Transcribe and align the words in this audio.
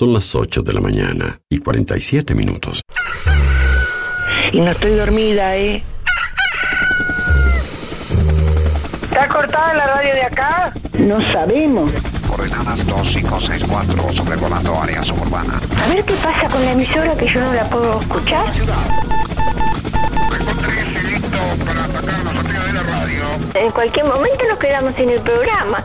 Son 0.00 0.14
las 0.14 0.34
8 0.34 0.62
de 0.62 0.72
la 0.72 0.80
mañana 0.80 1.42
y 1.50 1.58
47 1.58 2.34
minutos. 2.34 2.80
Y 4.50 4.58
no 4.58 4.70
estoy 4.70 4.94
dormida, 4.94 5.58
¿eh? 5.58 5.82
¿Está 9.02 9.28
cortada 9.28 9.74
la 9.74 9.86
radio 9.88 10.14
de 10.14 10.22
acá? 10.22 10.72
No 10.98 11.20
sabemos. 11.32 11.90
Coordenadas 12.26 12.86
2564 12.86 14.12
sobrevolando 14.14 14.80
área 14.80 15.02
suburbana. 15.02 15.60
A 15.84 15.94
ver 15.94 16.02
qué 16.02 16.14
pasa 16.14 16.48
con 16.48 16.64
la 16.64 16.72
emisora 16.72 17.14
que 17.14 17.26
yo 17.26 17.38
no 17.38 17.52
la 17.52 17.64
puedo 17.64 18.00
escuchar. 18.00 18.46
En 23.52 23.70
cualquier 23.72 24.06
momento 24.06 24.48
nos 24.48 24.58
quedamos 24.58 24.94
sin 24.94 25.10
el 25.10 25.20
programa. 25.20 25.84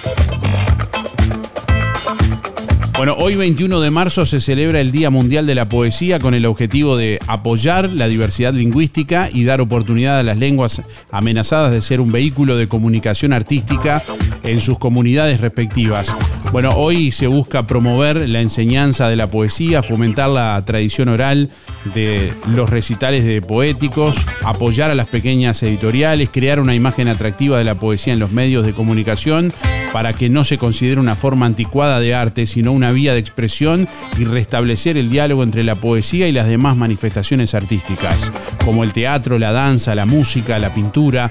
Bueno, 2.96 3.14
hoy 3.16 3.36
21 3.36 3.78
de 3.78 3.90
marzo 3.92 4.26
se 4.26 4.40
celebra 4.40 4.80
el 4.80 4.90
Día 4.90 5.08
Mundial 5.08 5.46
de 5.46 5.54
la 5.54 5.68
Poesía 5.68 6.18
con 6.18 6.34
el 6.34 6.44
objetivo 6.44 6.96
de 6.96 7.20
apoyar 7.28 7.88
la 7.90 8.08
diversidad 8.08 8.52
lingüística 8.52 9.28
y 9.32 9.44
dar 9.44 9.60
oportunidad 9.60 10.18
a 10.18 10.24
las 10.24 10.38
lenguas 10.38 10.82
amenazadas 11.12 11.70
de 11.70 11.82
ser 11.82 12.00
un 12.00 12.10
vehículo 12.10 12.56
de 12.56 12.66
comunicación 12.66 13.32
artística 13.32 14.02
en 14.42 14.58
sus 14.58 14.80
comunidades 14.80 15.40
respectivas. 15.40 16.16
Bueno, 16.50 16.70
hoy 16.70 17.12
se 17.12 17.26
busca 17.26 17.66
promover 17.66 18.26
la 18.26 18.40
enseñanza 18.40 19.08
de 19.08 19.16
la 19.16 19.30
poesía, 19.30 19.82
fomentar 19.82 20.30
la 20.30 20.62
tradición 20.64 21.08
oral 21.08 21.50
de 21.94 22.32
los 22.48 22.70
recitales 22.70 23.24
de 23.24 23.42
poéticos, 23.42 24.16
apoyar 24.44 24.90
a 24.90 24.94
las 24.94 25.08
pequeñas 25.08 25.62
editoriales, 25.62 26.30
crear 26.32 26.58
una 26.58 26.74
imagen 26.74 27.06
atractiva 27.08 27.58
de 27.58 27.64
la 27.64 27.74
poesía 27.74 28.14
en 28.14 28.18
los 28.18 28.32
medios 28.32 28.64
de 28.64 28.72
comunicación 28.72 29.52
para 29.92 30.14
que 30.14 30.30
no 30.30 30.42
se 30.44 30.56
considere 30.56 31.00
una 31.00 31.14
forma 31.14 31.44
anticuada 31.44 32.00
de 32.00 32.14
arte, 32.14 32.46
sino 32.46 32.72
una 32.72 32.92
vía 32.92 33.12
de 33.12 33.20
expresión 33.20 33.86
y 34.18 34.24
restablecer 34.24 34.96
el 34.96 35.10
diálogo 35.10 35.42
entre 35.42 35.64
la 35.64 35.74
poesía 35.74 36.28
y 36.28 36.32
las 36.32 36.48
demás 36.48 36.76
manifestaciones 36.76 37.54
artísticas, 37.54 38.32
como 38.64 38.84
el 38.84 38.94
teatro, 38.94 39.38
la 39.38 39.52
danza, 39.52 39.94
la 39.94 40.06
música, 40.06 40.58
la 40.58 40.72
pintura. 40.72 41.30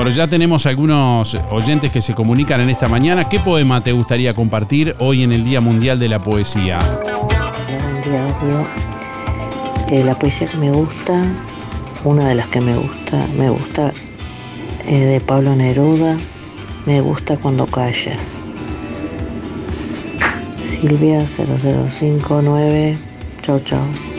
Bueno, 0.00 0.16
ya 0.16 0.26
tenemos 0.26 0.64
algunos 0.64 1.36
oyentes 1.50 1.92
que 1.92 2.00
se 2.00 2.14
comunican 2.14 2.62
en 2.62 2.70
esta 2.70 2.88
mañana. 2.88 3.28
¿Qué 3.28 3.38
poema 3.38 3.82
te 3.82 3.92
gustaría 3.92 4.32
compartir 4.32 4.96
hoy 4.98 5.22
en 5.22 5.30
el 5.30 5.44
Día 5.44 5.60
Mundial 5.60 5.98
de 5.98 6.08
la 6.08 6.18
Poesía? 6.18 6.78
Eh, 9.90 10.02
la 10.02 10.14
poesía 10.18 10.46
que 10.46 10.56
me 10.56 10.72
gusta, 10.72 11.22
una 12.02 12.28
de 12.28 12.34
las 12.34 12.48
que 12.48 12.62
me 12.62 12.78
gusta, 12.78 13.26
me 13.36 13.50
gusta 13.50 13.92
eh, 14.86 15.00
de 15.00 15.20
Pablo 15.20 15.54
Neruda, 15.54 16.16
me 16.86 17.02
gusta 17.02 17.36
cuando 17.36 17.66
calles. 17.66 18.42
Silvia 20.62 21.26
0059, 21.26 22.96
chau 23.42 23.60
chau. 23.66 24.09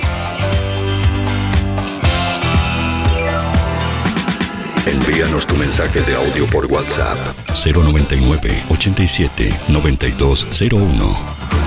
Envíanos 5.22 5.46
tu 5.46 5.56
mensaje 5.56 6.02
de 6.02 6.16
audio 6.16 6.48
por 6.48 6.66
WhatsApp 6.66 7.16
099 7.54 8.64
87 8.70 9.54
9201. 9.68 11.61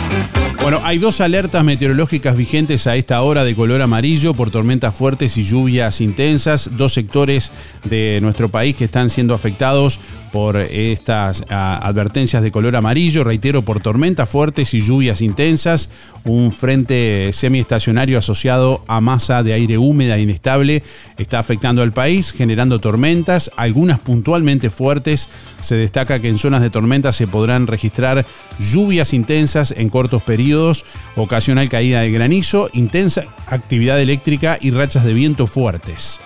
Bueno, 0.64 0.80
hay 0.82 0.96
dos 0.96 1.20
alertas 1.20 1.62
meteorológicas 1.62 2.38
vigentes 2.38 2.86
a 2.86 2.96
esta 2.96 3.20
hora 3.20 3.44
de 3.44 3.54
color 3.54 3.82
amarillo 3.82 4.32
por 4.32 4.50
tormentas 4.50 4.94
fuertes 4.94 5.36
y 5.36 5.44
lluvias 5.44 6.00
intensas. 6.00 6.70
Dos 6.74 6.94
sectores 6.94 7.52
de 7.84 8.18
nuestro 8.22 8.48
país 8.48 8.74
que 8.74 8.86
están 8.86 9.10
siendo 9.10 9.34
afectados 9.34 10.00
por 10.34 10.56
estas 10.56 11.44
ah, 11.48 11.78
advertencias 11.80 12.42
de 12.42 12.50
color 12.50 12.74
amarillo, 12.74 13.22
reitero, 13.22 13.62
por 13.62 13.78
tormentas 13.78 14.28
fuertes 14.28 14.74
y 14.74 14.80
lluvias 14.80 15.22
intensas, 15.22 15.90
un 16.24 16.50
frente 16.50 17.30
semiestacionario 17.32 18.18
asociado 18.18 18.82
a 18.88 19.00
masa 19.00 19.44
de 19.44 19.52
aire 19.52 19.78
húmeda 19.78 20.16
e 20.16 20.22
inestable 20.22 20.82
está 21.18 21.38
afectando 21.38 21.82
al 21.82 21.92
país, 21.92 22.32
generando 22.32 22.80
tormentas, 22.80 23.52
algunas 23.56 24.00
puntualmente 24.00 24.70
fuertes. 24.70 25.28
Se 25.60 25.76
destaca 25.76 26.18
que 26.18 26.30
en 26.30 26.38
zonas 26.38 26.62
de 26.62 26.70
tormenta 26.70 27.12
se 27.12 27.28
podrán 27.28 27.68
registrar 27.68 28.26
lluvias 28.58 29.12
intensas 29.12 29.72
en 29.76 29.88
cortos 29.94 30.24
periodos, 30.24 30.84
ocasional 31.14 31.68
caída 31.68 32.00
de 32.00 32.10
granizo, 32.10 32.68
intensa 32.72 33.26
actividad 33.46 34.00
eléctrica 34.00 34.58
y 34.60 34.72
rachas 34.72 35.04
de 35.04 35.14
viento 35.14 35.46
fuertes 35.46 36.18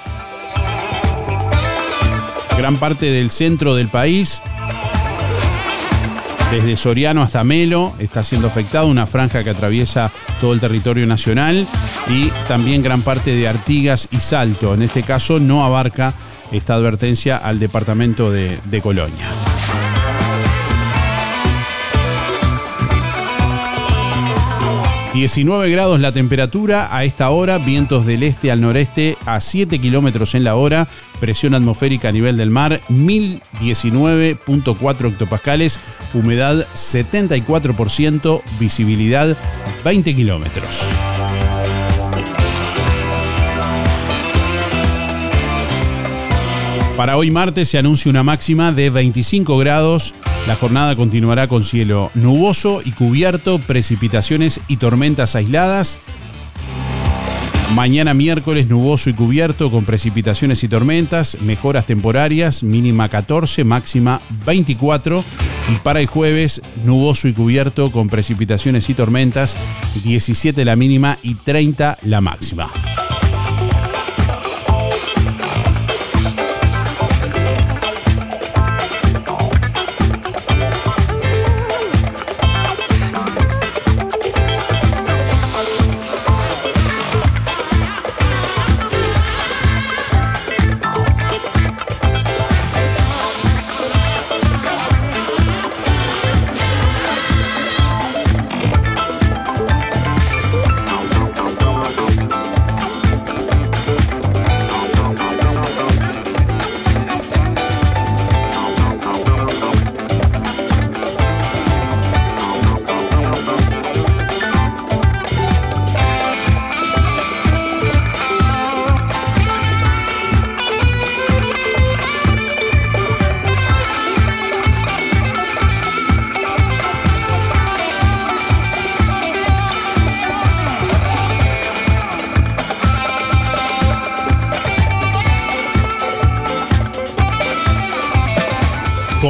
gran 2.58 2.76
parte 2.76 3.06
del 3.06 3.30
centro 3.30 3.76
del 3.76 3.88
país. 3.88 4.42
Desde 6.50 6.76
Soriano 6.76 7.22
hasta 7.22 7.44
Melo 7.44 7.94
está 8.00 8.24
siendo 8.24 8.48
afectado, 8.48 8.88
una 8.88 9.06
franja 9.06 9.44
que 9.44 9.50
atraviesa 9.50 10.10
todo 10.40 10.54
el 10.54 10.60
territorio 10.60 11.06
nacional 11.06 11.68
y 12.08 12.30
también 12.48 12.82
gran 12.82 13.02
parte 13.02 13.36
de 13.36 13.46
Artigas 13.46 14.08
y 14.10 14.16
Salto. 14.16 14.74
En 14.74 14.82
este 14.82 15.04
caso 15.04 15.38
no 15.38 15.64
abarca 15.64 16.14
esta 16.50 16.74
advertencia 16.74 17.36
al 17.36 17.60
departamento 17.60 18.32
de, 18.32 18.58
de 18.64 18.80
Colonia. 18.80 19.57
19 25.18 25.68
grados 25.70 25.98
la 25.98 26.12
temperatura 26.12 26.96
a 26.96 27.02
esta 27.02 27.30
hora, 27.30 27.58
vientos 27.58 28.06
del 28.06 28.22
este 28.22 28.52
al 28.52 28.60
noreste 28.60 29.18
a 29.26 29.40
7 29.40 29.80
kilómetros 29.80 30.36
en 30.36 30.44
la 30.44 30.54
hora, 30.54 30.86
presión 31.18 31.54
atmosférica 31.54 32.10
a 32.10 32.12
nivel 32.12 32.36
del 32.36 32.50
mar 32.50 32.80
1019.4 32.88 35.08
hectopascales, 35.08 35.80
humedad 36.14 36.68
74%, 36.72 38.42
visibilidad 38.60 39.36
20 39.84 40.14
kilómetros. 40.14 40.88
Para 46.96 47.16
hoy 47.16 47.32
martes 47.32 47.68
se 47.68 47.78
anuncia 47.78 48.08
una 48.08 48.22
máxima 48.22 48.70
de 48.70 48.90
25 48.90 49.58
grados. 49.58 50.14
La 50.48 50.56
jornada 50.56 50.96
continuará 50.96 51.46
con 51.46 51.62
cielo 51.62 52.10
nuboso 52.14 52.80
y 52.82 52.92
cubierto, 52.92 53.58
precipitaciones 53.58 54.60
y 54.66 54.78
tormentas 54.78 55.36
aisladas. 55.36 55.98
Mañana 57.74 58.14
miércoles 58.14 58.66
nuboso 58.66 59.10
y 59.10 59.12
cubierto 59.12 59.70
con 59.70 59.84
precipitaciones 59.84 60.64
y 60.64 60.68
tormentas, 60.68 61.36
mejoras 61.42 61.84
temporarias, 61.84 62.62
mínima 62.62 63.10
14, 63.10 63.62
máxima 63.64 64.22
24. 64.46 65.22
Y 65.70 65.76
para 65.84 66.00
el 66.00 66.06
jueves 66.06 66.62
nuboso 66.82 67.28
y 67.28 67.34
cubierto 67.34 67.92
con 67.92 68.08
precipitaciones 68.08 68.88
y 68.88 68.94
tormentas, 68.94 69.54
17 70.02 70.64
la 70.64 70.76
mínima 70.76 71.18
y 71.22 71.34
30 71.34 71.98
la 72.04 72.22
máxima. 72.22 72.70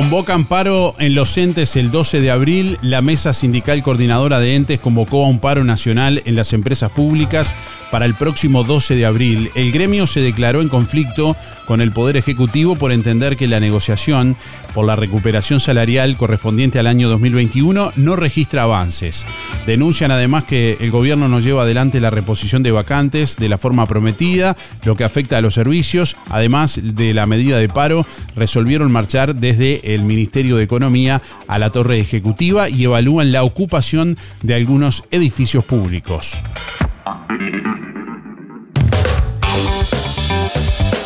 Convocan 0.09 0.47
paro 0.47 0.95
en 0.99 1.15
los 1.15 1.37
entes 1.37 1.77
el 1.77 1.91
12 1.91 2.23
de 2.23 2.31
abril. 2.31 2.79
La 2.81 3.03
mesa 3.03 3.35
sindical 3.35 3.83
coordinadora 3.83 4.41
de 4.41 4.55
entes 4.55 4.81
convocó 4.81 5.23
a 5.23 5.29
un 5.29 5.39
paro 5.39 5.65
nacional 5.65 6.23
en 6.25 6.35
las 6.35 6.55
empresas 6.55 6.91
públicas 6.91 7.55
para 7.91 8.07
el 8.07 8.15
próximo 8.15 8.65
12 8.65 8.97
de 8.97 9.05
abril. 9.05 9.51
El 9.55 9.71
gremio 9.71 10.07
se 10.07 10.23
declaró 10.23 10.63
en 10.63 10.71
conflicto 10.71 11.37
con 11.67 11.83
el 11.83 11.93
Poder 11.93 12.17
Ejecutivo 12.17 12.77
por 12.77 12.91
entender 12.93 13.37
que 13.37 13.47
la 13.47 13.61
negociación 13.61 14.35
por 14.75 14.87
la 14.87 14.97
recuperación 14.97 15.61
salarial 15.61 16.17
correspondiente 16.17 16.79
al 16.79 16.87
año 16.87 17.11
2021 17.11 17.93
no 17.97 18.17
registra 18.17 18.63
avances. 18.63 19.27
Denuncian 19.67 20.11
además 20.11 20.45
que 20.45 20.79
el 20.81 20.91
gobierno 20.91 21.29
no 21.29 21.41
lleva 21.41 21.63
adelante 21.63 22.01
la 22.01 22.09
reposición 22.09 22.63
de 22.63 22.71
vacantes 22.71 23.37
de 23.37 23.51
la 23.51 23.59
forma 23.59 23.85
prometida, 23.87 24.57
lo 24.85 24.97
que 24.97 25.05
afecta 25.05 25.37
a 25.37 25.43
los 25.43 25.53
servicios. 25.53 26.17
Además 26.31 26.81
de 26.83 27.13
la 27.13 27.27
medida 27.27 27.59
de 27.59 27.69
paro, 27.69 28.07
resolvieron 28.37 28.91
marchar 28.91 29.35
desde 29.35 29.95
el 29.95 29.98
Ministerio 30.03 30.57
de 30.57 30.65
Economía 30.65 31.23
a 31.47 31.59
la 31.59 31.71
torre 31.71 31.99
ejecutiva 32.01 32.69
y 32.69 32.85
evalúan 32.85 33.33
la 33.33 33.43
ocupación 33.43 34.17
de 34.43 34.55
algunos 34.55 35.05
edificios 35.11 35.65
públicos. 35.65 36.41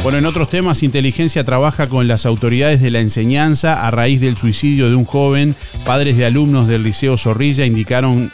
Bueno, 0.02 0.18
en 0.18 0.26
otros 0.26 0.48
temas, 0.48 0.82
Inteligencia 0.82 1.44
trabaja 1.44 1.88
con 1.88 2.08
las 2.08 2.26
autoridades 2.26 2.82
de 2.82 2.90
la 2.90 2.98
enseñanza 2.98 3.86
a 3.86 3.90
raíz 3.92 4.20
del 4.20 4.36
suicidio 4.36 4.88
de 4.88 4.96
un 4.96 5.04
joven. 5.04 5.54
Padres 5.84 6.16
de 6.16 6.26
alumnos 6.26 6.66
del 6.66 6.82
Liceo 6.82 7.16
Zorrilla 7.16 7.66
indicaron 7.66 8.32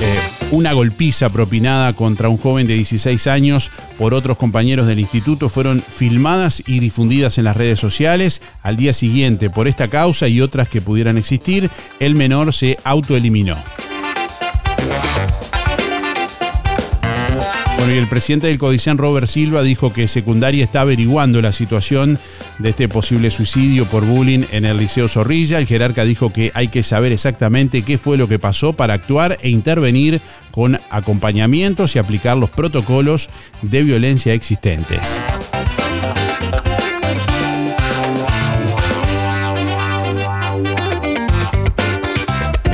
eh, 0.00 0.18
una 0.50 0.72
golpiza 0.72 1.30
propinada 1.30 1.92
contra 1.94 2.28
un 2.28 2.36
joven 2.36 2.66
de 2.66 2.74
16 2.74 3.26
años 3.26 3.70
por 3.98 4.14
otros 4.14 4.36
compañeros 4.36 4.86
del 4.86 5.00
instituto 5.00 5.48
fueron 5.48 5.82
filmadas 5.82 6.62
y 6.66 6.80
difundidas 6.80 7.38
en 7.38 7.44
las 7.44 7.56
redes 7.56 7.78
sociales. 7.78 8.42
Al 8.62 8.76
día 8.76 8.92
siguiente, 8.92 9.50
por 9.50 9.68
esta 9.68 9.88
causa 9.88 10.28
y 10.28 10.40
otras 10.40 10.68
que 10.68 10.82
pudieran 10.82 11.18
existir, 11.18 11.70
el 12.00 12.14
menor 12.14 12.52
se 12.52 12.78
autoeliminó. 12.84 13.56
Bueno, 17.76 17.92
y 17.94 17.98
el 17.98 18.06
presidente 18.06 18.46
del 18.46 18.58
Codicen, 18.58 18.98
Robert 18.98 19.26
Silva, 19.26 19.62
dijo 19.62 19.92
que 19.92 20.08
secundaria 20.08 20.64
está 20.64 20.82
averiguando 20.82 21.42
la 21.42 21.52
situación 21.52 22.18
de 22.58 22.70
este 22.70 22.88
posible 22.88 23.30
suicidio 23.30 23.84
por 23.86 24.04
bullying 24.04 24.44
en 24.52 24.64
el 24.64 24.78
Liceo 24.78 25.08
Zorrilla. 25.08 25.58
El 25.58 25.66
jerarca 25.66 26.04
dijo 26.04 26.32
que 26.32 26.50
hay 26.54 26.68
que 26.68 26.82
saber 26.82 27.12
exactamente 27.12 27.82
qué 27.82 27.98
fue 27.98 28.16
lo 28.16 28.28
que 28.28 28.38
pasó 28.38 28.72
para 28.72 28.94
actuar 28.94 29.36
e 29.42 29.50
intervenir 29.50 30.20
con 30.50 30.78
acompañamientos 30.90 31.96
y 31.96 31.98
aplicar 31.98 32.36
los 32.36 32.50
protocolos 32.50 33.28
de 33.62 33.82
violencia 33.82 34.32
existentes. 34.32 35.20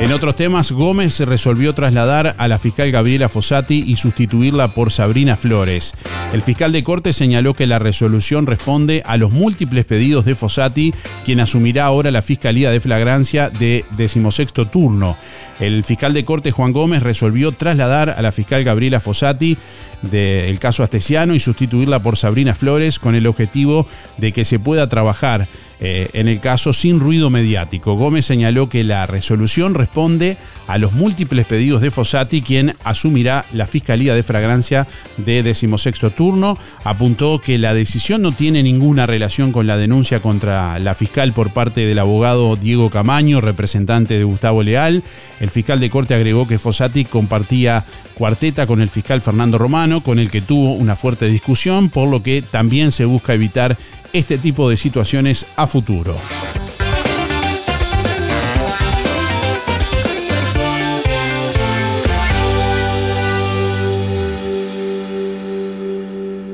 En 0.01 0.11
otros 0.11 0.35
temas, 0.35 0.71
Gómez 0.71 1.19
resolvió 1.19 1.75
trasladar 1.75 2.33
a 2.39 2.47
la 2.47 2.57
fiscal 2.57 2.89
Gabriela 2.89 3.29
Fossati 3.29 3.83
y 3.85 3.97
sustituirla 3.97 4.69
por 4.73 4.91
Sabrina 4.91 5.37
Flores. 5.37 5.93
El 6.33 6.41
fiscal 6.41 6.71
de 6.71 6.83
corte 6.83 7.13
señaló 7.13 7.53
que 7.53 7.67
la 7.67 7.77
resolución 7.77 8.47
responde 8.47 9.03
a 9.05 9.17
los 9.17 9.31
múltiples 9.31 9.85
pedidos 9.85 10.25
de 10.25 10.33
Fossati, 10.33 10.91
quien 11.23 11.39
asumirá 11.39 11.85
ahora 11.85 12.09
la 12.09 12.23
fiscalía 12.23 12.71
de 12.71 12.79
flagrancia 12.79 13.51
de 13.51 13.85
decimosexto 13.95 14.65
turno. 14.65 15.15
El 15.59 15.83
fiscal 15.83 16.15
de 16.15 16.25
corte 16.25 16.49
Juan 16.49 16.71
Gómez 16.71 17.03
resolvió 17.03 17.51
trasladar 17.51 18.09
a 18.09 18.23
la 18.23 18.31
fiscal 18.31 18.63
Gabriela 18.63 19.01
Fossati 19.01 19.55
del 20.01 20.59
caso 20.59 20.83
Astesiano 20.83 21.35
y 21.35 21.39
sustituirla 21.39 22.01
por 22.01 22.17
Sabrina 22.17 22.55
Flores 22.55 22.99
con 22.99 23.15
el 23.15 23.27
objetivo 23.27 23.87
de 24.17 24.31
que 24.31 24.45
se 24.45 24.59
pueda 24.59 24.89
trabajar 24.89 25.47
eh, 25.83 26.09
en 26.13 26.27
el 26.27 26.39
caso 26.39 26.73
sin 26.73 26.99
ruido 26.99 27.31
mediático. 27.31 27.95
Gómez 27.95 28.27
señaló 28.27 28.69
que 28.69 28.83
la 28.83 29.07
resolución 29.07 29.73
responde 29.73 30.37
a 30.67 30.77
los 30.77 30.93
múltiples 30.93 31.47
pedidos 31.47 31.81
de 31.81 31.89
Fossati, 31.89 32.43
quien 32.43 32.75
asumirá 32.83 33.45
la 33.51 33.65
Fiscalía 33.65 34.13
de 34.13 34.21
Fragrancia 34.21 34.87
de 35.17 35.41
decimosexto 35.41 36.11
turno. 36.11 36.55
Apuntó 36.83 37.41
que 37.41 37.57
la 37.57 37.73
decisión 37.73 38.21
no 38.21 38.35
tiene 38.35 38.61
ninguna 38.61 39.07
relación 39.07 39.51
con 39.51 39.65
la 39.65 39.75
denuncia 39.75 40.21
contra 40.21 40.77
la 40.77 40.93
fiscal 40.93 41.33
por 41.33 41.51
parte 41.51 41.83
del 41.83 41.97
abogado 41.97 42.55
Diego 42.57 42.91
Camaño, 42.91 43.41
representante 43.41 44.19
de 44.19 44.23
Gustavo 44.23 44.61
Leal. 44.61 45.01
El 45.39 45.49
fiscal 45.49 45.79
de 45.79 45.89
corte 45.89 46.13
agregó 46.13 46.47
que 46.47 46.59
Fossati 46.59 47.05
compartía 47.05 47.85
cuarteta 48.13 48.67
con 48.67 48.81
el 48.81 48.89
fiscal 48.91 49.19
Fernando 49.19 49.57
Con 49.99 50.19
el 50.19 50.31
que 50.31 50.39
tuvo 50.39 50.73
una 50.73 50.95
fuerte 50.95 51.27
discusión, 51.27 51.89
por 51.89 52.07
lo 52.07 52.23
que 52.23 52.41
también 52.41 52.93
se 52.93 53.03
busca 53.03 53.33
evitar 53.33 53.77
este 54.13 54.37
tipo 54.37 54.69
de 54.69 54.77
situaciones 54.77 55.45
a 55.57 55.67
futuro. 55.67 56.15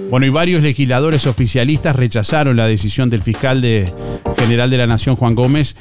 Bueno, 0.10 0.26
y 0.26 0.30
varios 0.30 0.64
legisladores 0.64 1.28
oficialistas 1.28 1.96
rechazaron 1.96 2.56
la 2.56 2.66
decisión 2.66 3.10
del 3.10 3.24
fiscal 3.24 3.62
general 4.38 4.70
de 4.70 4.78
la 4.78 4.88
Nación, 4.88 5.18
Juan 5.18 5.36
Gómez, 5.36 5.76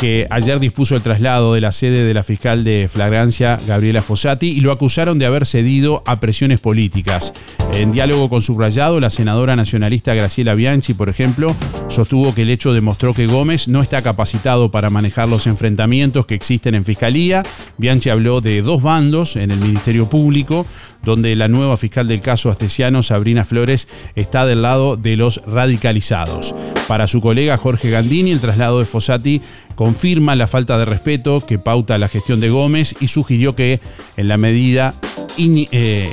que 0.00 0.26
ayer 0.30 0.60
dispuso 0.60 0.96
el 0.96 1.02
traslado 1.02 1.54
de 1.54 1.62
la 1.62 1.72
sede 1.72 2.04
de 2.04 2.12
la 2.14 2.22
fiscal 2.22 2.62
de 2.62 2.88
flagrancia, 2.92 3.58
Gabriela 3.66 4.02
Fossati, 4.02 4.48
y 4.48 4.60
lo 4.60 4.70
acusaron 4.70 5.18
de 5.18 5.26
haber 5.26 5.46
cedido 5.46 6.02
a 6.04 6.20
presiones 6.20 6.60
políticas. 6.60 7.32
En 7.72 7.90
diálogo 7.90 8.28
con 8.28 8.42
Subrayado, 8.42 9.00
la 9.00 9.10
senadora 9.10 9.56
nacionalista 9.56 10.14
Graciela 10.14 10.54
Bianchi, 10.54 10.94
por 10.94 11.08
ejemplo, 11.08 11.56
sostuvo 11.88 12.34
que 12.34 12.42
el 12.42 12.50
hecho 12.50 12.72
demostró 12.72 13.14
que 13.14 13.26
Gómez 13.26 13.66
no 13.66 13.82
está 13.82 14.02
capacitado 14.02 14.70
para 14.70 14.90
manejar 14.90 15.28
los 15.28 15.46
enfrentamientos 15.46 16.26
que 16.26 16.34
existen 16.34 16.74
en 16.74 16.84
Fiscalía. 16.84 17.42
Bianchi 17.78 18.10
habló 18.10 18.40
de 18.40 18.62
dos 18.62 18.82
bandos 18.82 19.36
en 19.36 19.50
el 19.50 19.58
Ministerio 19.58 20.08
Público, 20.08 20.66
donde 21.02 21.34
la 21.36 21.48
nueva 21.48 21.76
fiscal 21.76 22.08
del 22.08 22.20
caso 22.20 22.50
astesiano, 22.50 23.02
Sabrina 23.02 23.44
Flores, 23.44 23.88
está 24.14 24.46
del 24.46 24.62
lado 24.62 24.96
de 24.96 25.16
los 25.16 25.40
radicalizados. 25.46 26.54
Para 26.86 27.06
su 27.06 27.20
colega 27.20 27.56
Jorge 27.56 27.90
Gandini, 27.90 28.30
el 28.30 28.40
traslado 28.40 28.78
de 28.78 28.84
Fossati 28.84 29.40
confirma 29.74 30.36
la 30.36 30.46
falta 30.46 30.78
de 30.78 30.84
respeto 30.84 31.40
que 31.40 31.58
pauta 31.58 31.98
la 31.98 32.08
gestión 32.08 32.40
de 32.40 32.50
Gómez 32.50 32.94
y 33.00 33.08
sugirió 33.08 33.54
que 33.54 33.80
en 34.16 34.28
la 34.28 34.36
medida 34.36 34.94
eh, 35.38 36.12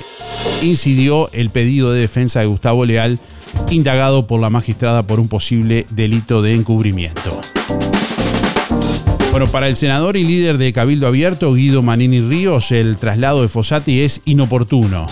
incidió 0.61 1.29
el 1.31 1.49
pedido 1.49 1.91
de 1.91 2.01
defensa 2.01 2.39
de 2.39 2.45
Gustavo 2.45 2.85
Leal, 2.85 3.19
indagado 3.69 4.27
por 4.27 4.39
la 4.41 4.49
magistrada 4.49 5.03
por 5.03 5.19
un 5.19 5.27
posible 5.27 5.85
delito 5.89 6.41
de 6.41 6.55
encubrimiento. 6.55 7.41
Bueno, 9.35 9.51
para 9.51 9.67
el 9.67 9.75
senador 9.75 10.15
y 10.15 10.23
líder 10.23 10.57
de 10.57 10.71
Cabildo 10.71 11.07
Abierto, 11.07 11.53
Guido 11.53 11.81
Manini 11.81 12.21
Ríos, 12.21 12.71
el 12.71 12.95
traslado 12.95 13.41
de 13.41 13.49
Fossati 13.49 13.99
es 13.99 14.21
inoportuno. 14.23 15.07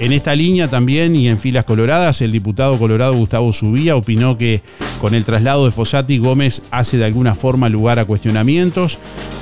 En 0.00 0.12
esta 0.12 0.34
línea 0.34 0.66
también 0.66 1.14
y 1.14 1.28
en 1.28 1.38
filas 1.38 1.62
coloradas, 1.62 2.20
el 2.20 2.32
diputado 2.32 2.76
colorado 2.80 3.14
Gustavo 3.14 3.52
Subía 3.52 3.94
opinó 3.94 4.36
que 4.36 4.60
con 5.00 5.14
el 5.14 5.24
traslado 5.24 5.64
de 5.64 5.70
Fossati 5.70 6.18
Gómez 6.18 6.62
hace 6.70 6.96
de 6.96 7.04
alguna 7.04 7.34
forma 7.34 7.68
lugar 7.68 7.98
a 7.98 8.04
cuestionamientos 8.04 8.98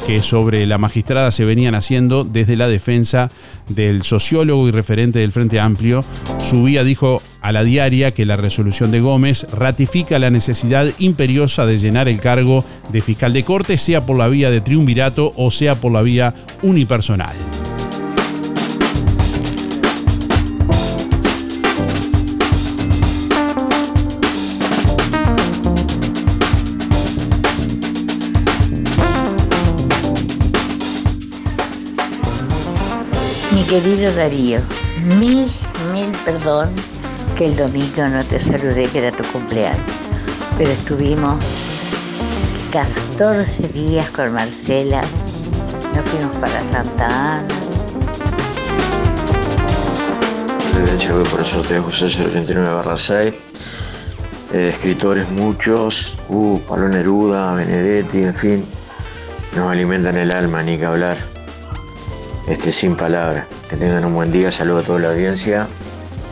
que 0.06 0.20
sobre 0.20 0.66
la 0.66 0.78
magistrada 0.78 1.30
se 1.30 1.44
venían 1.44 1.74
haciendo 1.74 2.24
desde 2.24 2.56
la 2.56 2.68
defensa 2.68 3.30
del 3.68 4.02
sociólogo 4.02 4.68
y 4.68 4.70
referente 4.70 5.20
del 5.20 5.32
Frente 5.32 5.60
Amplio. 5.60 6.04
Subía 6.42 6.84
dijo 6.84 7.22
a 7.40 7.52
la 7.52 7.64
diaria 7.64 8.12
que 8.12 8.26
la 8.26 8.36
resolución 8.36 8.90
de 8.90 9.00
Gómez 9.00 9.46
ratifica 9.52 10.18
la 10.18 10.30
necesidad 10.30 10.88
imperiosa 10.98 11.66
de 11.66 11.78
llenar 11.78 12.08
el 12.08 12.20
cargo 12.20 12.64
de 12.90 13.02
fiscal 13.02 13.32
de 13.32 13.44
corte, 13.44 13.78
sea 13.78 14.04
por 14.04 14.16
la 14.16 14.28
vía 14.28 14.50
de 14.50 14.60
triunvirato 14.60 15.32
o 15.36 15.50
sea 15.50 15.76
por 15.76 15.92
la 15.92 16.02
vía 16.02 16.34
unipersonal. 16.62 17.36
Querido 33.72 34.14
Darío, 34.14 34.60
mil, 35.18 35.46
mil 35.94 36.12
perdón 36.26 36.74
que 37.38 37.46
el 37.46 37.56
domingo 37.56 38.06
no 38.06 38.22
te 38.22 38.38
saludé, 38.38 38.86
que 38.88 38.98
era 38.98 39.16
tu 39.16 39.24
cumpleaños. 39.32 39.80
Pero 40.58 40.70
estuvimos 40.70 41.40
14 42.70 43.68
días 43.68 44.10
con 44.10 44.30
Marcela, 44.34 45.00
nos 45.94 46.04
fuimos 46.04 46.36
para 46.36 46.62
Santa 46.62 47.38
Ana. 47.38 47.48
Yo 50.98 51.22
por 51.22 51.40
el 51.40 51.46
sorteo 51.46 51.82
José 51.84 52.10
79 52.10 52.74
barra 52.74 52.98
6. 52.98 53.34
Eh, 54.52 54.68
escritores 54.74 55.30
muchos, 55.30 56.18
uh, 56.28 56.60
Pablo 56.68 56.88
Neruda, 56.88 57.54
Benedetti, 57.54 58.24
en 58.24 58.34
fin, 58.34 58.66
nos 59.56 59.72
alimentan 59.72 60.18
el 60.18 60.30
alma, 60.30 60.62
ni 60.62 60.76
que 60.76 60.84
hablar 60.84 61.16
este, 62.48 62.70
sin 62.70 62.96
palabras. 62.96 63.46
Que 63.72 63.78
tengan 63.78 64.04
un 64.04 64.12
buen 64.12 64.30
día, 64.30 64.52
saludo 64.52 64.80
a 64.80 64.82
toda 64.82 64.98
la 64.98 65.08
audiencia 65.12 65.66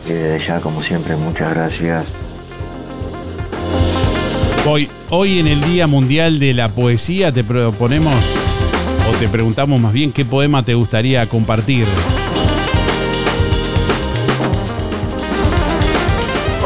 y 0.07 0.13
desde 0.13 0.37
ya, 0.37 0.59
como 0.59 0.83
siempre, 0.83 1.15
muchas 1.15 1.51
gracias. 1.55 2.19
Voy 4.63 4.87
hoy 5.09 5.39
en 5.39 5.47
el 5.47 5.59
Día 5.63 5.87
Mundial 5.87 6.37
de 6.37 6.53
la 6.53 6.69
Poesía 6.69 7.31
te 7.31 7.43
proponemos, 7.43 8.13
o 9.09 9.17
te 9.17 9.27
preguntamos 9.27 9.81
más 9.81 9.91
bien, 9.91 10.11
qué 10.11 10.23
poema 10.23 10.63
te 10.63 10.75
gustaría 10.75 11.27
compartir. 11.27 11.87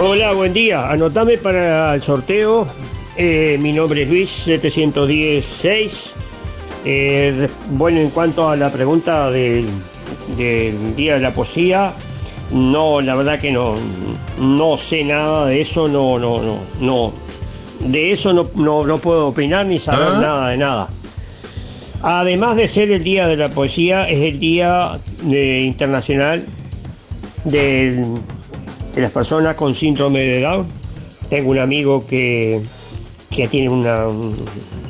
Hola, 0.02 0.34
buen 0.34 0.52
día. 0.52 0.92
Anotame 0.92 1.38
para 1.38 1.96
el 1.96 2.02
sorteo. 2.02 2.68
Eh, 3.16 3.58
mi 3.62 3.72
nombre 3.72 4.04
es 4.04 4.10
Luis 4.10 4.30
716. 4.30 6.16
Eh, 6.84 7.48
bueno, 7.70 8.02
en 8.02 8.10
cuanto 8.10 8.50
a 8.50 8.58
la 8.58 8.70
pregunta 8.70 9.32
del, 9.32 9.70
del 10.38 10.96
Día 10.96 11.16
de 11.16 11.20
la 11.22 11.34
Poesía, 11.34 11.94
no, 12.52 13.02
la 13.02 13.16
verdad 13.16 13.40
que 13.40 13.52
no, 13.52 13.76
no 14.40 14.78
sé 14.78 15.04
nada 15.04 15.48
de 15.48 15.62
eso, 15.62 15.88
no, 15.88 16.20
no, 16.20 16.42
no, 16.42 16.60
no. 16.80 17.14
De 17.80 18.12
eso 18.12 18.34
no, 18.34 18.48
no, 18.56 18.98
puedo 18.98 19.28
opinar 19.28 19.66
ni 19.66 19.80
saber 19.80 20.08
¿Ah? 20.08 20.20
nada 20.22 20.50
de 20.50 20.58
nada. 20.58 20.90
Además 22.02 22.56
de 22.56 22.68
ser 22.68 22.92
el 22.92 23.04
Día 23.04 23.28
de 23.28 23.36
la 23.36 23.50
Poesía, 23.50 24.08
es 24.08 24.22
el 24.22 24.40
Día 24.40 25.00
eh, 25.30 25.64
Internacional 25.66 26.46
de 27.44 28.04
las 28.96 29.12
personas 29.12 29.56
con 29.56 29.74
síndrome 29.74 30.20
de 30.20 30.42
Down. 30.42 30.68
Tengo 31.30 31.52
un 31.52 31.60
amigo 31.60 32.06
que, 32.06 32.62
que 33.32 33.48
tiene 33.48 33.70
una, 33.70 34.06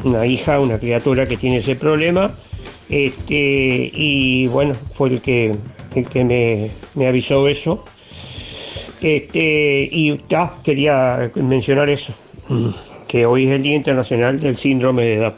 una 0.03 0.25
hija, 0.25 0.59
una 0.59 0.77
criatura 0.77 1.25
que 1.25 1.37
tiene 1.37 1.57
ese 1.57 1.75
problema. 1.75 2.31
Este, 2.89 3.91
y 3.93 4.47
bueno, 4.47 4.73
fue 4.93 5.09
el 5.09 5.21
que 5.21 5.55
el 5.95 6.07
que 6.07 6.23
me, 6.95 7.07
avisó 7.07 7.47
eso. 7.47 7.83
Este, 9.01 9.89
y 9.91 10.19
ya 10.29 10.55
quería 10.63 11.31
mencionar 11.35 11.89
eso, 11.89 12.13
que 13.07 13.25
hoy 13.25 13.45
es 13.45 13.51
el 13.51 13.63
Día 13.63 13.75
Internacional 13.75 14.39
del 14.39 14.57
Síndrome 14.57 15.03
de 15.03 15.13
Edad. 15.15 15.35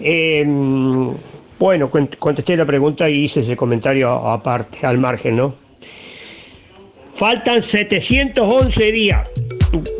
Em, 0.00 1.10
bueno, 1.58 1.90
contesté 1.90 2.56
la 2.56 2.64
pregunta 2.64 3.08
y 3.08 3.24
hice 3.24 3.40
ese 3.40 3.56
comentario 3.56 4.10
aparte, 4.10 4.86
al 4.86 4.98
margen, 4.98 5.36
¿no? 5.36 5.54
Faltan 7.14 7.62
711 7.62 8.92
días. 8.92 9.28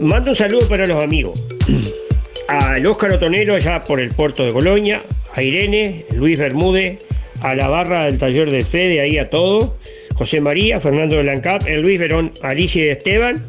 Mando 0.01 0.31
un 0.31 0.37
saludo 0.37 0.67
para 0.69 0.87
los 0.87 1.03
amigos. 1.03 1.43
Al 2.49 2.85
Óscar 2.87 3.13
Otonero, 3.13 3.55
allá 3.55 3.83
por 3.85 4.01
el 4.01 4.11
puerto 4.11 4.45
de 4.45 4.53
Colonia, 4.53 5.01
a 5.35 5.43
Irene, 5.43 6.05
Luis 6.15 6.39
Bermúdez, 6.39 6.99
a 7.41 7.55
la 7.55 7.69
barra 7.69 8.05
del 8.05 8.19
taller 8.19 8.51
de 8.51 8.65
Fede, 8.65 9.01
ahí 9.01 9.19
a 9.19 9.29
todo. 9.29 9.77
José 10.15 10.41
María, 10.41 10.81
Fernando 10.81 11.17
de 11.17 11.25
Lancap, 11.25 11.67
el 11.67 11.81
Luis 11.83 11.99
Verón, 11.99 12.33
Alicia 12.43 12.85
y 12.85 12.89
Esteban, 12.89 13.45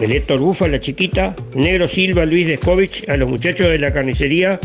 el 0.00 0.12
Héctor 0.12 0.40
Bufa, 0.40 0.68
la 0.68 0.80
chiquita, 0.80 1.34
Negro 1.54 1.88
Silva, 1.88 2.24
Luis 2.24 2.46
Descovich, 2.46 3.08
a 3.08 3.16
los 3.16 3.28
muchachos 3.28 3.68
de 3.68 3.78
la 3.78 3.92
carnicería, 3.92 4.58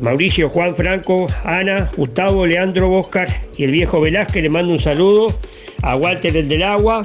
Mauricio, 0.00 0.48
Juan 0.48 0.74
Franco, 0.74 1.26
Ana, 1.44 1.90
Gustavo, 1.96 2.46
Leandro, 2.46 2.90
Oscar 2.92 3.28
y 3.56 3.64
el 3.64 3.72
viejo 3.72 4.00
Velázquez, 4.00 4.42
le 4.42 4.48
mando 4.48 4.72
un 4.72 4.78
saludo, 4.78 5.38
a 5.82 5.96
Walter 5.96 6.36
el 6.36 6.48
del 6.48 6.62
agua 6.62 7.02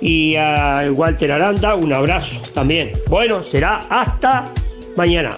y 0.00 0.36
a 0.36 0.88
Walter 0.92 1.32
Aranda, 1.32 1.74
un 1.74 1.92
abrazo 1.92 2.40
también. 2.54 2.92
Bueno, 3.08 3.42
será 3.42 3.80
hasta 3.90 4.52
mañana. 4.96 5.30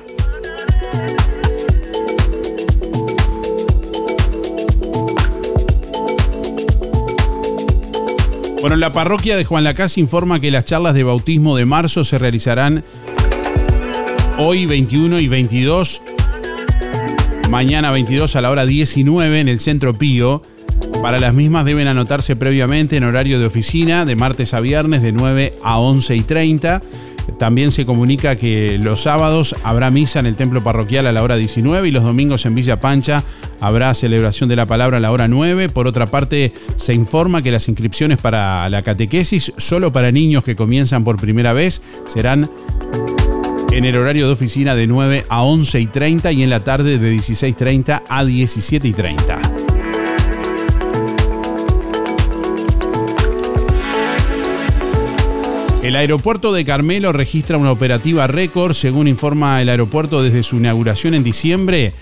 Bueno, 8.60 8.76
la 8.76 8.92
parroquia 8.92 9.38
de 9.38 9.44
Juan 9.44 9.64
Lacaz 9.64 9.96
informa 9.96 10.38
que 10.38 10.50
las 10.50 10.66
charlas 10.66 10.94
de 10.94 11.02
bautismo 11.02 11.56
de 11.56 11.64
marzo 11.64 12.04
se 12.04 12.18
realizarán 12.18 12.84
hoy 14.36 14.66
21 14.66 15.18
y 15.18 15.28
22, 15.28 16.02
mañana 17.48 17.90
22 17.90 18.36
a 18.36 18.42
la 18.42 18.50
hora 18.50 18.66
19 18.66 19.40
en 19.40 19.48
el 19.48 19.60
Centro 19.60 19.94
Pío. 19.94 20.42
Para 21.00 21.18
las 21.18 21.32
mismas 21.32 21.64
deben 21.64 21.88
anotarse 21.88 22.36
previamente 22.36 22.98
en 22.98 23.04
horario 23.04 23.40
de 23.40 23.46
oficina 23.46 24.04
de 24.04 24.14
martes 24.14 24.52
a 24.52 24.60
viernes 24.60 25.00
de 25.00 25.12
9 25.12 25.54
a 25.62 25.78
11 25.78 26.16
y 26.16 26.20
30 26.20 26.82
también 27.38 27.70
se 27.70 27.86
comunica 27.86 28.36
que 28.36 28.78
los 28.78 29.02
sábados 29.02 29.54
habrá 29.62 29.90
misa 29.90 30.20
en 30.20 30.26
el 30.26 30.36
templo 30.36 30.62
parroquial 30.62 31.06
a 31.06 31.12
la 31.12 31.22
hora 31.22 31.36
19 31.36 31.88
y 31.88 31.90
los 31.90 32.04
domingos 32.04 32.46
en 32.46 32.54
Villa 32.54 32.80
Pancha 32.80 33.24
habrá 33.60 33.92
celebración 33.94 34.48
de 34.48 34.56
la 34.56 34.66
palabra 34.66 34.98
a 34.98 35.00
la 35.00 35.12
hora 35.12 35.28
9. 35.28 35.68
Por 35.68 35.86
otra 35.86 36.06
parte, 36.06 36.52
se 36.76 36.94
informa 36.94 37.42
que 37.42 37.52
las 37.52 37.68
inscripciones 37.68 38.18
para 38.18 38.68
la 38.68 38.82
catequesis, 38.82 39.52
solo 39.56 39.92
para 39.92 40.12
niños 40.12 40.44
que 40.44 40.56
comienzan 40.56 41.04
por 41.04 41.16
primera 41.16 41.52
vez, 41.52 41.82
serán 42.06 42.50
en 43.70 43.84
el 43.84 43.96
horario 43.96 44.26
de 44.26 44.32
oficina 44.32 44.74
de 44.74 44.86
9 44.86 45.24
a 45.28 45.42
11 45.42 45.80
y 45.80 45.86
30 45.86 46.32
y 46.32 46.42
en 46.42 46.50
la 46.50 46.64
tarde 46.64 46.98
de 46.98 47.14
16.30 47.14 48.02
a 48.08 48.24
17 48.24 48.88
y 48.88 48.92
30. 48.92 49.59
El 55.90 55.96
aeropuerto 55.96 56.52
de 56.52 56.64
Carmelo 56.64 57.12
registra 57.12 57.58
una 57.58 57.72
operativa 57.72 58.28
récord, 58.28 58.74
según 58.74 59.08
informa 59.08 59.60
el 59.60 59.68
aeropuerto 59.68 60.22
desde 60.22 60.44
su 60.44 60.58
inauguración 60.58 61.14
en 61.14 61.24
diciembre. 61.24 61.92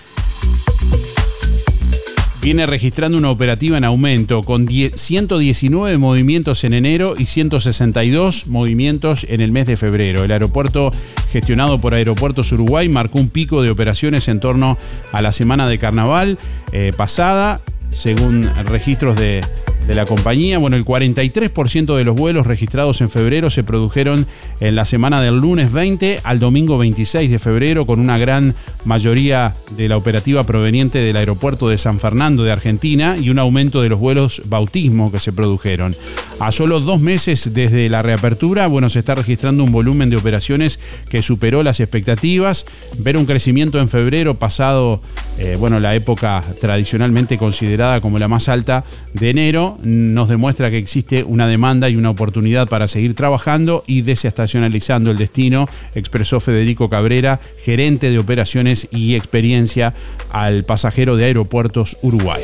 Viene 2.39 2.67
registrando 2.67 3.17
una 3.17 3.31
operativa 3.31 3.79
en 3.79 3.83
aumento, 3.83 4.43
con 4.43 4.67
119 4.67 5.97
movimientos 5.97 6.63
en 6.65 6.75
enero 6.75 7.15
y 7.17 7.25
162 7.25 8.45
movimientos 8.45 9.25
en 9.27 9.41
el 9.41 9.51
mes 9.51 9.65
de 9.65 9.75
febrero. 9.75 10.23
El 10.23 10.33
aeropuerto, 10.33 10.91
gestionado 11.31 11.81
por 11.81 11.95
Aeropuertos 11.95 12.51
Uruguay, 12.51 12.87
marcó 12.89 13.17
un 13.17 13.29
pico 13.29 13.63
de 13.63 13.71
operaciones 13.71 14.27
en 14.27 14.39
torno 14.39 14.77
a 15.11 15.23
la 15.23 15.31
semana 15.31 15.67
de 15.67 15.79
carnaval 15.79 16.37
eh, 16.73 16.91
pasada, 16.95 17.59
según 17.89 18.43
registros 18.65 19.15
de, 19.15 19.41
de 19.89 19.95
la 19.95 20.05
compañía. 20.05 20.59
Bueno, 20.59 20.75
el 20.75 20.85
43% 20.85 21.97
de 21.97 22.03
los 22.03 22.15
vuelos 22.15 22.45
registrados 22.45 23.01
en 23.01 23.09
febrero 23.09 23.49
se 23.49 23.63
produjeron 23.63 24.27
en 24.59 24.75
la 24.75 24.85
semana 24.85 25.19
del 25.19 25.39
lunes 25.39 25.71
20 25.71 26.21
al 26.23 26.37
domingo 26.37 26.77
26 26.77 27.31
de 27.31 27.39
febrero, 27.39 27.87
con 27.87 27.99
una 27.99 28.19
gran 28.19 28.53
mayoría 28.85 29.55
de 29.75 29.89
la 29.89 29.97
operativa 29.97 30.43
proveniente 30.43 30.99
del 30.99 31.17
aeropuerto 31.17 31.69
de 31.69 31.79
San 31.79 31.99
Fernando 31.99 32.43
de 32.43 32.51
Argentina 32.51 33.17
y 33.17 33.31
un 33.31 33.39
aumento 33.39 33.81
de 33.81 33.89
los 33.89 33.97
vuelos 33.99 34.43
bautismo 34.45 35.11
que 35.11 35.19
se 35.19 35.33
produjeron. 35.33 35.95
A 36.39 36.51
solo 36.51 36.79
dos 36.79 37.01
meses 37.01 37.51
desde 37.55 37.89
la 37.89 38.03
reapertura, 38.03 38.67
bueno, 38.67 38.89
se 38.89 38.99
está 38.99 39.15
registrando 39.15 39.63
un 39.63 39.71
volumen 39.71 40.11
de 40.11 40.17
operaciones 40.17 40.79
que 41.09 41.23
superó 41.23 41.63
las 41.63 41.79
expectativas. 41.79 42.67
Ver 42.99 43.17
un 43.17 43.25
crecimiento 43.25 43.79
en 43.79 43.89
febrero 43.89 44.37
pasado, 44.37 45.01
eh, 45.39 45.57
bueno, 45.59 45.79
la 45.79 45.95
época 45.95 46.43
tradicionalmente 46.61 47.39
considerada 47.39 48.01
como 48.01 48.19
la 48.19 48.27
más 48.27 48.49
alta 48.49 48.83
de 49.15 49.31
enero, 49.31 49.78
nos 49.83 50.29
demuestra 50.29 50.69
que 50.69 50.77
existe 50.77 51.23
una 51.23 51.47
demanda 51.47 51.89
y 51.89 51.95
una 51.95 52.09
oportunidad 52.09 52.67
para 52.67 52.87
seguir 52.87 53.15
trabajando 53.15 53.83
y 53.87 54.01
desestacionalizando 54.01 55.11
el 55.11 55.17
destino, 55.17 55.67
expresó 55.95 56.39
Federico 56.39 56.89
Cabrera, 56.89 57.39
gerente 57.63 58.11
de 58.11 58.19
operaciones 58.19 58.87
y 58.91 59.15
experiencia 59.15 59.93
al 60.29 60.63
pasajero 60.65 61.15
de 61.15 61.25
Aeropuertos 61.25 61.97
Uruguay. 62.01 62.41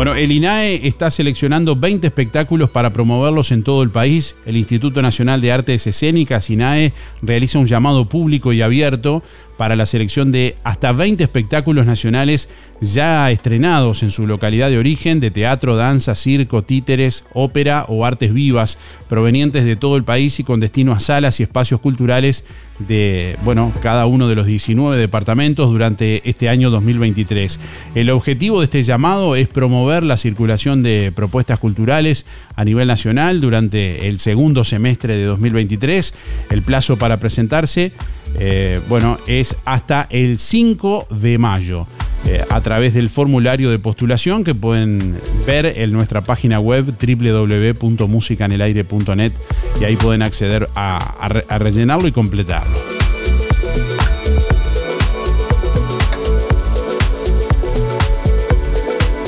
Bueno, 0.00 0.14
el 0.14 0.32
INAE 0.32 0.86
está 0.88 1.10
seleccionando 1.10 1.76
20 1.76 2.06
espectáculos 2.06 2.70
para 2.70 2.90
promoverlos 2.90 3.52
en 3.52 3.62
todo 3.62 3.82
el 3.82 3.90
país. 3.90 4.34
El 4.46 4.56
Instituto 4.56 5.02
Nacional 5.02 5.42
de 5.42 5.52
Artes 5.52 5.86
Escénicas, 5.86 6.48
INAE, 6.48 6.94
realiza 7.20 7.58
un 7.58 7.66
llamado 7.66 8.08
público 8.08 8.54
y 8.54 8.62
abierto 8.62 9.22
para 9.60 9.76
la 9.76 9.84
selección 9.84 10.32
de 10.32 10.56
hasta 10.64 10.90
20 10.92 11.22
espectáculos 11.22 11.84
nacionales 11.84 12.48
ya 12.80 13.30
estrenados 13.30 14.02
en 14.02 14.10
su 14.10 14.26
localidad 14.26 14.70
de 14.70 14.78
origen 14.78 15.20
de 15.20 15.30
teatro, 15.30 15.76
danza, 15.76 16.14
circo, 16.14 16.62
títeres, 16.62 17.26
ópera 17.34 17.84
o 17.88 18.06
artes 18.06 18.32
vivas 18.32 18.78
provenientes 19.06 19.66
de 19.66 19.76
todo 19.76 19.98
el 19.98 20.04
país 20.04 20.40
y 20.40 20.44
con 20.44 20.60
destino 20.60 20.92
a 20.92 21.00
salas 21.00 21.40
y 21.40 21.42
espacios 21.42 21.78
culturales 21.80 22.42
de, 22.78 23.36
bueno, 23.44 23.70
cada 23.82 24.06
uno 24.06 24.28
de 24.28 24.34
los 24.34 24.46
19 24.46 24.96
departamentos 24.96 25.68
durante 25.68 26.26
este 26.26 26.48
año 26.48 26.70
2023. 26.70 27.60
El 27.94 28.08
objetivo 28.08 28.60
de 28.60 28.64
este 28.64 28.82
llamado 28.82 29.36
es 29.36 29.48
promover 29.48 30.04
la 30.04 30.16
circulación 30.16 30.82
de 30.82 31.12
propuestas 31.14 31.58
culturales 31.58 32.24
a 32.56 32.64
nivel 32.64 32.88
nacional 32.88 33.42
durante 33.42 34.08
el 34.08 34.20
segundo 34.20 34.64
semestre 34.64 35.18
de 35.18 35.24
2023. 35.24 36.14
El 36.48 36.62
plazo 36.62 36.96
para 36.96 37.20
presentarse 37.20 37.92
eh, 38.38 38.80
bueno, 38.88 39.18
es 39.26 39.56
hasta 39.64 40.06
el 40.10 40.38
5 40.38 41.08
de 41.10 41.38
mayo. 41.38 41.88
Eh, 42.26 42.44
a 42.50 42.60
través 42.60 42.92
del 42.92 43.08
formulario 43.08 43.70
de 43.70 43.78
postulación 43.78 44.44
que 44.44 44.54
pueden 44.54 45.18
ver 45.46 45.64
en 45.64 45.90
nuestra 45.90 46.20
página 46.20 46.60
web 46.60 46.84
www.musicanelaire.net 46.84 49.32
y 49.80 49.84
ahí 49.84 49.96
pueden 49.96 50.20
acceder 50.20 50.68
a 50.74 51.58
rellenarlo 51.58 52.06
y 52.06 52.12
completarlo. 52.12 52.78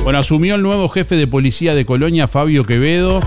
Bueno, 0.02 0.18
asumió 0.18 0.56
el 0.56 0.62
nuevo 0.62 0.88
jefe 0.88 1.14
de 1.14 1.28
policía 1.28 1.76
de 1.76 1.86
Colonia, 1.86 2.26
Fabio 2.26 2.64
Quevedo. 2.64 3.20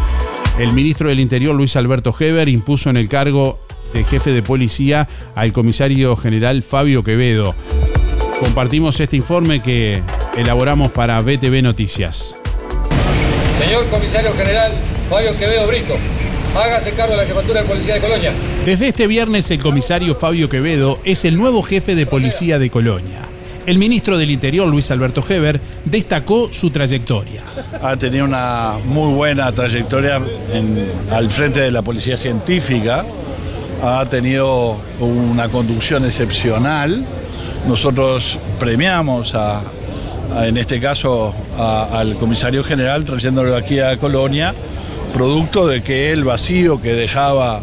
El 0.59 0.73
ministro 0.73 1.07
del 1.07 1.21
Interior, 1.21 1.55
Luis 1.55 1.77
Alberto 1.77 2.13
Heber, 2.17 2.49
impuso 2.49 2.89
en 2.89 2.97
el 2.97 3.07
cargo 3.07 3.57
jefe 4.03 4.31
de 4.31 4.43
policía 4.43 5.07
al 5.35 5.53
comisario 5.53 6.15
general 6.17 6.63
Fabio 6.63 7.03
Quevedo. 7.03 7.55
Compartimos 8.39 8.99
este 8.99 9.15
informe 9.15 9.61
que 9.61 10.03
elaboramos 10.37 10.91
para 10.91 11.19
BTV 11.21 11.61
Noticias. 11.63 12.37
Señor 13.59 13.85
comisario 13.87 14.33
general 14.33 14.71
Fabio 15.09 15.37
Quevedo 15.37 15.67
Brito, 15.67 15.95
hágase 16.55 16.91
cargo 16.91 17.13
de 17.13 17.17
la 17.17 17.25
jefatura 17.25 17.61
de 17.61 17.67
policía 17.67 17.95
de 17.95 18.01
Colonia. 18.01 18.33
Desde 18.65 18.89
este 18.89 19.07
viernes 19.07 19.49
el 19.51 19.59
comisario 19.59 20.15
Fabio 20.15 20.49
Quevedo 20.49 20.99
es 21.05 21.23
el 21.25 21.37
nuevo 21.37 21.63
jefe 21.63 21.95
de 21.95 22.05
policía 22.05 22.59
de 22.59 22.69
Colonia. 22.69 23.21
El 23.65 23.79
ministro 23.79 24.19
del 24.19 24.29
Interior, 24.29 24.67
Luis 24.67 24.91
Alberto 24.91 25.23
Heber, 25.27 25.59
destacó 25.85 26.53
su 26.53 26.69
trayectoria. 26.69 27.41
Ha 27.81 27.97
tenido 27.97 28.25
una 28.25 28.77
muy 28.85 29.11
buena 29.13 29.51
trayectoria 29.51 30.21
al 31.11 31.31
frente 31.31 31.61
de 31.61 31.71
la 31.71 31.81
policía 31.81 32.15
científica, 32.15 33.03
ha 33.85 34.05
tenido 34.09 34.77
una 34.99 35.49
conducción 35.49 36.05
excepcional. 36.05 37.05
Nosotros 37.67 38.39
premiamos 38.59 39.35
a, 39.35 39.61
en 40.43 40.57
este 40.57 40.79
caso 40.79 41.33
al 41.57 42.15
comisario 42.15 42.63
general 42.63 43.05
trayéndolo 43.05 43.55
aquí 43.55 43.79
a 43.79 43.97
Colonia, 43.97 44.53
producto 45.13 45.67
de 45.67 45.81
que 45.81 46.11
el 46.11 46.23
vacío 46.23 46.81
que 46.81 46.93
dejaba 46.93 47.61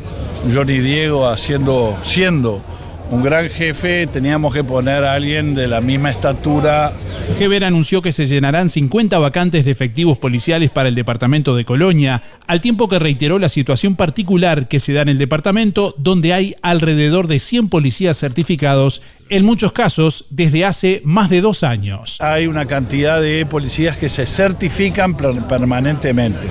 Johnny 0.52 0.78
Diego 0.78 1.28
haciendo, 1.28 1.96
siendo 2.02 2.62
un 3.10 3.22
gran 3.22 3.48
jefe, 3.48 4.06
teníamos 4.06 4.54
que 4.54 4.64
poner 4.64 5.04
a 5.04 5.14
alguien 5.14 5.54
de 5.54 5.68
la 5.68 5.80
misma 5.80 6.10
estatura. 6.10 6.92
Heber 7.38 7.64
anunció 7.64 8.00
que 8.02 8.12
se 8.12 8.26
llenarán 8.26 8.68
50 8.68 9.18
vacantes 9.18 9.64
de 9.64 9.70
efectivos 9.70 10.16
policiales 10.16 10.70
para 10.70 10.88
el 10.88 10.94
departamento 10.94 11.54
de 11.54 11.64
Colonia, 11.64 12.22
al 12.46 12.60
tiempo 12.60 12.88
que 12.88 12.98
reiteró 12.98 13.38
la 13.38 13.48
situación 13.48 13.96
particular 13.96 14.66
que 14.66 14.80
se 14.80 14.92
da 14.92 15.02
en 15.02 15.10
el 15.10 15.18
departamento, 15.18 15.94
donde 15.98 16.32
hay 16.32 16.54
alrededor 16.62 17.26
de 17.26 17.38
100 17.38 17.68
policías 17.68 18.18
certificados, 18.18 19.02
en 19.28 19.44
muchos 19.44 19.72
casos 19.72 20.26
desde 20.30 20.64
hace 20.64 21.02
más 21.04 21.30
de 21.30 21.40
dos 21.40 21.64
años. 21.64 22.16
Hay 22.20 22.46
una 22.46 22.66
cantidad 22.66 23.20
de 23.20 23.44
policías 23.46 23.96
que 23.96 24.08
se 24.08 24.26
certifican 24.26 25.16
permanentemente, 25.16 26.46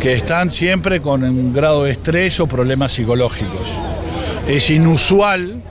que 0.00 0.14
están 0.14 0.50
siempre 0.50 1.00
con 1.00 1.24
un 1.24 1.52
grado 1.52 1.84
de 1.84 1.92
estrés 1.92 2.38
o 2.40 2.46
problemas 2.46 2.92
psicológicos 2.92 3.68
es 4.48 4.70
inusual 4.70 5.62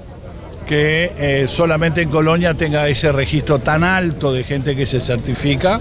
que 0.67 1.11
eh, 1.17 1.47
solamente 1.47 2.01
en 2.01 2.09
Colonia 2.09 2.53
tenga 2.53 2.87
ese 2.87 3.11
registro 3.11 3.59
tan 3.59 3.83
alto 3.83 4.31
de 4.31 4.43
gente 4.43 4.75
que 4.75 4.85
se 4.85 4.99
certifica, 4.99 5.79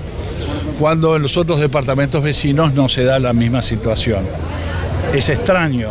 cuando 0.78 1.16
en 1.16 1.22
los 1.22 1.36
otros 1.36 1.60
departamentos 1.60 2.22
vecinos 2.22 2.72
no 2.72 2.88
se 2.88 3.04
da 3.04 3.18
la 3.18 3.32
misma 3.32 3.60
situación. 3.60 4.24
Es 5.12 5.28
extraño. 5.28 5.90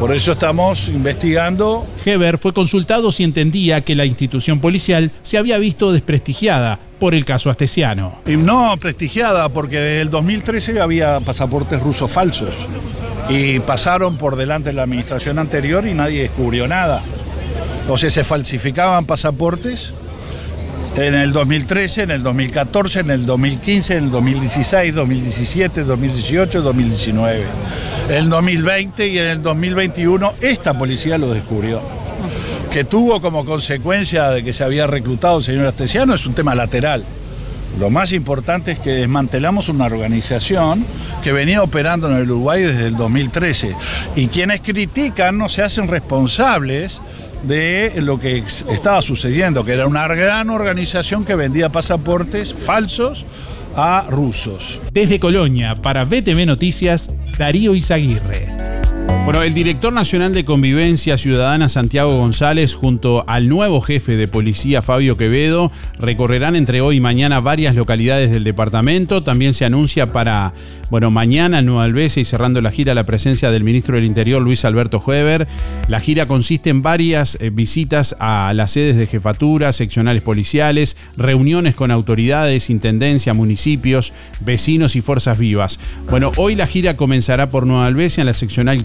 Por 0.00 0.14
eso 0.14 0.32
estamos 0.32 0.88
investigando. 0.88 1.86
Heber 2.04 2.38
fue 2.38 2.52
consultado 2.52 3.12
si 3.12 3.22
entendía 3.24 3.80
que 3.82 3.94
la 3.94 4.04
institución 4.04 4.60
policial 4.60 5.10
se 5.22 5.38
había 5.38 5.58
visto 5.58 5.92
desprestigiada 5.92 6.78
por 6.98 7.14
el 7.14 7.24
caso 7.24 7.50
astesiano. 7.50 8.18
no 8.26 8.76
prestigiada, 8.78 9.48
porque 9.48 9.78
desde 9.78 10.00
el 10.02 10.10
2013 10.10 10.80
había 10.80 11.20
pasaportes 11.20 11.80
rusos 11.80 12.10
falsos 12.10 12.66
y 13.28 13.58
pasaron 13.60 14.16
por 14.16 14.36
delante 14.36 14.70
de 14.70 14.74
la 14.74 14.82
administración 14.82 15.38
anterior 15.38 15.86
y 15.86 15.94
nadie 15.94 16.22
descubrió 16.22 16.68
nada. 16.68 17.02
O 17.88 17.96
sea, 17.96 18.10
se 18.10 18.24
falsificaban 18.24 19.04
pasaportes 19.04 19.92
en 20.96 21.14
el 21.14 21.32
2013, 21.32 22.04
en 22.04 22.10
el 22.10 22.22
2014, 22.22 23.00
en 23.00 23.10
el 23.10 23.26
2015, 23.26 23.96
en 23.96 24.04
el 24.04 24.10
2016, 24.10 24.94
2017, 24.94 25.84
2018, 25.84 26.62
2019. 26.62 27.44
En 28.08 28.14
el 28.14 28.28
2020 28.30 29.06
y 29.08 29.18
en 29.18 29.26
el 29.26 29.42
2021 29.42 30.34
esta 30.40 30.78
policía 30.78 31.18
lo 31.18 31.32
descubrió. 31.32 31.80
Que 32.72 32.84
tuvo 32.84 33.20
como 33.20 33.44
consecuencia 33.44 34.30
de 34.30 34.42
que 34.42 34.52
se 34.52 34.64
había 34.64 34.86
reclutado 34.86 35.38
el 35.38 35.44
señor 35.44 35.66
Astesiano 35.66 36.14
es 36.14 36.26
un 36.26 36.34
tema 36.34 36.54
lateral. 36.54 37.04
Lo 37.78 37.90
más 37.90 38.12
importante 38.12 38.72
es 38.72 38.78
que 38.78 38.90
desmantelamos 38.90 39.68
una 39.68 39.84
organización 39.84 40.84
que 41.22 41.32
venía 41.32 41.62
operando 41.62 42.10
en 42.10 42.16
el 42.16 42.30
Uruguay 42.30 42.62
desde 42.62 42.86
el 42.86 42.96
2013 42.96 43.74
y 44.16 44.28
quienes 44.28 44.60
critican 44.60 45.36
no 45.36 45.48
se 45.48 45.62
hacen 45.62 45.88
responsables 45.88 47.00
de 47.42 47.92
lo 47.96 48.18
que 48.18 48.42
estaba 48.70 49.02
sucediendo, 49.02 49.64
que 49.64 49.72
era 49.72 49.86
una 49.86 50.08
gran 50.08 50.50
organización 50.50 51.24
que 51.24 51.34
vendía 51.34 51.68
pasaportes 51.68 52.54
falsos 52.54 53.24
a 53.76 54.06
rusos. 54.08 54.80
Desde 54.92 55.20
Colonia, 55.20 55.76
para 55.76 56.04
BTV 56.04 56.46
Noticias, 56.46 57.12
Darío 57.38 57.74
Izaguirre. 57.74 58.65
Bueno, 59.26 59.42
el 59.42 59.54
director 59.54 59.92
nacional 59.92 60.32
de 60.34 60.44
Convivencia 60.44 61.18
Ciudadana 61.18 61.68
Santiago 61.68 62.16
González 62.16 62.76
junto 62.76 63.24
al 63.26 63.48
nuevo 63.48 63.80
jefe 63.80 64.16
de 64.16 64.28
policía 64.28 64.82
Fabio 64.82 65.16
Quevedo 65.16 65.72
recorrerán 65.98 66.54
entre 66.54 66.80
hoy 66.80 66.98
y 66.98 67.00
mañana 67.00 67.40
varias 67.40 67.74
localidades 67.74 68.30
del 68.30 68.44
departamento. 68.44 69.24
También 69.24 69.52
se 69.52 69.64
anuncia 69.64 70.12
para, 70.12 70.54
bueno, 70.90 71.10
mañana 71.10 71.58
en 71.58 71.66
Nueva 71.66 71.82
Albesia 71.82 72.22
y 72.22 72.24
cerrando 72.24 72.62
la 72.62 72.70
gira 72.70 72.94
la 72.94 73.04
presencia 73.04 73.50
del 73.50 73.64
ministro 73.64 73.96
del 73.96 74.04
Interior 74.04 74.40
Luis 74.40 74.64
Alberto 74.64 75.02
Huever. 75.04 75.48
La 75.88 75.98
gira 75.98 76.26
consiste 76.26 76.70
en 76.70 76.82
varias 76.82 77.36
eh, 77.40 77.50
visitas 77.50 78.14
a 78.20 78.52
las 78.54 78.70
sedes 78.70 78.96
de 78.96 79.08
jefatura, 79.08 79.72
seccionales 79.72 80.22
policiales, 80.22 80.96
reuniones 81.16 81.74
con 81.74 81.90
autoridades, 81.90 82.70
intendencia, 82.70 83.34
municipios, 83.34 84.12
vecinos 84.38 84.94
y 84.94 85.00
fuerzas 85.00 85.36
vivas. 85.36 85.80
Bueno, 86.08 86.30
hoy 86.36 86.54
la 86.54 86.68
gira 86.68 86.96
comenzará 86.96 87.48
por 87.48 87.66
Nueva 87.66 87.86
Albesia 87.86 88.20
en 88.20 88.26
la 88.26 88.34
seccional 88.34 88.84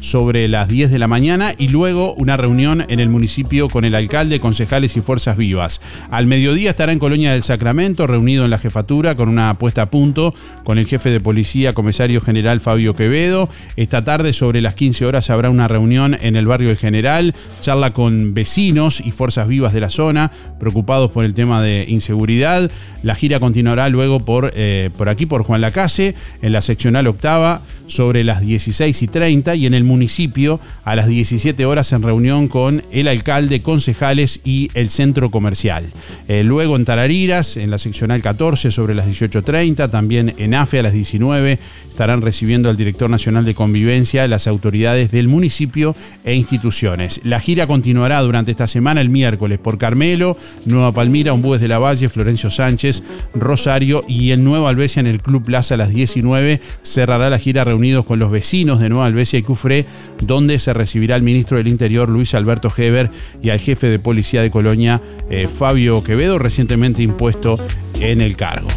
sobre 0.00 0.46
las 0.46 0.68
10 0.68 0.90
de 0.90 0.98
la 0.98 1.08
mañana 1.08 1.52
y 1.56 1.68
luego 1.68 2.12
una 2.14 2.36
reunión 2.36 2.84
en 2.88 3.00
el 3.00 3.08
municipio 3.08 3.70
con 3.70 3.86
el 3.86 3.94
alcalde, 3.94 4.40
concejales 4.40 4.96
y 4.96 5.00
fuerzas 5.00 5.38
vivas. 5.38 5.80
Al 6.10 6.26
mediodía 6.26 6.70
estará 6.70 6.92
en 6.92 6.98
Colonia 6.98 7.32
del 7.32 7.42
Sacramento, 7.42 8.06
reunido 8.06 8.44
en 8.44 8.50
la 8.50 8.58
jefatura 8.58 9.14
con 9.16 9.30
una 9.30 9.56
puesta 9.58 9.82
a 9.82 9.90
punto 9.90 10.34
con 10.64 10.76
el 10.76 10.86
jefe 10.86 11.10
de 11.10 11.20
policía, 11.20 11.72
comisario 11.72 12.20
general 12.20 12.60
Fabio 12.60 12.94
Quevedo. 12.94 13.48
Esta 13.76 14.04
tarde, 14.04 14.34
sobre 14.34 14.60
las 14.60 14.74
15 14.74 15.06
horas, 15.06 15.30
habrá 15.30 15.48
una 15.48 15.66
reunión 15.66 16.16
en 16.20 16.36
el 16.36 16.46
barrio 16.46 16.68
del 16.68 16.76
General, 16.76 17.34
charla 17.62 17.94
con 17.94 18.34
vecinos 18.34 19.00
y 19.00 19.12
fuerzas 19.12 19.48
vivas 19.48 19.72
de 19.72 19.80
la 19.80 19.88
zona, 19.88 20.30
preocupados 20.60 21.10
por 21.10 21.24
el 21.24 21.32
tema 21.32 21.62
de 21.62 21.86
inseguridad. 21.88 22.70
La 23.02 23.14
gira 23.14 23.40
continuará 23.40 23.88
luego 23.88 24.20
por, 24.20 24.52
eh, 24.54 24.90
por 24.98 25.08
aquí, 25.08 25.24
por 25.24 25.42
Juan 25.42 25.62
Lacase, 25.62 26.14
en 26.42 26.52
la 26.52 26.60
seccional 26.60 27.06
octava, 27.06 27.62
sobre 27.86 28.24
las 28.24 28.40
16 28.40 29.02
y 29.02 29.06
30 29.06 29.54
y 29.54 29.66
en 29.66 29.74
el 29.74 29.84
municipio 29.84 30.60
a 30.84 30.96
las 30.96 31.06
17 31.06 31.64
horas 31.66 31.92
en 31.92 32.02
reunión 32.02 32.48
con 32.48 32.82
el 32.90 33.08
alcalde, 33.08 33.60
concejales 33.60 34.40
y 34.44 34.70
el 34.74 34.90
centro 34.90 35.30
comercial. 35.30 35.86
Eh, 36.28 36.44
luego 36.44 36.76
en 36.76 36.84
Tarariras, 36.84 37.56
en 37.56 37.70
la 37.70 37.78
seccional 37.78 38.22
14 38.22 38.70
sobre 38.70 38.94
las 38.94 39.06
18.30, 39.06 39.90
también 39.90 40.34
en 40.38 40.54
AFE 40.54 40.80
a 40.80 40.82
las 40.82 40.92
19 40.92 41.58
estarán 41.88 42.22
recibiendo 42.22 42.70
al 42.70 42.76
director 42.76 43.10
nacional 43.10 43.44
de 43.44 43.54
convivencia, 43.54 44.26
las 44.26 44.46
autoridades 44.46 45.10
del 45.10 45.28
municipio 45.28 45.94
e 46.24 46.34
instituciones. 46.34 47.20
La 47.24 47.38
gira 47.38 47.66
continuará 47.66 48.20
durante 48.20 48.50
esta 48.50 48.66
semana 48.66 49.00
el 49.00 49.10
miércoles 49.10 49.58
por 49.58 49.76
Carmelo, 49.76 50.36
Nueva 50.64 50.92
Palmira, 50.92 51.32
Ombúes 51.34 51.60
de 51.60 51.68
la 51.68 51.78
Valle, 51.78 52.08
Florencio 52.08 52.50
Sánchez, 52.50 53.02
Rosario 53.34 54.04
y 54.08 54.32
en 54.32 54.42
Nueva 54.42 54.70
Albesia 54.70 55.00
en 55.00 55.06
el 55.06 55.20
Club 55.20 55.44
Plaza 55.44 55.74
a 55.74 55.78
las 55.78 55.90
19 55.90 56.60
cerrará 56.82 57.30
la 57.30 57.38
gira 57.38 57.64
reunidos 57.72 58.04
con 58.04 58.18
los 58.18 58.30
vecinos 58.30 58.80
de 58.80 58.90
Nueva 58.90 59.06
Albesia 59.06 59.38
y 59.38 59.42
Cufré, 59.42 59.86
donde 60.20 60.58
se 60.58 60.74
recibirá 60.74 61.14
al 61.14 61.22
ministro 61.22 61.56
del 61.56 61.68
Interior 61.68 62.06
Luis 62.06 62.34
Alberto 62.34 62.70
Heber 62.76 63.10
y 63.42 63.48
al 63.48 63.60
jefe 63.60 63.86
de 63.86 63.98
policía 63.98 64.42
de 64.42 64.50
Colonia 64.50 65.00
eh, 65.30 65.46
Fabio 65.46 66.04
Quevedo, 66.04 66.38
recientemente 66.38 67.02
impuesto 67.02 67.58
en 67.98 68.20
el 68.20 68.36
cargo. 68.36 68.68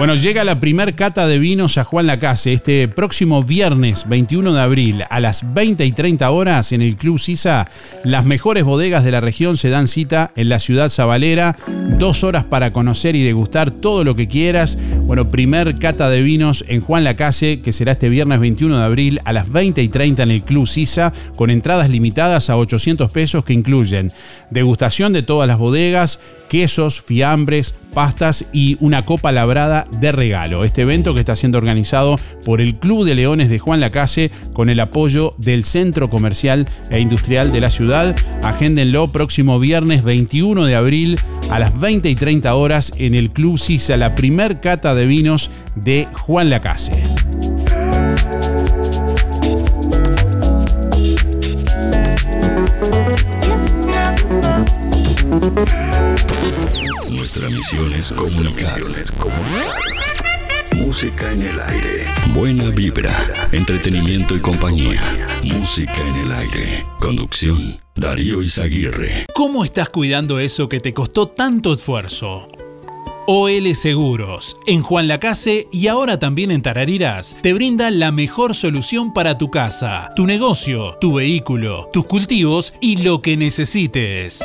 Bueno, 0.00 0.14
llega 0.14 0.44
la 0.44 0.60
primer 0.60 0.94
cata 0.94 1.26
de 1.26 1.38
vinos 1.38 1.76
a 1.76 1.84
Juan 1.84 2.06
Lacase 2.06 2.54
este 2.54 2.88
próximo 2.88 3.44
viernes 3.44 4.08
21 4.08 4.54
de 4.54 4.60
abril 4.62 5.04
a 5.10 5.20
las 5.20 5.52
20 5.52 5.84
y 5.84 5.92
30 5.92 6.30
horas 6.30 6.72
en 6.72 6.80
el 6.80 6.96
Club 6.96 7.20
Sisa. 7.20 7.68
Las 8.02 8.24
mejores 8.24 8.64
bodegas 8.64 9.04
de 9.04 9.10
la 9.10 9.20
región 9.20 9.58
se 9.58 9.68
dan 9.68 9.88
cita 9.88 10.32
en 10.36 10.48
la 10.48 10.58
ciudad 10.58 10.88
sabalera. 10.88 11.54
Dos 11.98 12.24
horas 12.24 12.44
para 12.44 12.72
conocer 12.72 13.14
y 13.14 13.22
degustar 13.22 13.72
todo 13.72 14.02
lo 14.02 14.16
que 14.16 14.26
quieras. 14.26 14.78
Bueno, 15.02 15.30
primer 15.30 15.78
cata 15.78 16.08
de 16.08 16.22
vinos 16.22 16.64
en 16.68 16.80
Juan 16.80 17.04
Lacase 17.04 17.60
que 17.60 17.74
será 17.74 17.92
este 17.92 18.08
viernes 18.08 18.40
21 18.40 18.78
de 18.78 18.84
abril 18.84 19.20
a 19.26 19.34
las 19.34 19.52
20 19.52 19.82
y 19.82 19.88
30 19.90 20.22
en 20.22 20.30
el 20.30 20.44
Club 20.44 20.66
Sisa 20.66 21.12
con 21.36 21.50
entradas 21.50 21.90
limitadas 21.90 22.48
a 22.48 22.56
800 22.56 23.10
pesos 23.10 23.44
que 23.44 23.52
incluyen 23.52 24.12
degustación 24.50 25.12
de 25.12 25.22
todas 25.22 25.46
las 25.46 25.58
bodegas, 25.58 26.20
quesos, 26.48 27.02
fiambres, 27.02 27.74
pastas 27.92 28.46
y 28.52 28.76
una 28.80 29.04
copa 29.04 29.32
labrada 29.32 29.86
de 29.98 30.12
regalo. 30.12 30.64
Este 30.64 30.82
evento 30.82 31.14
que 31.14 31.20
está 31.20 31.36
siendo 31.36 31.58
organizado 31.58 32.18
por 32.44 32.60
el 32.60 32.76
Club 32.76 33.04
de 33.04 33.14
Leones 33.14 33.48
de 33.48 33.58
Juan 33.58 33.80
Lacase 33.80 34.30
con 34.52 34.68
el 34.68 34.80
apoyo 34.80 35.34
del 35.38 35.64
Centro 35.64 36.10
Comercial 36.10 36.68
e 36.90 37.00
Industrial 37.00 37.52
de 37.52 37.60
la 37.60 37.70
ciudad. 37.70 38.16
Agéndenlo 38.42 39.12
próximo 39.12 39.58
viernes 39.58 40.04
21 40.04 40.64
de 40.64 40.76
abril 40.76 41.18
a 41.50 41.58
las 41.58 41.78
20 41.78 42.08
y 42.08 42.14
30 42.14 42.54
horas 42.54 42.92
en 42.96 43.14
el 43.14 43.30
Club 43.30 43.58
Sisa, 43.58 43.96
la 43.96 44.14
primer 44.14 44.60
cata 44.60 44.94
de 44.94 45.06
vinos 45.06 45.50
de 45.74 46.06
Juan 46.12 46.50
Lacase. 46.50 47.02
Nuestra 57.10 57.48
misión 57.48 57.92
es 57.92 58.12
comunicar. 58.12 58.80
Música 60.76 61.32
en 61.32 61.42
el 61.42 61.60
aire. 61.60 62.04
Buena 62.32 62.70
vibra, 62.70 63.12
entretenimiento 63.50 64.36
y 64.36 64.40
compañía. 64.40 65.00
Música 65.42 65.96
en 66.06 66.14
el 66.24 66.32
aire. 66.32 66.86
Conducción, 67.00 67.80
Darío 67.96 68.42
Izaguirre. 68.42 69.26
¿Cómo 69.34 69.64
estás 69.64 69.88
cuidando 69.88 70.38
eso 70.38 70.68
que 70.68 70.78
te 70.78 70.94
costó 70.94 71.26
tanto 71.26 71.74
esfuerzo? 71.74 72.48
OL 73.26 73.74
Seguros, 73.74 74.56
en 74.66 74.82
Juan 74.82 75.08
Lacase 75.08 75.68
y 75.72 75.88
ahora 75.88 76.18
también 76.18 76.52
en 76.52 76.62
Tarariras, 76.62 77.36
te 77.42 77.52
brinda 77.52 77.90
la 77.90 78.12
mejor 78.12 78.54
solución 78.54 79.12
para 79.12 79.36
tu 79.36 79.50
casa, 79.50 80.10
tu 80.14 80.26
negocio, 80.26 80.96
tu 81.00 81.14
vehículo, 81.14 81.90
tus 81.92 82.04
cultivos 82.06 82.72
y 82.80 82.96
lo 82.98 83.20
que 83.20 83.36
necesites. 83.36 84.44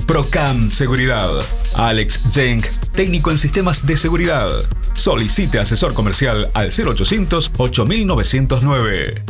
Procam 0.11 0.69
Seguridad. 0.69 1.29
Alex 1.75 2.19
Zeng, 2.33 2.61
técnico 2.91 3.31
en 3.31 3.37
sistemas 3.37 3.85
de 3.85 3.95
seguridad. 3.95 4.49
Solicite 4.93 5.57
asesor 5.57 5.93
comercial 5.93 6.49
al 6.53 6.67
0800 6.67 7.49
8909. 7.55 9.23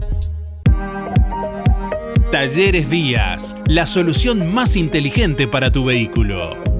Talleres 2.32 2.90
Díaz, 2.90 3.56
la 3.68 3.86
solución 3.86 4.56
más 4.56 4.76
inteligente 4.76 5.48
para 5.48 5.72
tu 5.72 5.86
vehículo. 5.86 6.71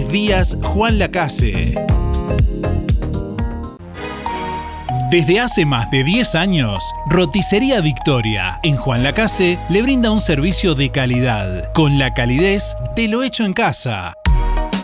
Díaz 0.00 0.58
Juan 0.60 0.98
Lacase. 0.98 1.74
Desde 5.10 5.38
hace 5.38 5.64
más 5.64 5.90
de 5.92 6.02
10 6.02 6.34
años, 6.34 6.82
Roticería 7.08 7.80
Victoria 7.80 8.58
en 8.64 8.76
Juan 8.76 9.04
Lacase 9.04 9.58
le 9.68 9.82
brinda 9.82 10.10
un 10.10 10.20
servicio 10.20 10.74
de 10.74 10.90
calidad, 10.90 11.72
con 11.72 12.00
la 12.00 12.12
calidez 12.12 12.76
de 12.96 13.06
lo 13.06 13.22
hecho 13.22 13.44
en 13.44 13.52
casa. 13.52 14.14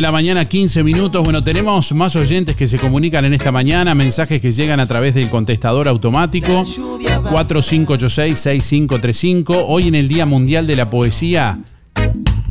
De 0.00 0.06
la 0.06 0.12
mañana, 0.12 0.46
15 0.46 0.82
minutos. 0.82 1.22
Bueno, 1.22 1.44
tenemos 1.44 1.92
más 1.92 2.16
oyentes 2.16 2.56
que 2.56 2.66
se 2.66 2.78
comunican 2.78 3.26
en 3.26 3.34
esta 3.34 3.52
mañana, 3.52 3.94
mensajes 3.94 4.40
que 4.40 4.50
llegan 4.50 4.80
a 4.80 4.86
través 4.86 5.14
del 5.14 5.28
contestador 5.28 5.88
automático 5.88 6.64
4586-6535. 6.64 9.64
Hoy 9.68 9.88
en 9.88 9.94
el 9.94 10.08
Día 10.08 10.24
Mundial 10.24 10.66
de 10.66 10.76
la 10.76 10.88
Poesía, 10.88 11.58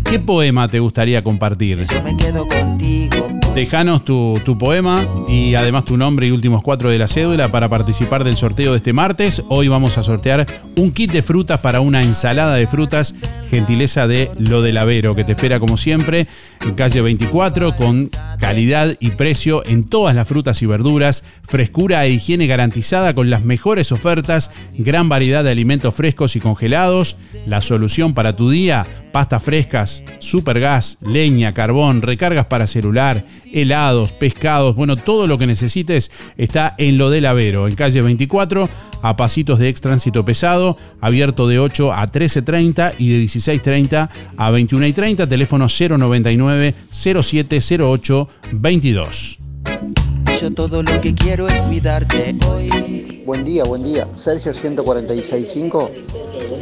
¿qué 0.03 0.19
poema 0.19 0.67
te 0.67 0.79
gustaría 0.79 1.23
compartir? 1.23 1.88
me 2.03 2.15
quedo 2.15 2.47
contigo. 2.47 3.18
Dejanos 3.60 4.06
tu, 4.06 4.39
tu, 4.45 4.58
poema 4.58 5.06
y 5.28 5.56
además 5.56 5.84
tu 5.84 5.98
nombre 5.98 6.26
y 6.26 6.32
últimos 6.32 6.62
cuatro 6.62 6.89
de 6.91 6.98
la 6.98 7.10
cédula 7.10 7.52
para 7.52 7.67
participar 7.67 8.24
del 8.24 8.38
sorteo 8.38 8.72
de 8.72 8.78
este 8.78 8.93
martes. 8.93 9.43
Hoy 9.50 9.67
vamos 9.67 9.98
a 9.98 10.04
sortear 10.04 10.45
un 10.78 10.93
kit 10.93 11.12
de 11.12 11.22
frutas 11.22 11.60
para 11.60 11.82
una 11.82 12.02
ensalada 12.02 12.56
de 12.56 12.67
frutas, 12.67 13.15
gentileza 13.50 14.08
de 14.08 14.32
Lo 14.38 14.62
del 14.62 14.78
Avero, 14.78 15.13
que 15.13 15.26
te 15.26 15.34
espera 15.34 15.60
como 15.60 15.76
siempre 15.76 16.26
en 16.65 16.74
calle 16.76 17.02
24 17.02 17.76
con 17.76 18.10
calidad 18.39 18.95
y 19.02 19.10
precio 19.10 19.62
en 19.65 19.84
todas 19.84 20.15
las 20.15 20.30
frutas 20.30 20.62
y 20.62 20.65
verduras, 20.65 21.26
frescura 21.43 22.06
e 22.06 22.12
higiene 22.12 22.48
garantizada 22.48 23.13
con 23.13 23.30
las 23.30 23.43
mejores 23.43 23.91
ofertas, 23.91 24.52
gran 24.78 25.10
variedad 25.10 25.43
de 25.43 25.52
alimentos 25.52 25.93
frescos 25.93 26.38
y 26.38 26.39
congelados, 26.39 27.17
la 27.45 27.60
solución 27.60 28.13
para 28.13 28.38
tu 28.38 28.50
día, 28.50 28.86
pastas 29.12 29.43
frescas, 29.43 30.04
supergas, 30.19 30.98
leña, 31.02 31.54
carbón, 31.54 32.02
recargas 32.02 32.45
para 32.45 32.67
celular, 32.67 33.24
helados, 33.54 34.12
pescados, 34.12 34.76
bueno, 34.76 34.95
todo 34.95 35.28
lo 35.28 35.38
que 35.38 35.48
necesites 35.48 36.12
está 36.38 36.76
en 36.78 36.98
lo 36.98 37.10
del 37.10 37.26
Avero, 37.26 37.67
en 37.67 37.76
calle 37.76 38.02
24, 38.02 38.69
a 39.02 39.15
pasitos 39.15 39.60
de 39.60 39.69
ex 39.69 39.82
tránsito 39.82 40.26
pesado, 40.26 40.78
abierto 41.02 41.48
de 41.48 41.60
8 41.60 41.93
a 41.93 42.12
13.30 42.12 42.93
y 42.98 43.10
de 43.10 43.24
16.30 43.24 44.10
a 44.38 44.52
21.30, 44.52 45.28
teléfono 45.28 45.67
099 45.67 46.76
0708 46.91 48.30
22. 48.52 49.48
Yo 50.39 50.52
todo 50.52 50.84
lo 50.84 51.02
que 51.02 51.13
quiero 51.13 51.49
es 51.49 51.62
cuidarte 51.62 52.34
hoy. 52.47 53.23
Buen 53.25 53.43
día, 53.43 53.65
buen 53.65 53.84
día. 53.84 54.08
Sergio 54.15 54.54
1465. 54.54 55.91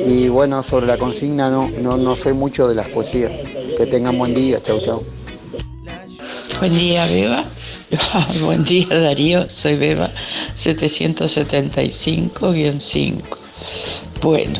Y 0.03 0.29
bueno, 0.29 0.63
sobre 0.63 0.87
la 0.87 0.97
consigna 0.97 1.51
no, 1.51 1.69
no, 1.69 1.95
no 1.95 2.15
sé 2.15 2.33
mucho 2.33 2.67
de 2.67 2.73
las 2.73 2.87
poesías. 2.87 3.31
Que 3.77 3.85
tengan 3.85 4.17
buen 4.17 4.33
día. 4.33 4.59
Chau, 4.63 4.81
chau. 4.81 5.03
Buen 6.59 6.75
día, 6.75 7.05
Beba. 7.05 7.45
Buen 8.41 8.63
día, 8.63 8.87
Darío. 8.89 9.47
Soy 9.47 9.75
Beba 9.75 10.09
775-5. 10.55 13.21
Bueno, 14.23 14.59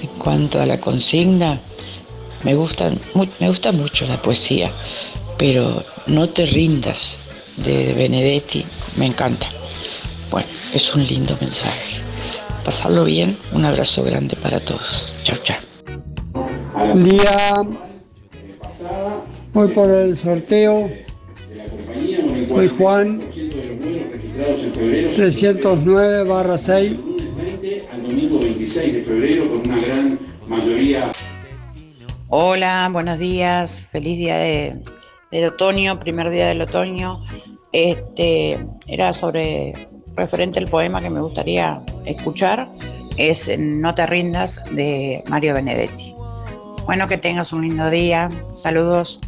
en 0.00 0.08
cuanto 0.18 0.58
a 0.58 0.64
la 0.64 0.80
consigna, 0.80 1.60
me, 2.44 2.54
gustan, 2.54 2.98
me 3.38 3.48
gusta 3.48 3.72
mucho 3.72 4.06
la 4.06 4.22
poesía, 4.22 4.72
pero 5.36 5.84
No 6.06 6.30
te 6.30 6.46
rindas 6.46 7.18
de 7.56 7.92
Benedetti 7.94 8.64
me 8.96 9.06
encanta. 9.06 9.46
Bueno, 10.30 10.48
es 10.72 10.94
un 10.94 11.06
lindo 11.06 11.36
mensaje. 11.40 12.00
Pasarlo 12.64 13.04
bien, 13.04 13.36
un 13.52 13.64
abrazo 13.64 14.02
grande 14.02 14.36
para 14.36 14.58
todos. 14.60 15.12
Chao, 15.22 15.38
chao. 15.42 15.58
Buen 16.74 17.04
día. 17.04 17.62
Voy 19.52 19.68
por 19.68 19.90
el 19.90 20.16
sorteo. 20.16 20.90
Soy 22.48 22.68
Juan. 22.68 23.20
309 25.16 26.24
barra 26.24 26.58
6. 26.58 26.92
al 27.92 28.02
domingo 28.02 28.40
26 28.40 28.94
de 28.94 29.02
febrero 29.02 29.48
con 29.50 29.60
una 29.70 29.80
gran 29.80 30.18
mayoría. 30.48 31.12
Hola, 32.28 32.88
buenos 32.92 33.18
días. 33.18 33.86
Feliz 33.90 34.18
día 34.18 34.36
de- 34.36 34.80
del 35.30 35.46
otoño, 35.46 35.98
primer 35.98 36.30
día 36.30 36.46
del 36.46 36.60
otoño. 36.60 37.22
Este 37.72 38.64
era 38.86 39.12
sobre 39.12 39.74
referente 40.16 40.58
al 40.58 40.68
poema 40.68 41.00
que 41.00 41.10
me 41.10 41.20
gustaría 41.20 41.82
escuchar. 42.04 42.68
Es 43.16 43.50
No 43.58 43.94
te 43.94 44.06
rindas 44.06 44.64
de 44.72 45.22
Mario 45.28 45.54
Benedetti. 45.54 46.14
Bueno, 46.86 47.08
que 47.08 47.18
tengas 47.18 47.52
un 47.52 47.62
lindo 47.62 47.88
día. 47.90 48.30
Saludos. 48.56 49.20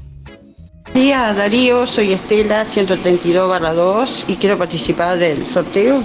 Día 0.94 1.34
Darío, 1.34 1.86
soy 1.86 2.12
Estela 2.12 2.64
132 2.64 3.60
2 3.60 4.24
y 4.28 4.36
quiero 4.36 4.56
participar 4.56 5.18
del 5.18 5.46
sorteo. 5.46 6.02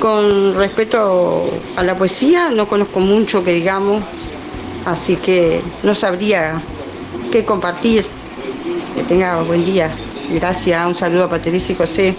Con 0.00 0.54
respecto 0.56 1.48
a 1.76 1.82
la 1.82 1.96
poesía, 1.96 2.50
no 2.50 2.68
conozco 2.68 3.00
mucho 3.00 3.44
que 3.44 3.52
digamos, 3.52 4.02
así 4.84 5.16
que 5.16 5.62
no 5.82 5.94
sabría 5.94 6.62
qué 7.30 7.44
compartir. 7.44 8.06
Que 8.94 9.02
tenga 9.02 9.42
buen 9.42 9.64
día. 9.64 9.96
Gracias, 10.32 10.86
un 10.86 10.94
saludo 10.94 11.28
para 11.28 11.42
Teresa 11.42 11.72
y 11.72 11.74
José. 11.74 12.14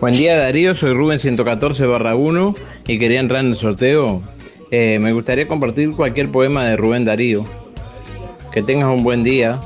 Buen 0.00 0.16
día 0.16 0.36
Darío, 0.36 0.74
soy 0.74 0.92
Rubén 0.92 1.20
114 1.20 1.84
barra 1.86 2.16
1 2.16 2.54
y 2.88 2.98
quería 2.98 3.20
entrar 3.20 3.44
en 3.44 3.52
el 3.52 3.56
sorteo. 3.56 4.22
Eh, 4.70 4.98
me 5.00 5.12
gustaría 5.12 5.46
compartir 5.46 5.92
cualquier 5.94 6.30
poema 6.30 6.64
de 6.64 6.76
Rubén 6.76 7.04
Darío. 7.04 7.44
Que 8.52 8.62
tengas 8.62 8.88
un 8.88 9.04
buen 9.04 9.22
día. 9.22 9.60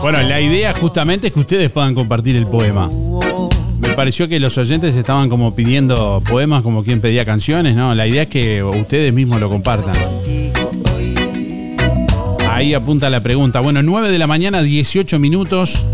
Bueno, 0.00 0.22
la 0.22 0.40
idea 0.40 0.72
justamente 0.74 1.28
es 1.28 1.32
que 1.32 1.40
ustedes 1.40 1.70
puedan 1.70 1.94
compartir 1.94 2.36
el 2.36 2.46
poema. 2.46 2.88
Me 3.80 3.94
pareció 3.94 4.28
que 4.28 4.38
los 4.38 4.56
oyentes 4.58 4.94
estaban 4.94 5.28
como 5.28 5.54
pidiendo 5.54 6.22
poemas 6.28 6.62
como 6.62 6.84
quien 6.84 7.00
pedía 7.00 7.24
canciones, 7.24 7.74
¿no? 7.74 7.94
La 7.94 8.06
idea 8.06 8.22
es 8.22 8.28
que 8.28 8.62
ustedes 8.62 9.12
mismos 9.12 9.40
lo 9.40 9.48
compartan. 9.48 9.94
Ahí 12.54 12.72
apunta 12.72 13.10
la 13.10 13.20
pregunta. 13.20 13.58
Bueno, 13.58 13.82
9 13.82 14.12
de 14.12 14.16
la 14.16 14.28
mañana, 14.28 14.62
18 14.62 15.18
minutos. 15.18 15.84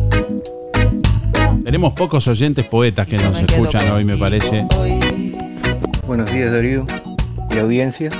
Tenemos 1.64 1.94
pocos 1.94 2.28
oyentes 2.28 2.66
poetas 2.66 3.06
que 3.06 3.16
nos 3.16 3.40
escuchan 3.40 3.90
hoy, 3.92 4.04
me 4.04 4.18
parece. 4.18 4.66
Buenos 6.06 6.30
días 6.30 6.52
Darío 6.52 6.86
y 7.48 7.56
audiencia. 7.56 8.10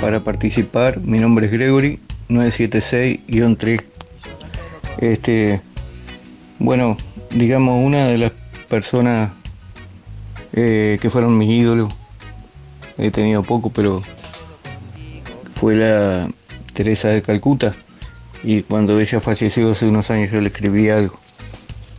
Para 0.00 0.24
participar, 0.24 0.98
mi 1.00 1.18
nombre 1.18 1.44
es 1.44 1.52
Gregory 1.52 2.00
976-3. 2.30 3.82
Este, 4.96 5.60
bueno, 6.58 6.96
digamos, 7.32 7.84
una 7.84 8.06
de 8.06 8.16
las 8.16 8.32
personas 8.70 9.30
eh, 10.54 10.96
que 11.02 11.10
fueron 11.10 11.36
mis 11.36 11.50
ídolos, 11.50 11.92
he 12.96 13.10
tenido 13.10 13.42
poco, 13.42 13.68
pero 13.68 14.00
fue 15.54 15.74
la 15.74 16.30
Teresa 16.74 17.08
de 17.08 17.22
Calcuta. 17.22 17.72
Y 18.42 18.62
cuando 18.62 19.00
ella 19.00 19.20
falleció 19.20 19.70
hace 19.70 19.86
unos 19.86 20.10
años 20.10 20.30
yo 20.30 20.40
le 20.40 20.48
escribí 20.48 20.90
algo. 20.90 21.18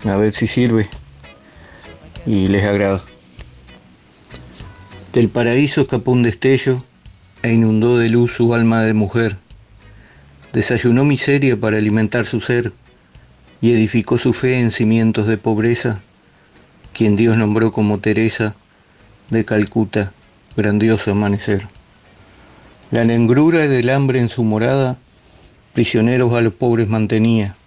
A 0.05 0.15
ver 0.17 0.33
si 0.33 0.45
sirve 0.45 0.88
y 2.27 2.47
les 2.47 2.63
agrada. 2.63 3.03
Del 5.13 5.29
paraíso 5.29 5.81
escapó 5.81 6.11
un 6.11 6.23
destello 6.23 6.83
e 7.41 7.53
inundó 7.53 7.97
de 7.97 8.09
luz 8.09 8.33
su 8.33 8.53
alma 8.53 8.83
de 8.83 8.93
mujer. 8.93 9.38
Desayunó 10.53 11.03
miseria 11.03 11.59
para 11.59 11.77
alimentar 11.77 12.25
su 12.25 12.41
ser 12.41 12.73
y 13.61 13.71
edificó 13.71 14.17
su 14.17 14.33
fe 14.33 14.59
en 14.59 14.71
cimientos 14.71 15.25
de 15.27 15.38
pobreza, 15.38 16.01
quien 16.93 17.15
Dios 17.15 17.38
nombró 17.38 17.71
como 17.71 17.99
Teresa 17.99 18.55
de 19.29 19.45
Calcuta, 19.45 20.11
grandioso 20.55 21.11
amanecer. 21.11 21.67
La 22.95 23.03
negrura 23.03 23.67
del 23.67 23.89
hambre 23.89 24.19
en 24.19 24.29
su 24.29 24.41
morada, 24.45 24.97
prisioneros 25.73 26.34
a 26.34 26.39
los 26.39 26.53
pobres 26.53 26.88
mantenía, 26.88 27.58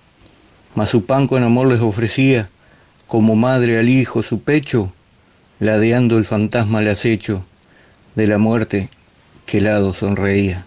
mas 0.74 0.88
su 0.88 1.04
pan 1.04 1.26
con 1.26 1.42
amor 1.42 1.66
les 1.66 1.82
ofrecía, 1.82 2.48
como 3.06 3.36
madre 3.36 3.78
al 3.78 3.90
hijo 3.90 4.22
su 4.22 4.40
pecho, 4.40 4.90
ladeando 5.60 6.16
el 6.16 6.24
fantasma 6.24 6.78
al 6.78 6.88
acecho 6.88 7.44
de 8.14 8.26
la 8.26 8.38
muerte 8.38 8.88
que 9.44 9.58
helado 9.58 9.92
sonreía. 9.92 10.64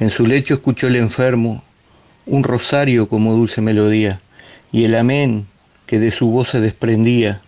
En 0.00 0.10
su 0.10 0.26
lecho 0.26 0.52
escuchó 0.52 0.88
el 0.88 0.96
enfermo 0.96 1.64
un 2.26 2.44
rosario 2.44 3.08
como 3.08 3.32
dulce 3.32 3.62
melodía, 3.62 4.20
y 4.70 4.84
el 4.84 4.94
amén 4.94 5.46
que 5.86 5.98
de 5.98 6.10
su 6.10 6.28
voz 6.28 6.50
se 6.50 6.60
desprendía, 6.60 7.40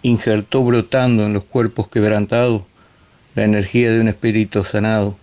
injertó 0.00 0.64
brotando 0.64 1.26
en 1.26 1.34
los 1.34 1.44
cuerpos 1.44 1.88
quebrantados 1.88 2.62
la 3.34 3.44
energía 3.44 3.90
de 3.90 4.00
un 4.00 4.08
espíritu 4.08 4.64
sanado 4.64 5.16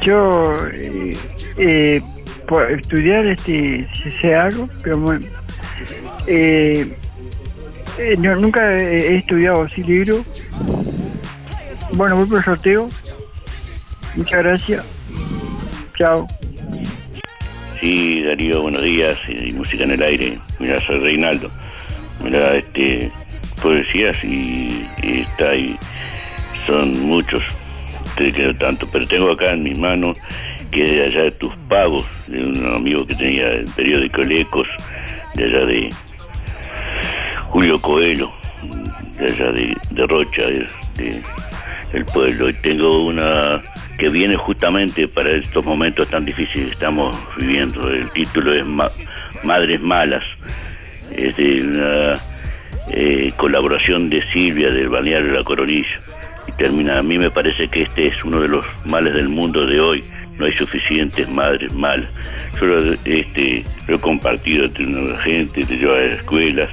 yo 0.00 0.56
eh, 0.72 1.16
eh, 1.56 2.00
por 2.46 2.70
estudiar 2.70 3.26
este, 3.26 3.88
sé 4.20 4.34
algo, 4.34 4.68
pero 4.82 4.98
bueno. 4.98 5.26
Eh, 6.26 6.96
Eh, 7.98 8.14
no, 8.16 8.36
nunca 8.36 8.76
he, 8.78 9.16
estudiado 9.16 9.62
así 9.62 9.82
libro. 9.82 10.24
Bueno, 11.92 12.16
voy 12.16 12.26
por 12.26 12.38
el 12.38 12.44
sorteo. 12.44 12.88
Muchas 14.14 14.44
gracias. 14.44 14.84
Chao. 15.98 16.26
Sí, 17.80 18.22
Darío, 18.22 18.62
buenos 18.62 18.82
días. 18.82 19.18
Y 19.28 19.52
música 19.52 19.82
en 19.82 19.92
el 19.92 20.02
aire. 20.02 20.38
Mira, 20.60 20.80
soy 20.86 21.00
Reinaldo. 21.00 21.50
Mira, 22.22 22.54
este, 22.54 23.10
poesías 23.60 24.16
y, 24.22 24.86
y 25.02 25.20
está 25.20 25.50
ahí. 25.50 25.76
Son 26.66 26.92
muchos. 27.00 27.42
Te 28.18 28.32
quiero 28.32 28.54
tanto, 28.56 28.86
pero 28.92 29.06
tengo 29.06 29.30
acá 29.30 29.52
en 29.52 29.62
mis 29.62 29.78
manos 29.78 30.18
que 30.72 30.82
de 30.82 31.04
allá 31.06 31.22
de 31.22 31.30
tus 31.32 31.54
pagos, 31.68 32.04
de 32.26 32.44
un 32.44 32.74
amigo 32.74 33.06
que 33.06 33.14
tenía 33.14 33.48
el 33.52 33.66
periódico 33.76 34.20
El 34.22 34.32
Ecos, 34.32 34.68
de 35.34 35.44
allá 35.44 35.64
de 35.66 35.88
Julio 37.50 37.80
Coelho, 37.80 38.30
de 39.18 39.26
allá 39.26 39.52
de, 39.52 39.76
de 39.92 40.06
Rocha, 40.06 40.42
de, 40.46 40.66
de- 40.96 41.22
el 41.92 42.04
pueblo. 42.06 42.48
Y 42.50 42.54
tengo 42.54 43.04
una 43.06 43.60
que 43.98 44.08
viene 44.08 44.36
justamente 44.36 45.06
para 45.08 45.30
estos 45.30 45.64
momentos 45.64 46.08
tan 46.08 46.24
difíciles 46.24 46.66
que 46.68 46.72
estamos 46.72 47.16
viviendo. 47.36 47.88
El 47.88 48.10
título 48.10 48.52
es 48.52 48.66
Ma- 48.66 48.90
Madres 49.44 49.80
Malas. 49.80 50.24
Es 51.16 51.36
de 51.36 51.62
una 51.62 52.14
eh, 52.90 53.32
colaboración 53.36 54.10
de 54.10 54.22
Silvia 54.26 54.70
del 54.70 54.88
Balneario 54.88 55.32
La 55.32 55.44
Coronilla. 55.44 55.88
Y 56.48 56.52
termina, 56.52 56.98
a 56.98 57.02
mí 57.02 57.18
me 57.18 57.30
parece 57.30 57.68
que 57.68 57.82
este 57.82 58.08
es 58.08 58.24
uno 58.24 58.40
de 58.40 58.48
los 58.48 58.64
males 58.86 59.14
del 59.14 59.28
mundo 59.28 59.66
de 59.66 59.80
hoy. 59.80 60.04
No 60.38 60.46
hay 60.46 60.52
suficientes 60.52 61.28
madres 61.28 61.72
malas. 61.74 62.08
Yo 62.58 62.66
lo, 62.66 62.92
este, 63.04 63.64
lo 63.86 63.96
he 63.96 64.00
compartido 64.00 64.64
entre 64.64 64.86
una 64.86 65.18
gente, 65.20 65.64
te 65.64 65.76
llevo 65.76 65.94
a 65.94 65.98
las 65.98 66.18
escuelas 66.18 66.68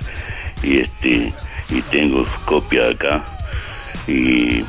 y 0.64 0.80
este 0.80 1.34
y 1.70 1.82
tengo 1.92 2.24
copia 2.46 2.90
acá. 2.90 3.24
Y 4.08 4.64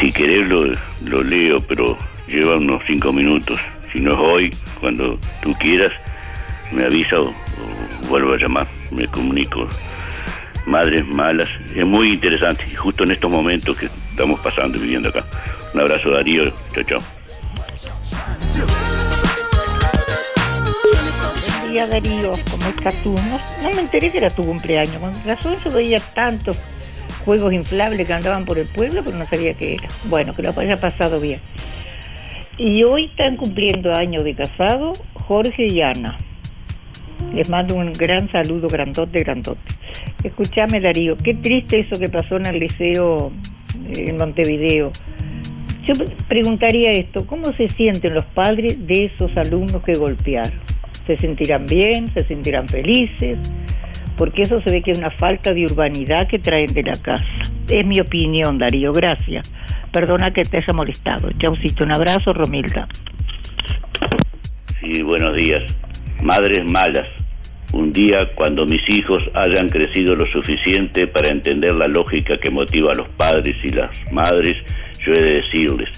si 0.00 0.12
querés 0.12 0.48
lo, 0.48 0.66
lo 1.04 1.22
leo, 1.22 1.58
pero 1.60 1.96
lleva 2.28 2.56
unos 2.56 2.82
cinco 2.86 3.12
minutos. 3.12 3.58
Si 3.92 4.00
no 4.00 4.12
es 4.12 4.18
hoy, 4.18 4.56
cuando 4.80 5.18
tú 5.42 5.54
quieras, 5.54 5.92
me 6.72 6.84
avisa 6.84 7.20
o 7.20 7.34
vuelvo 8.08 8.34
a 8.34 8.36
llamar, 8.36 8.66
me 8.90 9.06
comunico. 9.06 9.66
Madres 10.66 11.06
malas, 11.06 11.48
es 11.74 11.84
muy 11.84 12.12
interesante, 12.14 12.64
justo 12.74 13.04
en 13.04 13.10
estos 13.10 13.30
momentos 13.30 13.76
que 13.76 13.86
estamos 13.86 14.40
pasando 14.40 14.78
viviendo 14.78 15.10
acá. 15.10 15.24
Un 15.74 15.80
abrazo 15.80 16.10
Darío, 16.10 16.52
chao 16.72 16.84
chao. 16.84 17.00
Buen 21.74 21.90
Darío, 21.90 22.32
¿cómo 22.50 22.68
estás 22.68 22.94
tú? 23.02 23.12
No, 23.12 23.40
no 23.62 23.74
me 23.74 23.82
enteré 23.82 24.10
que 24.10 24.18
era 24.18 24.30
tu 24.30 24.44
cumpleaños. 24.44 24.96
Con 24.96 25.12
razón 25.26 25.56
yo 25.64 25.70
veía 25.70 26.00
tantos 26.00 26.56
juegos 27.24 27.52
inflables 27.52 28.06
que 28.06 28.12
andaban 28.12 28.44
por 28.44 28.58
el 28.58 28.66
pueblo, 28.68 29.02
pero 29.04 29.18
no 29.18 29.26
sabía 29.26 29.54
qué 29.54 29.74
era. 29.74 29.88
Bueno, 30.04 30.34
que 30.34 30.42
lo 30.42 30.58
haya 30.58 30.80
pasado 30.80 31.20
bien. 31.20 31.40
Y 32.56 32.84
hoy 32.84 33.06
están 33.06 33.36
cumpliendo 33.36 33.92
años 33.92 34.24
de 34.24 34.34
casado 34.34 34.92
Jorge 35.14 35.66
y 35.66 35.82
Ana. 35.82 36.16
Les 37.34 37.48
mando 37.48 37.74
un 37.74 37.92
gran 37.92 38.30
saludo, 38.30 38.68
grandote, 38.68 39.18
grandote. 39.20 39.60
Escúchame 40.24 40.80
Darío, 40.80 41.16
qué 41.18 41.34
triste 41.34 41.80
eso 41.80 42.00
que 42.00 42.08
pasó 42.08 42.36
en 42.36 42.46
el 42.46 42.58
liceo 42.58 43.30
eh, 43.94 44.06
en 44.08 44.16
Montevideo. 44.16 44.90
Yo 45.86 45.92
preguntaría 46.28 46.92
esto, 46.92 47.26
¿cómo 47.26 47.52
se 47.52 47.68
sienten 47.68 48.14
los 48.14 48.24
padres 48.24 48.86
de 48.86 49.04
esos 49.04 49.36
alumnos 49.36 49.82
que 49.82 49.92
golpearon? 49.92 50.58
¿Se 51.06 51.18
sentirán 51.18 51.66
bien? 51.66 52.10
¿Se 52.14 52.24
sentirán 52.24 52.66
felices? 52.68 53.38
Porque 54.16 54.42
eso 54.42 54.62
se 54.62 54.70
ve 54.70 54.80
que 54.80 54.92
es 54.92 54.98
una 54.98 55.10
falta 55.10 55.52
de 55.52 55.66
urbanidad 55.66 56.26
que 56.26 56.38
traen 56.38 56.72
de 56.72 56.84
la 56.84 56.94
casa. 56.94 57.26
Es 57.68 57.84
mi 57.84 58.00
opinión, 58.00 58.56
Darío, 58.58 58.92
gracias. 58.92 59.50
Perdona 59.92 60.32
que 60.32 60.44
te 60.44 60.56
haya 60.56 60.72
molestado. 60.72 61.30
Chaucito, 61.38 61.84
un 61.84 61.92
abrazo, 61.92 62.32
Romilda. 62.32 62.88
Sí, 64.80 65.02
buenos 65.02 65.36
días. 65.36 65.62
Madres 66.22 66.64
malas. 66.64 67.06
Un 67.72 67.92
día 67.92 68.30
cuando 68.34 68.66
mis 68.66 68.82
hijos 68.88 69.22
hayan 69.34 69.68
crecido 69.68 70.14
lo 70.14 70.26
suficiente 70.26 71.06
para 71.06 71.32
entender 71.32 71.74
la 71.74 71.88
lógica 71.88 72.38
que 72.38 72.50
motiva 72.50 72.92
a 72.92 72.94
los 72.94 73.08
padres 73.10 73.56
y 73.64 73.70
las 73.70 73.90
madres, 74.12 74.56
yo 75.04 75.12
he 75.12 75.20
de 75.20 75.34
decirles, 75.34 75.90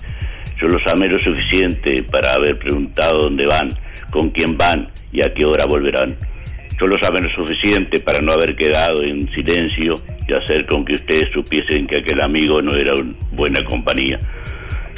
yo 0.59 0.69
los 0.69 0.83
amé 0.87 1.09
lo 1.09 1.19
suficiente 1.19 2.03
para 2.03 2.33
haber 2.33 2.59
preguntado 2.59 3.25
dónde 3.25 3.47
van, 3.47 3.71
con 4.11 4.31
quién 4.31 4.57
van 4.57 4.89
y 5.13 5.21
a 5.21 5.35
qué 5.35 5.45
hora 5.45 5.67
volverán. 5.67 6.17
Yo 6.81 6.87
los 6.87 7.03
amé 7.03 7.21
lo 7.21 7.31
suficiente 7.31 8.01
para 8.01 8.21
no 8.21 8.33
haber 8.33 8.55
quedado 8.57 9.03
en 9.03 9.31
silencio 9.33 9.95
y 10.27 10.33
hacer 10.33 10.67
con 10.67 10.85
que 10.85 10.95
ustedes 10.95 11.31
supiesen 11.33 11.87
que 11.87 11.99
aquel 11.99 12.21
amigo 12.21 12.61
no 12.63 12.75
era 12.75 12.95
una 12.95 13.15
buena 13.33 13.65
compañía. 13.65 14.19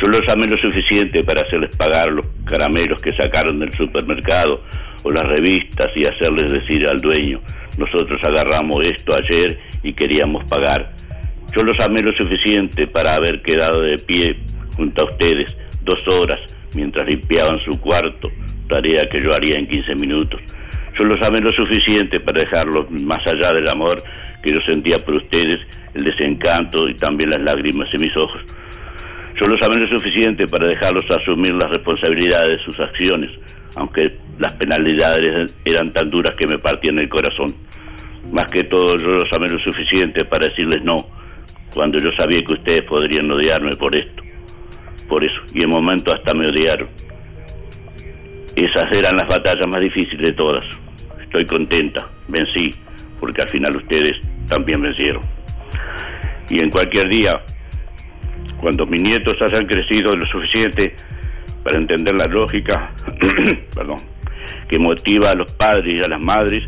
Yo 0.00 0.08
los 0.08 0.28
amé 0.28 0.46
lo 0.46 0.56
suficiente 0.58 1.24
para 1.24 1.42
hacerles 1.42 1.74
pagar 1.76 2.12
los 2.12 2.26
caramelos 2.44 3.02
que 3.02 3.12
sacaron 3.14 3.58
del 3.58 3.72
supermercado 3.74 4.62
o 5.02 5.10
las 5.10 5.26
revistas 5.26 5.88
y 5.94 6.06
hacerles 6.06 6.50
decir 6.50 6.86
al 6.86 7.00
dueño, 7.00 7.40
nosotros 7.76 8.20
agarramos 8.24 8.86
esto 8.86 9.12
ayer 9.16 9.58
y 9.82 9.92
queríamos 9.92 10.44
pagar. 10.44 10.92
Yo 11.56 11.62
los 11.64 11.78
amé 11.80 12.02
lo 12.02 12.12
suficiente 12.12 12.86
para 12.86 13.14
haber 13.14 13.42
quedado 13.42 13.82
de 13.82 13.98
pie 13.98 14.36
junto 14.76 15.02
a 15.02 15.10
ustedes 15.10 15.56
dos 15.82 16.06
horas 16.08 16.40
mientras 16.74 17.06
limpiaban 17.06 17.58
su 17.60 17.80
cuarto, 17.80 18.30
tarea 18.68 19.08
que 19.10 19.22
yo 19.22 19.34
haría 19.34 19.58
en 19.58 19.66
15 19.66 19.94
minutos. 19.94 20.40
Yo 20.98 21.04
los 21.04 21.20
amé 21.22 21.38
lo 21.38 21.52
suficiente 21.52 22.20
para 22.20 22.40
dejarlos 22.40 22.90
más 22.90 23.24
allá 23.26 23.52
del 23.52 23.68
amor 23.68 24.02
que 24.42 24.52
yo 24.52 24.60
sentía 24.62 24.98
por 24.98 25.14
ustedes, 25.14 25.60
el 25.94 26.04
desencanto 26.04 26.88
y 26.88 26.94
también 26.94 27.30
las 27.30 27.40
lágrimas 27.40 27.88
en 27.94 28.00
mis 28.00 28.16
ojos. 28.16 28.40
Yo 29.40 29.46
los 29.46 29.60
amé 29.62 29.76
lo 29.76 29.88
suficiente 29.88 30.46
para 30.48 30.66
dejarlos 30.66 31.04
asumir 31.10 31.54
las 31.54 31.70
responsabilidades 31.70 32.58
de 32.58 32.64
sus 32.64 32.78
acciones, 32.80 33.30
aunque 33.74 34.18
las 34.38 34.52
penalidades 34.54 35.54
eran 35.64 35.92
tan 35.92 36.10
duras 36.10 36.34
que 36.36 36.46
me 36.46 36.58
partían 36.58 36.98
el 36.98 37.08
corazón. 37.08 37.54
Más 38.32 38.44
que 38.50 38.64
todo, 38.64 38.96
yo 38.96 39.06
los 39.06 39.32
amé 39.32 39.48
lo 39.48 39.58
suficiente 39.58 40.24
para 40.24 40.48
decirles 40.48 40.82
no, 40.82 41.08
cuando 41.72 41.98
yo 41.98 42.12
sabía 42.12 42.40
que 42.44 42.52
ustedes 42.52 42.82
podrían 42.82 43.30
odiarme 43.30 43.76
por 43.76 43.96
esto. 43.96 44.22
Por 45.08 45.24
eso, 45.24 45.40
y 45.54 45.64
en 45.64 45.70
momento 45.70 46.14
hasta 46.14 46.34
me 46.34 46.46
odiaron. 46.46 46.88
Esas 48.54 48.90
eran 48.92 49.16
las 49.16 49.28
batallas 49.28 49.66
más 49.66 49.80
difíciles 49.80 50.26
de 50.26 50.32
todas. 50.34 50.64
Estoy 51.22 51.46
contenta, 51.46 52.08
vencí, 52.26 52.74
porque 53.20 53.42
al 53.42 53.48
final 53.48 53.76
ustedes 53.76 54.20
también 54.48 54.82
vencieron. 54.82 55.22
Y 56.50 56.62
en 56.62 56.70
cualquier 56.70 57.08
día, 57.08 57.40
cuando 58.60 58.86
mis 58.86 59.00
nietos 59.02 59.40
hayan 59.40 59.66
crecido 59.66 60.16
lo 60.16 60.26
suficiente 60.26 60.94
para 61.62 61.78
entender 61.78 62.14
la 62.14 62.26
lógica, 62.26 62.92
perdón, 63.74 63.98
que 64.68 64.78
motiva 64.78 65.30
a 65.30 65.34
los 65.34 65.50
padres 65.52 66.00
y 66.00 66.04
a 66.04 66.08
las 66.08 66.20
madres, 66.20 66.64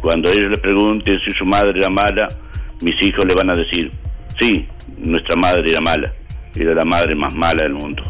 cuando 0.00 0.30
ellos 0.30 0.50
les 0.50 0.60
pregunten 0.60 1.20
si 1.20 1.30
su 1.32 1.44
madre 1.44 1.78
era 1.78 1.90
mala, 1.90 2.28
mis 2.82 2.94
hijos 3.02 3.24
le 3.24 3.34
van 3.34 3.50
a 3.50 3.56
decir, 3.56 3.90
sí, 4.38 4.66
nuestra 4.98 5.36
madre 5.36 5.70
era 5.70 5.80
mala, 5.80 6.12
era 6.54 6.74
la 6.74 6.84
madre 6.84 7.14
más 7.14 7.34
mala 7.34 7.62
del 7.62 7.74
mundo. 7.74 8.02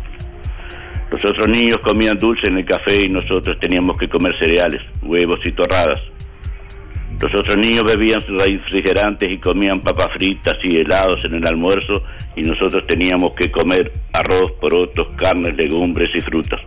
Los 1.11 1.25
otros 1.25 1.49
niños 1.49 1.79
comían 1.79 2.17
dulce 2.19 2.47
en 2.47 2.59
el 2.59 2.65
café 2.65 3.05
y 3.05 3.09
nosotros 3.09 3.59
teníamos 3.59 3.99
que 3.99 4.09
comer 4.09 4.39
cereales, 4.39 4.81
huevos 5.03 5.41
y 5.45 5.51
torradas. 5.53 6.01
Los 7.21 7.35
otros 7.35 7.57
niños 7.59 7.85
bebían 7.85 8.23
refrigerantes 8.27 9.31
y 9.31 9.37
comían 9.37 9.81
papas 9.81 10.09
fritas 10.15 10.57
y 10.63 10.79
helados 10.79 11.23
en 11.27 11.35
el 11.35 11.47
almuerzo 11.47 12.03
y 12.35 12.43
nosotros 12.43 12.87
teníamos 12.87 13.35
que 13.35 13.51
comer 13.51 13.93
arroz, 14.15 14.53
porotos, 14.53 15.09
carnes, 15.17 15.55
legumbres 15.55 16.09
y 16.15 16.21
frutas. 16.23 16.61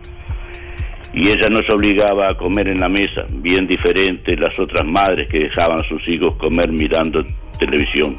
Y 1.12 1.28
ella 1.28 1.48
nos 1.50 1.68
obligaba 1.70 2.28
a 2.28 2.36
comer 2.36 2.68
en 2.68 2.78
la 2.78 2.88
mesa, 2.88 3.24
bien 3.30 3.66
diferente 3.66 4.36
las 4.36 4.56
otras 4.58 4.86
madres 4.86 5.28
que 5.28 5.40
dejaban 5.40 5.80
a 5.80 5.88
sus 5.88 6.06
hijos 6.08 6.36
comer 6.36 6.70
mirando 6.70 7.24
televisión. 7.58 8.16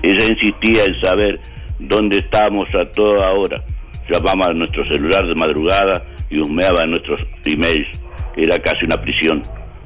Ella 0.00 0.26
insistía 0.26 0.84
en 0.84 0.94
saber 0.94 1.40
dónde 1.80 2.18
estábamos 2.18 2.72
a 2.72 2.90
toda 2.92 3.32
hora. 3.32 3.64
Llamaba 4.08 4.50
a 4.50 4.54
nuestro 4.54 4.86
celular 4.86 5.26
de 5.26 5.34
madrugada 5.34 6.04
y 6.30 6.38
husmeaba 6.38 6.86
nuestros 6.86 7.24
emails. 7.44 7.88
Era 8.36 8.58
casi 8.58 8.84
una 8.84 9.00
prisión. 9.00 9.42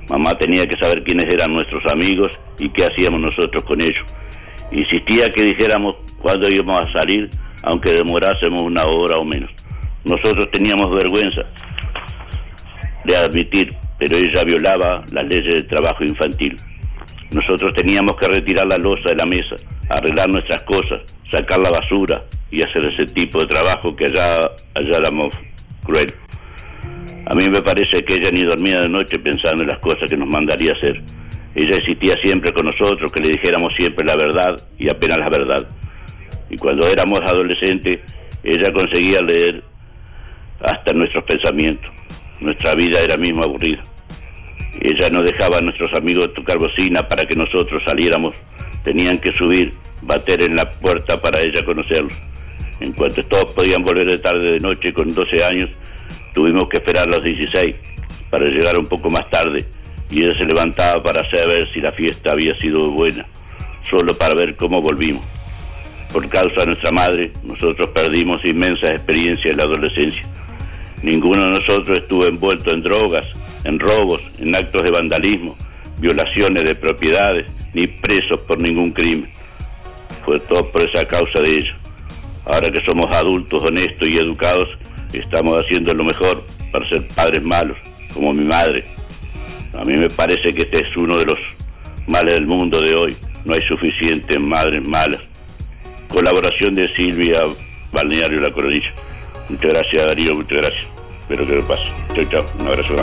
Mamá 0.09 0.35
tenía 0.39 0.65
que 0.67 0.79
saber 0.79 1.03
quiénes 1.05 1.33
eran 1.33 1.53
nuestros 1.53 1.85
amigos 1.87 2.33
y 2.59 2.71
qué 2.71 2.85
hacíamos 2.85 3.21
nosotros 3.21 3.63
con 3.65 3.81
ellos. 3.81 4.05
Insistía 4.73 5.27
que 5.31 5.45
dijéramos 5.45 5.97
cuándo 6.19 6.47
íbamos 6.51 6.89
a 6.89 6.93
salir, 6.93 7.31
aunque 7.63 7.93
demorásemos 7.93 8.63
una 8.63 8.85
hora 8.85 9.19
o 9.19 9.25
menos. 9.25 9.51
Nosotros 10.05 10.51
teníamos 10.51 10.95
vergüenza 10.95 11.43
de 13.05 13.17
admitir, 13.17 13.75
pero 13.99 14.17
ella 14.17 14.45
violaba 14.45 15.05
las 15.13 15.25
leyes 15.27 15.55
del 15.55 15.67
trabajo 15.67 16.05
infantil. 16.05 16.57
Nosotros 17.31 17.75
teníamos 17.75 18.17
que 18.17 18.29
retirar 18.29 18.67
la 18.67 18.79
losa 18.79 19.11
de 19.11 19.17
la 19.17 19.27
mesa, 19.27 19.57
arreglar 19.91 20.31
nuestras 20.31 20.63
cosas, 20.63 21.03
sacar 21.31 21.59
la 21.59 21.71
basura 21.71 22.25
y 22.51 22.63
hacer 22.63 22.85
ese 22.87 23.07
tipo 23.07 23.41
de 23.41 23.47
trabajo 23.47 23.95
que 23.95 24.07
allá, 24.07 24.37
allá 24.75 24.97
éramos 24.99 25.35
cruel. 25.85 26.15
A 27.31 27.35
mí 27.35 27.47
me 27.51 27.61
parece 27.61 28.03
que 28.05 28.15
ella 28.15 28.31
ni 28.33 28.43
dormía 28.43 28.81
de 28.81 28.89
noche 28.89 29.19
pensando 29.19 29.63
en 29.63 29.69
las 29.69 29.79
cosas 29.81 30.09
que 30.09 30.17
nos 30.17 30.27
mandaría 30.27 30.73
hacer. 30.73 31.03
Ella 31.55 31.77
insistía 31.77 32.15
siempre 32.23 32.53
con 32.55 32.65
nosotros 32.65 33.13
que 33.13 33.21
le 33.21 33.29
dijéramos 33.29 33.75
siempre 33.77 34.07
la 34.07 34.17
verdad 34.17 34.57
y 34.79 34.89
apenas 34.89 35.19
la 35.19 35.29
verdad. 35.29 35.69
Y 36.49 36.57
cuando 36.57 36.89
éramos 36.89 37.21
adolescentes, 37.21 38.01
ella 38.43 38.73
conseguía 38.73 39.21
leer 39.21 39.63
hasta 40.61 40.95
nuestros 40.95 41.23
pensamientos. 41.25 41.91
Nuestra 42.41 42.75
vida 42.75 42.99
era 43.03 43.19
mismo 43.19 43.43
aburrida. 43.43 43.85
Ella 44.81 45.11
no 45.11 45.23
dejaba 45.23 45.59
a 45.59 45.61
nuestros 45.61 45.93
amigos 45.99 46.33
tocar 46.33 46.57
bocina 46.57 47.07
para 47.07 47.27
que 47.27 47.35
nosotros 47.35 47.83
saliéramos. 47.85 48.35
Tenían 48.85 49.19
que 49.19 49.35
subir, 49.35 49.75
bater 50.01 50.41
en 50.45 50.57
la 50.57 50.71
puerta 50.71 51.21
para 51.21 51.43
ella 51.43 51.63
conocerlos. 51.63 52.15
En 52.81 52.93
cuanto 52.93 53.23
todos 53.27 53.53
podían 53.53 53.83
volver 53.83 54.07
de 54.07 54.19
tarde 54.19 54.53
de 54.53 54.61
noche 54.61 54.95
con 54.95 55.09
12 55.09 55.45
años, 55.45 55.71
tuvimos 56.39 56.69
que 56.69 56.77
esperar 56.77 57.09
a 57.09 57.11
los 57.11 57.25
16 57.25 57.75
para 58.31 58.45
llegar 58.45 58.79
un 58.79 58.87
poco 58.87 59.11
más 59.11 59.29
tarde 59.29 59.65
y 60.09 60.23
ella 60.23 60.37
se 60.37 60.45
levantaba 60.45 61.03
para 61.03 61.29
saber 61.29 61.69
si 61.73 61.81
la 61.81 61.91
fiesta 61.91 62.31
había 62.31 62.57
sido 62.61 62.93
buena, 62.93 63.27
solo 63.91 64.17
para 64.17 64.37
ver 64.37 64.55
cómo 64.55 64.81
volvimos. 64.81 65.27
Por 66.13 66.29
causa 66.29 66.61
de 66.61 66.67
nuestra 66.67 66.93
madre, 66.93 67.33
nosotros 67.43 67.91
perdimos 67.91 68.45
inmensas 68.45 68.93
experiencias 68.93 69.51
en 69.51 69.57
la 69.57 69.65
adolescencia. 69.65 70.25
Ninguno 71.03 71.47
de 71.47 71.51
nosotros 71.51 71.99
estuvo 71.99 72.25
envuelto 72.25 72.73
en 72.73 72.85
drogas, 72.85 73.27
en 73.65 73.81
robos, 73.81 74.23
en 74.39 74.55
actos 74.55 74.85
de 74.85 74.93
vandalismo, 74.93 75.57
violaciones 75.99 76.63
de 76.63 76.77
propiedades, 76.77 77.47
ni 77.75 77.89
presos 77.89 78.39
por 78.43 78.63
ningún 78.63 78.93
crimen. 78.93 79.29
Fue 80.25 80.39
todo 80.39 80.71
por 80.71 80.85
esa 80.85 81.05
causa 81.05 81.41
de 81.41 81.51
ella. 81.51 81.77
Ahora 82.45 82.71
que 82.71 82.85
somos 82.85 83.13
adultos, 83.13 83.65
honestos 83.65 84.07
y 84.09 84.19
educados, 84.19 84.69
estamos 85.13 85.65
haciendo 85.65 85.95
lo 85.95 86.05
mejor 86.05 86.45
para 86.71 86.87
ser 86.87 87.07
padres 87.09 87.43
malos, 87.43 87.77
como 88.13 88.33
mi 88.33 88.45
madre. 88.45 88.85
A 89.75 89.85
mí 89.85 89.97
me 89.97 90.11
parece 90.11 90.53
que 90.53 90.63
este 90.63 90.83
es 90.83 90.97
uno 90.97 91.17
de 91.17 91.25
los 91.25 91.39
males 92.07 92.35
del 92.35 92.47
mundo 92.47 92.81
de 92.81 92.95
hoy. 92.95 93.17
No 93.45 93.55
hay 93.55 93.61
suficientes 93.63 94.39
madres 94.41 94.87
malas. 94.87 95.21
Colaboración 96.09 96.75
de 96.75 96.89
Silvia 96.89 97.41
Balneario 97.93 98.41
La 98.41 98.51
Coronilla. 98.51 98.93
Muchas 99.49 99.71
gracias 99.71 100.07
Darío, 100.07 100.35
muchas 100.35 100.59
gracias. 100.59 100.87
Espero 101.23 101.47
que 101.47 101.55
lo 101.57 101.63
pase. 101.67 101.85
Chao, 102.15 102.25
chao. 102.31 102.47
Un 102.59 102.67
abrazo. 102.69 102.95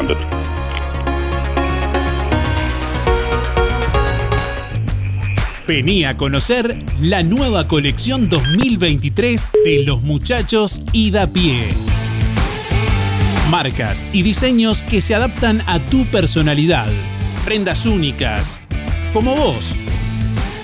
Vení 5.68 6.04
a 6.06 6.16
conocer 6.16 6.78
la 7.00 7.24
nueva 7.24 7.68
colección 7.68 8.30
2023 8.30 9.52
de 9.66 9.84
los 9.84 10.04
muchachos 10.04 10.84
Ida 10.94 11.26
Pie. 11.26 11.70
Marcas 13.50 14.06
y 14.14 14.22
diseños 14.22 14.84
que 14.84 15.02
se 15.02 15.16
adaptan 15.16 15.64
a 15.66 15.80
tu 15.80 16.06
personalidad. 16.12 16.88
Prendas 17.46 17.88
únicas, 17.88 18.60
como 19.12 19.36
vos. 19.36 19.76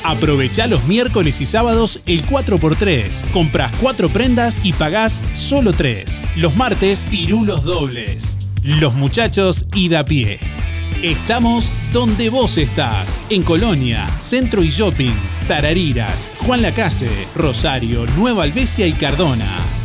Aprovecha 0.04 0.68
los 0.68 0.84
miércoles 0.86 1.42
y 1.42 1.48
sábados 1.48 2.02
el 2.06 2.24
4x3. 2.24 3.32
Compras 3.32 3.72
4 3.82 4.14
prendas 4.14 4.62
y 4.64 4.74
pagás 4.74 5.24
solo 5.34 5.74
3. 5.74 6.22
Los 6.36 6.56
martes, 6.56 7.08
pirulos 7.10 7.64
dobles. 7.64 8.38
Los 8.64 8.94
muchachos 8.94 9.66
Ida 9.74 10.06
Pie. 10.06 10.40
Estamos 11.04 11.74
donde 11.92 12.30
vos 12.30 12.60
estás. 12.60 13.24
En 13.32 13.42
Colonia, 13.42 14.08
Centro 14.20 14.62
y 14.62 14.70
Shopping, 14.70 15.16
Tarariras, 15.48 16.30
Juan 16.46 16.62
Lacase, 16.62 17.28
Rosario, 17.34 18.06
Nueva 18.16 18.44
Albesia 18.44 18.86
y 18.86 18.94
Cardona. 18.94 19.81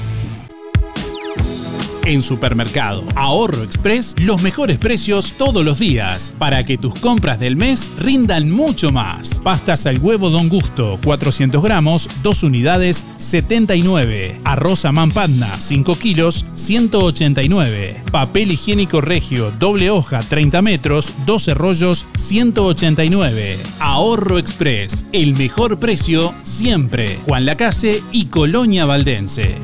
En 2.06 2.22
Supermercado 2.22 3.02
Ahorro 3.16 3.64
Express, 3.64 4.14
los 4.22 4.40
mejores 4.40 4.78
precios 4.78 5.32
todos 5.36 5.64
los 5.64 5.80
días, 5.80 6.32
para 6.38 6.64
que 6.64 6.78
tus 6.78 6.94
compras 7.00 7.40
del 7.40 7.56
mes 7.56 7.90
rindan 7.98 8.48
mucho 8.48 8.92
más. 8.92 9.40
Pastas 9.40 9.86
al 9.86 9.98
huevo 9.98 10.30
Don 10.30 10.48
Gusto, 10.48 11.00
400 11.02 11.60
gramos, 11.60 12.08
2 12.22 12.44
unidades, 12.44 13.02
79. 13.16 14.40
Arroz 14.44 14.84
Amán 14.84 15.10
Padna, 15.10 15.52
5 15.52 15.98
kilos, 15.98 16.46
189. 16.54 18.04
Papel 18.12 18.52
higiénico 18.52 19.00
regio, 19.00 19.52
doble 19.58 19.90
hoja, 19.90 20.20
30 20.20 20.62
metros, 20.62 21.12
12 21.26 21.54
rollos, 21.54 22.06
189. 22.14 23.58
Ahorro 23.80 24.38
Express, 24.38 25.06
el 25.10 25.34
mejor 25.34 25.76
precio 25.80 26.32
siempre. 26.44 27.18
Juan 27.26 27.46
Lacase 27.46 28.00
y 28.12 28.26
Colonia 28.26 28.86
Valdense. 28.86 29.56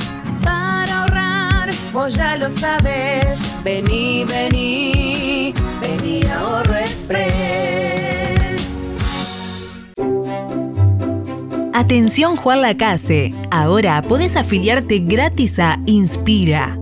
Ya 2.08 2.36
lo 2.36 2.50
sabes. 2.50 3.38
Vení, 3.62 4.24
vení, 4.24 5.54
vení 5.80 6.24
a 6.24 6.40
Ahorro 6.40 6.74
Express. 6.74 8.82
Atención 11.72 12.36
Juan 12.36 12.60
Lacase, 12.60 13.32
ahora 13.52 14.02
podés 14.02 14.36
afiliarte 14.36 14.98
gratis 14.98 15.60
a 15.60 15.78
Inspira. 15.86 16.81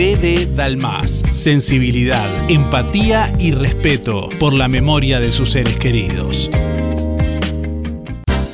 DD 0.00 0.56
Dalmas. 0.56 1.22
Sensibilidad, 1.30 2.26
empatía 2.50 3.30
y 3.38 3.52
respeto 3.52 4.30
por 4.38 4.54
la 4.54 4.66
memoria 4.66 5.20
de 5.20 5.30
sus 5.30 5.50
seres 5.50 5.76
queridos. 5.76 6.50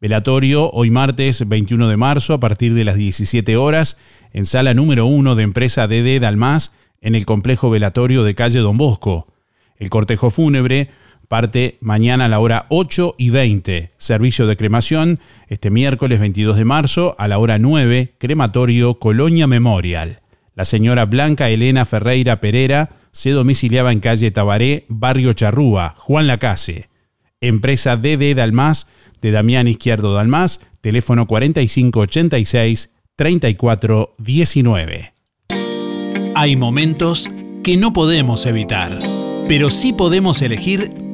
Velatorio 0.00 0.70
hoy 0.70 0.90
martes 0.90 1.46
21 1.46 1.86
de 1.86 1.98
marzo 1.98 2.32
a 2.32 2.40
partir 2.40 2.72
de 2.72 2.84
las 2.84 2.96
17 2.96 3.58
horas 3.58 3.98
en 4.32 4.46
sala 4.46 4.72
número 4.72 5.04
1 5.04 5.34
de 5.34 5.42
empresa 5.42 5.86
DD 5.86 6.18
Dalmas 6.18 6.72
en 7.02 7.16
el 7.16 7.26
complejo 7.26 7.68
velatorio 7.68 8.24
de 8.24 8.34
calle 8.34 8.60
Don 8.60 8.78
Bosco. 8.78 9.34
El 9.76 9.90
cortejo 9.90 10.30
fúnebre 10.30 10.88
parte 11.30 11.78
mañana 11.80 12.24
a 12.24 12.28
la 12.28 12.40
hora 12.40 12.66
8 12.70 13.14
y 13.16 13.30
20. 13.30 13.92
Servicio 13.98 14.48
de 14.48 14.56
cremación 14.56 15.20
este 15.46 15.70
miércoles 15.70 16.18
22 16.18 16.56
de 16.56 16.64
marzo 16.64 17.14
a 17.18 17.28
la 17.28 17.38
hora 17.38 17.56
9, 17.56 18.14
crematorio 18.18 18.98
Colonia 18.98 19.46
Memorial. 19.46 20.22
La 20.56 20.64
señora 20.64 21.06
Blanca 21.06 21.48
Elena 21.48 21.84
Ferreira 21.84 22.40
Pereira 22.40 22.90
se 23.12 23.30
domiciliaba 23.30 23.92
en 23.92 24.00
calle 24.00 24.32
Tabaré, 24.32 24.86
barrio 24.88 25.32
Charrúa, 25.32 25.94
Juan 25.98 26.26
Lacase. 26.26 26.88
Empresa 27.40 27.96
DD 27.96 28.34
Dalmas 28.34 28.88
de 29.22 29.30
Damián 29.30 29.68
Izquierdo 29.68 30.12
Dalmas, 30.12 30.60
teléfono 30.80 31.28
4586 31.28 32.90
3419. 33.14 35.12
Hay 36.34 36.56
momentos 36.56 37.30
que 37.62 37.76
no 37.76 37.92
podemos 37.92 38.46
evitar, 38.46 38.98
pero 39.46 39.70
sí 39.70 39.92
podemos 39.92 40.42
elegir 40.42 41.08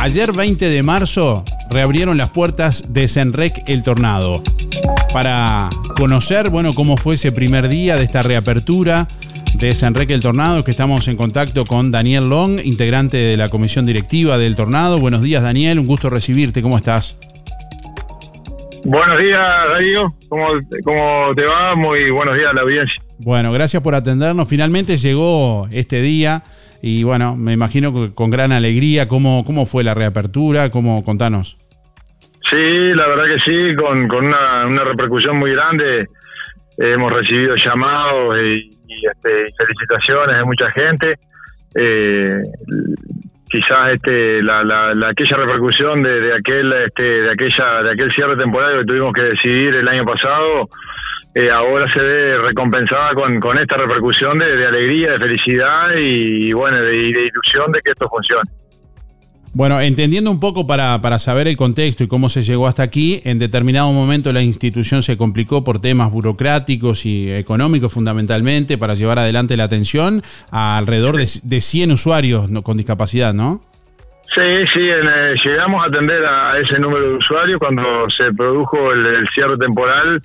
ayer 0.03 0.35
20 0.35 0.69
de 0.69 0.83
marzo 0.83 1.43
reabrieron 1.71 2.19
las 2.19 2.29
puertas 2.29 2.93
de 2.93 3.09
Senrec 3.09 3.63
El 3.67 3.83
Tornado 3.83 4.43
para 5.15 5.71
conocer, 5.97 6.51
bueno, 6.51 6.75
cómo 6.75 6.99
fue 6.99 7.15
ese 7.15 7.33
primer 7.33 7.71
día 7.71 7.97
de 7.97 8.05
esta 8.05 8.21
reapertura 8.21 9.09
de 9.55 9.73
Senrec 9.73 10.11
El 10.11 10.21
Tornado, 10.21 10.63
que 10.63 10.71
estamos 10.71 11.09
en 11.09 11.17
contacto 11.17 11.65
con 11.65 11.91
Daniel 11.91 12.29
Long, 12.29 12.61
integrante 12.63 13.17
de 13.17 13.39
la 13.39 13.49
comisión 13.49 13.87
directiva 13.87 14.37
del 14.37 14.57
Tornado. 14.57 14.99
Buenos 14.99 15.23
días, 15.23 15.43
Daniel, 15.43 15.79
un 15.79 15.87
gusto 15.87 16.11
recibirte, 16.11 16.61
¿cómo 16.61 16.77
estás? 16.77 17.19
Buenos 18.85 19.19
días, 19.19 19.41
Darío. 19.73 20.15
¿Cómo, 20.29 20.45
¿Cómo 20.85 21.35
te 21.35 21.47
va? 21.47 21.75
Muy 21.77 22.11
buenos 22.11 22.37
días 22.37 22.51
la 22.55 22.61
audiencia. 22.61 23.10
Bueno, 23.23 23.53
gracias 23.53 23.83
por 23.83 23.95
atendernos. 23.95 24.49
Finalmente 24.49 24.97
llegó 24.97 25.69
este 25.71 26.01
día 26.01 26.43
y 26.83 27.03
bueno, 27.03 27.37
me 27.37 27.53
imagino 27.53 27.93
que 27.93 28.15
con 28.15 28.31
gran 28.31 28.53
alegría. 28.53 29.09
¿Cómo, 29.09 29.45
cómo 29.45 29.67
fue 29.67 29.85
la 29.85 29.95
reapertura? 29.95 30.71
¿Cómo, 30.71 31.03
contanos. 31.03 31.59
Sí, 32.51 32.57
la 32.95 33.07
verdad 33.09 33.25
que 33.25 33.41
sí, 33.45 33.77
con, 33.77 34.09
con 34.09 34.25
una, 34.27 34.67
una 34.67 34.85
repercusión 34.85 35.37
muy 35.39 35.51
grande. 35.53 36.09
Hemos 36.79 37.13
recibido 37.13 37.55
llamados 37.57 38.35
y, 38.43 38.71
y, 38.89 39.07
este, 39.07 39.53
felicitaciones 39.59 40.37
de 40.39 40.45
mucha 40.45 40.71
gente. 40.73 41.19
Eh, 41.75 42.39
quizás 43.51 43.93
este, 43.93 44.43
la, 44.43 44.65
la, 44.65 44.95
la- 44.95 45.09
aquella 45.11 45.37
repercusión 45.37 46.03
de, 46.03 46.21
de 46.21 46.35
aquel 46.35 46.73
este, 46.73 47.05
de 47.05 47.31
aquella 47.31 47.83
de 47.85 47.91
aquel 47.93 48.11
cierre 48.13 48.37
temporal 48.37 48.79
que 48.81 48.85
tuvimos 48.87 49.13
que 49.13 49.23
decidir 49.23 49.77
el 49.77 49.87
año 49.87 50.05
pasado 50.05 50.69
eh, 51.35 51.51
ahora 51.51 51.87
se 51.93 52.01
ve 52.03 52.37
recompensada 52.37 53.11
con, 53.15 53.39
con 53.41 53.59
esta 53.59 53.77
repercusión 53.77 54.39
de, 54.39 54.57
de 54.57 54.67
alegría, 54.67 55.13
de 55.13 55.19
felicidad 55.19 55.91
y, 55.97 56.53
bueno, 56.53 56.81
de, 56.81 56.97
ilusión 56.97 57.71
de 57.73 57.81
que 57.85 57.93
esto 57.93 58.09
funcione. 58.09 58.51
Bueno, 59.53 59.81
entendiendo 59.81 60.31
un 60.31 60.39
poco 60.39 60.65
para, 60.67 61.01
para 61.03 61.19
saber 61.19 61.49
el 61.49 61.57
contexto 61.57 62.05
y 62.05 62.09
cómo 62.09 62.29
se 62.29 62.45
llegó 62.45 62.69
hasta 62.69 62.85
aquí, 62.85 63.21
en 63.25 63.41
determinado 63.41 63.93
momento 63.93 64.33
la 64.33 64.43
institución 64.43 65.03
se 65.03 65.17
complicó 65.17 65.65
por 65.65 65.81
temas 65.81 66.13
burocráticos 66.13 67.05
y 67.05 67.33
económicos 67.33 67.93
fundamentalmente 67.93 68.79
para 68.79 68.95
llevar 68.95 69.19
adelante 69.19 69.57
la 69.57 69.65
atención 69.65 70.23
a 70.53 70.79
alrededor 70.79 71.17
de, 71.17 71.27
de 71.43 71.61
100 71.61 71.91
usuarios 71.91 72.49
no- 72.49 72.63
con 72.63 72.77
discapacidad, 72.77 73.35
¿no? 73.35 73.61
Sí, 74.33 74.43
sí, 74.73 74.81
en, 74.83 75.09
eh, 75.09 75.35
llegamos 75.45 75.83
a 75.85 75.89
atender 75.89 76.25
a, 76.25 76.53
a 76.53 76.61
ese 76.61 76.79
número 76.79 77.03
de 77.03 77.15
usuarios 77.15 77.59
cuando 77.59 77.83
se 78.17 78.33
produjo 78.33 78.93
el, 78.93 79.05
el 79.05 79.29
cierre 79.35 79.57
temporal. 79.59 80.23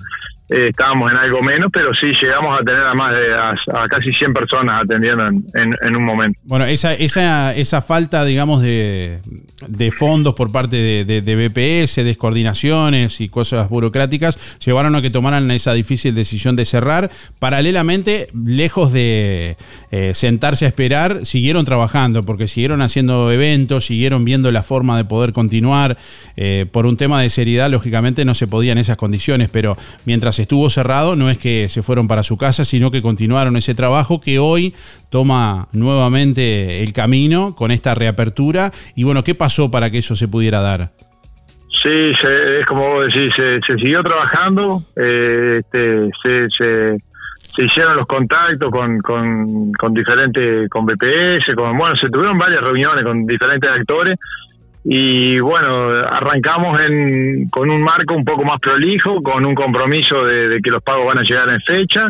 Eh, 0.49 0.67
estábamos 0.69 1.11
en 1.11 1.17
algo 1.17 1.41
menos, 1.41 1.69
pero 1.73 1.91
sí 1.93 2.07
llegamos 2.21 2.59
a 2.59 2.63
tener 2.63 2.81
a 2.83 2.93
más 2.93 3.15
de 3.15 3.33
a, 3.33 3.87
casi 3.89 4.11
100 4.13 4.33
personas 4.33 4.81
atendiendo 4.83 5.25
en, 5.27 5.45
en- 5.55 5.75
en 5.81 5.95
un 5.95 6.03
momento. 6.05 6.39
Bueno, 6.43 6.65
esa, 6.65 6.93
esa, 6.93 7.55
esa 7.55 7.81
falta, 7.81 8.23
digamos, 8.25 8.61
de, 8.61 9.19
de 9.67 9.91
fondos 9.91 10.33
por 10.35 10.51
parte 10.51 10.75
de, 10.77 11.05
de- 11.05 11.21
de 11.21 11.35
BPS, 11.47 12.03
descoordinaciones 12.03 13.21
y 13.21 13.29
cosas 13.29 13.69
burocráticas, 13.69 14.37
llevaron 14.63 14.95
a 14.95 15.01
que 15.01 15.09
tomaran 15.09 15.49
esa 15.51 15.73
difícil 15.73 16.13
decisión 16.13 16.55
de 16.55 16.65
cerrar. 16.65 17.09
Paralelamente, 17.39 18.27
lejos 18.45 18.91
de 18.91 19.55
eh, 19.91 20.11
sentarse 20.13 20.65
a 20.65 20.67
esperar, 20.67 21.25
siguieron 21.25 21.63
trabajando, 21.65 22.25
porque 22.25 22.47
siguieron 22.47 22.81
haciendo 22.81 23.31
eventos, 23.31 23.85
siguieron 23.85 24.25
viendo 24.25 24.51
la 24.51 24.61
forma 24.63 24.97
de 24.97 25.05
poder 25.05 25.31
continuar. 25.33 25.97
Eh, 26.37 26.65
por 26.71 26.85
un 26.85 26.97
tema 26.97 27.21
de 27.21 27.29
seriedad, 27.29 27.69
lógicamente, 27.71 28.25
no 28.25 28.35
se 28.35 28.47
podía 28.47 28.71
en 28.73 28.77
esas 28.77 28.97
condiciones, 28.97 29.49
pero 29.49 29.77
mientras 30.05 30.34
estuvo 30.43 30.69
cerrado, 30.69 31.15
no 31.15 31.29
es 31.29 31.37
que 31.37 31.69
se 31.69 31.83
fueron 31.83 32.07
para 32.07 32.23
su 32.23 32.37
casa, 32.37 32.65
sino 32.65 32.91
que 32.91 33.01
continuaron 33.01 33.55
ese 33.57 33.75
trabajo 33.75 34.19
que 34.19 34.39
hoy 34.39 34.73
toma 35.09 35.67
nuevamente 35.71 36.83
el 36.83 36.93
camino 36.93 37.55
con 37.55 37.71
esta 37.71 37.95
reapertura. 37.95 38.71
Y 38.95 39.03
bueno, 39.03 39.23
¿qué 39.23 39.35
pasó 39.35 39.71
para 39.71 39.89
que 39.89 39.99
eso 39.99 40.15
se 40.15 40.27
pudiera 40.27 40.61
dar? 40.61 40.91
Sí, 41.83 42.13
se- 42.21 42.59
es 42.59 42.65
como 42.65 42.81
vos 42.95 43.05
decís, 43.05 43.31
se, 43.35 43.75
siguió 43.77 44.01
trabajando, 44.03 44.81
eh, 44.95 45.59
este, 45.59 46.09
se, 46.23 46.47
se, 46.57 46.97
se 47.55 47.65
hicieron 47.65 47.95
los 47.95 48.07
contactos 48.07 48.71
con, 48.71 48.97
con, 48.99 49.71
con 49.73 49.93
diferentes, 49.93 50.67
con 50.69 50.85
BPS, 50.85 51.53
con, 51.55 51.77
bueno, 51.77 51.95
se 51.97 52.09
tuvieron 52.09 52.37
varias 52.39 52.61
reuniones 52.61 53.03
con 53.03 53.21
diferentes 53.27 53.69
actores 53.69 54.17
y 54.87 55.39
bueno, 55.39 55.89
arrancamos 56.07 56.79
en, 56.79 57.49
con 57.49 57.71
un 57.71 57.81
marco 57.81 58.13
un 58.13 58.23
poco 58.23 58.43
más 58.43 58.59
prolijo, 58.59 59.19
con 59.21 59.43
un 59.43 59.55
compromiso 59.55 60.23
de, 60.23 60.59
que 60.63 60.69
los 60.69 60.83
pagos 60.83 61.07
van 61.07 61.19
a 61.19 61.23
llegar 61.23 61.49
en 61.49 61.59
fecha. 61.61 62.07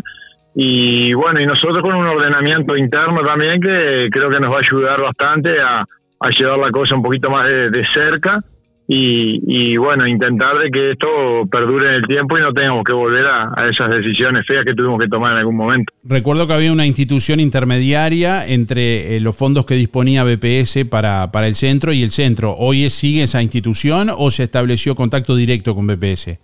Y 0.53 1.13
bueno, 1.13 1.39
y 1.41 1.45
nosotros 1.45 1.79
con 1.81 1.95
un 1.95 2.07
ordenamiento 2.07 2.75
interno 2.75 3.21
también 3.23 3.61
que 3.61 4.09
creo 4.11 4.29
que 4.29 4.39
nos 4.39 4.51
va 4.51 4.57
a 4.57 4.59
ayudar 4.59 5.01
bastante 5.01 5.61
a, 5.61 5.85
a 6.19 6.29
llevar 6.37 6.59
la 6.59 6.69
cosa 6.69 6.95
un 6.95 7.03
poquito 7.03 7.29
más 7.29 7.47
de 7.47 7.85
cerca 7.93 8.41
y, 8.87 9.41
y 9.47 9.77
bueno, 9.77 10.07
intentar 10.07 10.57
de 10.57 10.69
que 10.69 10.91
esto 10.91 11.07
perdure 11.49 11.89
en 11.89 11.95
el 11.95 12.03
tiempo 12.03 12.37
y 12.37 12.41
no 12.41 12.53
tengamos 12.53 12.83
que 12.83 12.93
volver 12.93 13.25
a, 13.25 13.67
esas 13.71 13.89
decisiones 13.89 14.43
feas 14.47 14.63
que 14.63 14.73
tuvimos 14.73 14.99
que 14.99 15.07
tomar 15.07 15.33
en 15.33 15.39
algún 15.39 15.55
momento. 15.55 15.91
Recuerdo 16.03 16.47
que 16.47 16.53
había 16.53 16.71
una 16.71 16.85
institución 16.85 17.39
intermediaria 17.39 18.45
entre 18.45 19.15
eh, 19.15 19.19
los 19.19 19.35
fondos 19.35 19.65
que 19.65 19.75
disponía 19.75 20.23
BPS 20.23 20.85
para, 20.89 21.31
para 21.31 21.47
el 21.47 21.55
centro 21.55 21.93
y 21.93 22.03
el 22.03 22.11
centro. 22.11 22.55
¿Hoy 22.57 22.89
sigue 22.91 23.23
esa 23.23 23.41
institución 23.41 24.11
o 24.15 24.29
se 24.29 24.43
estableció 24.43 24.95
contacto 24.95 25.35
directo 25.35 25.75
con 25.75 25.87
BPS? 25.87 26.37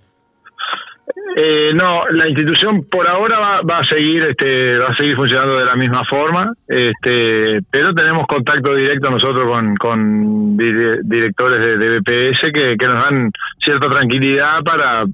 Eh, 1.36 1.74
no, 1.74 2.02
la 2.12 2.28
institución 2.28 2.84
por 2.92 3.08
ahora 3.10 3.40
va, 3.40 3.62
va 3.62 3.78
a 3.80 3.86
seguir, 3.86 4.22
este, 4.24 4.78
va 4.78 4.88
a 4.88 4.96
seguir 4.96 5.16
funcionando 5.16 5.56
de 5.58 5.66
la 5.66 5.76
misma 5.76 6.04
forma, 6.06 6.52
este, 6.68 7.60
pero 7.72 7.94
tenemos 7.94 8.28
contacto 8.28 8.74
directo 8.76 9.10
nosotros 9.10 9.46
con, 9.48 9.76
con 9.76 10.58
dire- 10.58 11.00
directores 11.04 11.64
de, 11.64 11.78
de 11.78 12.00
BPS 12.00 12.52
que, 12.54 12.76
nos 12.86 13.06
dan 13.06 13.32
cierta 13.64 13.88
tranquilidad 13.88 14.62
para, 14.66 15.06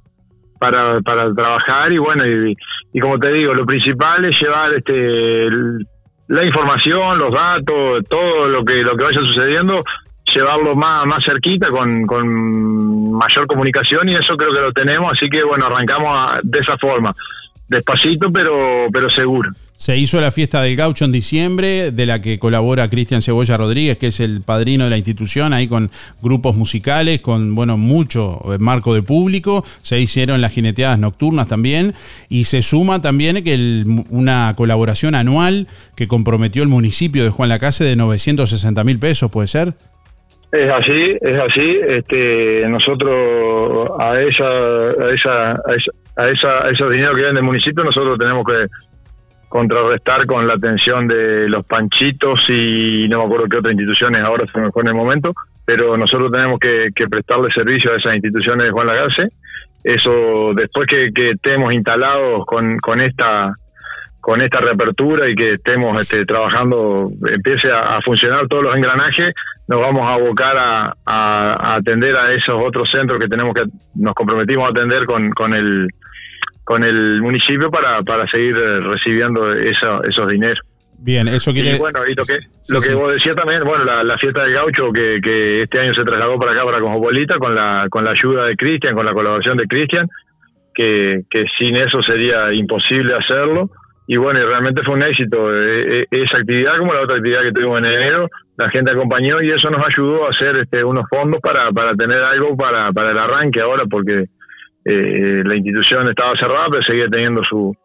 para, 0.59 1.01
para 1.01 1.33
trabajar 1.35 1.91
y 1.93 1.99
bueno, 1.99 2.25
y, 2.25 2.55
y 2.93 2.99
como 2.99 3.19
te 3.19 3.31
digo, 3.31 3.53
lo 3.53 3.65
principal 3.65 4.25
es 4.25 4.41
llevar 4.41 4.73
este, 4.73 5.49
la 6.29 6.43
información, 6.43 7.19
los 7.19 7.31
datos, 7.33 8.03
todo 8.09 8.47
lo 8.49 8.65
que, 8.65 8.81
lo 8.81 8.97
que 8.97 9.05
vaya 9.05 9.19
sucediendo, 9.19 9.81
llevarlo 10.37 10.75
más, 10.75 11.05
más 11.05 11.23
cerquita 11.25 11.67
con, 11.69 12.03
con 12.05 13.11
mayor 13.13 13.47
comunicación 13.47 14.07
y 14.09 14.13
eso 14.15 14.35
creo 14.37 14.51
que 14.53 14.61
lo 14.61 14.71
tenemos, 14.73 15.11
así 15.13 15.29
que 15.29 15.43
bueno, 15.43 15.65
arrancamos 15.67 16.09
a- 16.13 16.39
de 16.43 16.59
esa 16.59 16.77
forma, 16.77 17.13
despacito 17.67 18.29
pero, 18.31 18.87
pero 18.93 19.09
seguro. 19.09 19.51
Se 19.75 19.95
hizo 19.95 20.19
la 20.19 20.31
fiesta 20.31 20.61
del 20.63 20.75
gaucho 20.75 21.05
en 21.05 21.11
diciembre, 21.11 21.91
de 21.91 22.05
la 22.07 22.19
que 22.19 22.39
colabora 22.39 22.89
Cristian 22.89 23.21
Cebolla 23.21 23.57
Rodríguez, 23.57 23.97
que 23.97 24.07
es 24.07 24.19
el 24.19 24.41
padrino 24.41 24.85
de 24.85 24.89
la 24.89 24.97
institución, 24.97 25.53
ahí 25.53 25.67
con 25.67 25.91
grupos 26.21 26.55
musicales, 26.55 27.21
con 27.21 27.53
bueno 27.53 27.77
mucho 27.77 28.39
marco 28.59 28.95
de 28.95 29.03
público. 29.03 29.63
Se 29.83 29.99
hicieron 29.99 30.41
las 30.41 30.53
jineteadas 30.53 30.97
nocturnas 30.97 31.45
también. 31.47 31.93
Y 32.27 32.45
se 32.45 32.63
suma 32.63 33.01
también 33.03 33.43
que 33.43 33.53
el- 33.53 33.85
una 34.09 34.51
colaboración 34.57 35.13
anual 35.13 35.67
que 35.95 36.07
comprometió 36.07 36.63
el 36.63 36.69
municipio 36.69 37.23
de 37.23 37.29
Juan 37.29 37.49
Lacase 37.49 37.83
de 37.83 37.95
960 37.95 38.83
mil 38.83 38.97
pesos, 38.97 39.29
¿puede 39.29 39.47
ser? 39.47 39.75
Es 40.51 40.71
así, 40.71 41.17
es 41.19 41.39
así. 41.39 41.79
Este, 41.87 42.67
nosotros 42.69 43.89
a 43.99 44.21
esa, 44.21 44.45
a 44.45 45.13
esa, 45.13 45.51
a 45.51 45.75
esa, 45.75 45.91
a 46.15 46.27
esa, 46.29 46.65
a 46.65 46.69
esos 46.69 46.89
dineros 46.89 47.15
que 47.15 47.21
vienen 47.21 47.35
del 47.35 47.43
municipio, 47.43 47.83
nosotros 47.83 48.17
tenemos 48.17 48.45
que 48.45 48.67
contrarrestar 49.49 50.25
con 50.25 50.47
la 50.47 50.55
atención 50.55 51.07
de 51.07 51.47
los 51.47 51.65
panchitos 51.65 52.41
y 52.49 53.07
no 53.09 53.19
me 53.19 53.25
acuerdo 53.25 53.47
qué 53.49 53.57
otras 53.57 53.73
instituciones 53.73 54.21
ahora 54.21 54.45
se 54.51 54.59
me 54.59 54.67
en 54.67 54.87
el 54.87 54.93
momento, 54.93 55.33
pero 55.65 55.97
nosotros 55.97 56.31
tenemos 56.31 56.59
que, 56.59 56.91
prestarle 57.09 57.51
servicio 57.53 57.91
a 57.91 57.95
esas 57.95 58.15
instituciones 58.15 58.65
de 58.65 58.71
Juan 58.71 58.87
Lagase. 58.87 59.29
Eso 59.83 60.53
después 60.53 60.85
que, 60.87 61.13
que 61.13 61.27
estemos 61.27 61.73
instalados 61.73 62.45
con, 62.45 62.77
con 62.79 62.99
esta 62.99 63.53
con 64.27 64.41
esta 64.41 64.59
reapertura 64.59 65.29
y 65.29 65.35
que 65.35 65.53
estemos 65.53 66.01
este, 66.01 66.25
trabajando, 66.25 67.09
empiece 67.33 67.69
a, 67.71 67.79
a 67.95 68.01
funcionar 68.01 68.45
todos 68.49 68.61
los 68.61 68.75
engranajes, 68.75 69.33
nos 69.69 69.79
vamos 69.79 70.01
a 70.05 70.15
abocar 70.15 70.57
a, 70.57 70.93
a- 71.05 71.71
a 71.71 71.75
atender 71.75 72.13
a 72.17 72.31
esos 72.31 72.55
otros 72.61 72.89
centros 72.91 73.21
que 73.21 73.29
tenemos 73.29 73.53
que 73.55 73.63
nos 73.95 74.13
comprometimos 74.13 74.67
a 74.67 74.71
atender 74.71 75.05
con, 75.05 75.29
con 75.31 75.53
el 75.53 75.87
con 76.65 76.83
el 76.83 77.21
municipio 77.21 77.71
para, 77.71 78.01
para 78.03 78.27
seguir 78.27 78.57
eh, 78.57 78.81
recibiendo 78.81 79.49
esa- 79.49 80.01
esos 80.05 80.27
dineros. 80.27 80.59
Bien, 80.99 81.25
eso 81.29 81.53
quiere 81.53 81.77
Y 81.77 81.79
bueno, 81.79 81.99
y 82.05 82.13
lo 82.13 82.25
que, 82.25 82.39
lo 82.67 82.81
que 82.81 82.87
sí. 82.87 82.93
vos 82.95 83.13
decías 83.13 83.37
también, 83.37 83.63
bueno, 83.63 83.85
la, 83.85 84.03
la 84.03 84.17
fiesta 84.17 84.43
del 84.43 84.51
gaucho 84.55 84.91
que, 84.91 85.21
que 85.23 85.61
este 85.63 85.79
año 85.79 85.93
se 85.93 86.03
trasladó 86.03 86.37
para 86.37 86.51
acá, 86.51 86.65
para 86.65 86.79
Cosmopolita, 86.79 87.35
con 87.37 87.55
la, 87.55 87.87
con 87.89 88.03
la 88.03 88.11
ayuda 88.11 88.43
de 88.43 88.57
Cristian, 88.57 88.93
con 88.93 89.05
la 89.05 89.13
colaboración 89.13 89.55
de 89.55 89.67
Cristian, 89.67 90.05
que, 90.75 91.21
que 91.29 91.45
sin 91.57 91.77
eso 91.77 92.03
sería 92.03 92.39
imposible 92.53 93.15
hacerlo. 93.15 93.69
Y 94.09 94.15
bueno, 94.17 94.39
realmente 94.45 94.81
fue 94.83 94.95
un 94.95 95.03
éxito. 95.03 95.53
Eh, 95.53 96.01
eh, 96.03 96.05
esa 96.11 96.37
actividad, 96.37 96.77
como 96.77 96.93
la 96.93 97.01
otra 97.01 97.17
actividad 97.17 97.41
que 97.41 97.51
tuvimos 97.51 97.79
en 97.79 97.85
enero, 97.87 98.29
la 98.57 98.69
gente 98.69 98.91
acompañó 98.91 99.41
y 99.41 99.51
eso 99.51 99.69
nos 99.69 99.85
ayudó 99.85 100.25
a 100.25 100.29
hacer 100.29 100.57
este, 100.59 100.83
unos 100.83 101.05
fondos 101.09 101.41
para, 101.41 101.71
para 101.71 101.93
tener 101.93 102.23
algo 102.23 102.55
para, 102.55 102.91
para 102.93 103.11
el 103.11 103.17
arranque 103.19 103.59
ahora, 103.61 103.83
porque 103.89 104.25
eh, 104.85 105.43
la 105.43 105.55
institución 105.55 106.07
estaba 106.07 106.35
cerrada, 106.37 106.67
pero 106.71 106.83
seguía 106.83 107.07
teniendo 107.09 107.43
su, 107.43 107.75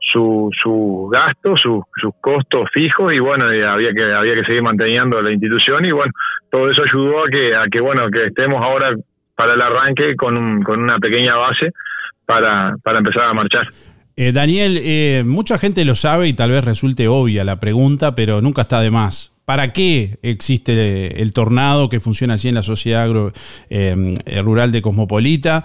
su, 0.00 0.50
su 0.62 1.10
gasto, 1.10 1.56
su- 1.56 1.82
sus 1.96 2.12
costos 2.20 2.68
fijos 2.74 3.12
y 3.14 3.18
bueno, 3.18 3.46
había 3.46 3.92
que 3.94 4.02
había 4.12 4.34
que 4.34 4.44
seguir 4.44 4.62
manteniendo 4.62 5.18
la 5.22 5.32
institución 5.32 5.84
y 5.86 5.92
bueno, 5.92 6.12
todo 6.50 6.68
eso 6.68 6.82
ayudó 6.82 7.20
a 7.20 7.24
que 7.30 7.54
a 7.56 7.62
que 7.70 7.80
bueno, 7.80 8.10
que 8.10 8.24
estemos 8.28 8.62
ahora 8.62 8.88
para 9.34 9.54
el 9.54 9.62
arranque 9.62 10.14
con, 10.16 10.36
un- 10.36 10.62
con 10.62 10.82
una 10.82 10.98
pequeña 10.98 11.36
base 11.36 11.70
para, 12.26 12.74
para 12.84 12.98
empezar 12.98 13.24
a 13.24 13.32
marchar. 13.32 13.66
Eh, 14.16 14.32
Daniel, 14.32 14.78
eh, 14.82 15.22
mucha 15.26 15.58
gente 15.58 15.84
lo 15.84 15.94
sabe 15.94 16.28
y 16.28 16.32
tal 16.34 16.50
vez 16.50 16.64
resulte 16.64 17.08
obvia 17.08 17.44
la 17.44 17.58
pregunta, 17.60 18.14
pero 18.14 18.40
nunca 18.42 18.62
está 18.62 18.80
de 18.80 18.90
más. 18.90 19.32
¿Para 19.44 19.68
qué 19.72 20.18
existe 20.22 21.20
el 21.22 21.32
tornado 21.32 21.88
que 21.88 22.00
funciona 22.00 22.34
así 22.34 22.48
en 22.48 22.54
la 22.54 22.62
sociedad 22.62 23.02
agro- 23.04 23.32
eh, 23.70 24.14
eh, 24.26 24.42
rural 24.42 24.72
de 24.72 24.82
Cosmopolita? 24.82 25.64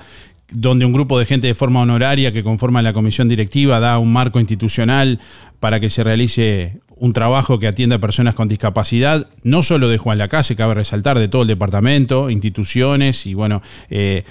donde 0.52 0.86
un 0.86 0.94
grupo 0.94 1.18
de 1.18 1.26
gente 1.26 1.48
de 1.48 1.56
forma 1.56 1.82
honoraria 1.82 2.32
que 2.32 2.44
conforma 2.44 2.84
la 2.84 2.94
comisión 2.94 3.28
directiva 3.28 3.80
da 3.80 3.98
un 3.98 4.14
marco 4.14 4.40
institucional 4.40 5.20
para 5.60 5.80
que 5.80 5.90
se 5.90 6.04
realice 6.04 6.78
un 6.98 7.14
trabajo 7.14 7.58
que 7.58 7.68
atienda 7.68 7.96
a 7.96 8.00
personas 8.00 8.36
con 8.36 8.48
discapacidad, 8.48 9.28
no 9.42 9.64
solo 9.64 9.90
de 9.90 9.98
Juan 9.98 10.20
Lacase, 10.20 10.56
cabe 10.56 10.76
resaltar, 10.76 11.18
de 11.18 11.28
todo 11.30 11.42
el 11.42 11.48
departamento, 11.48 12.30
instituciones 12.30 13.26
y 13.26 13.34
bueno, 13.34 13.64
eh, 13.90 14.24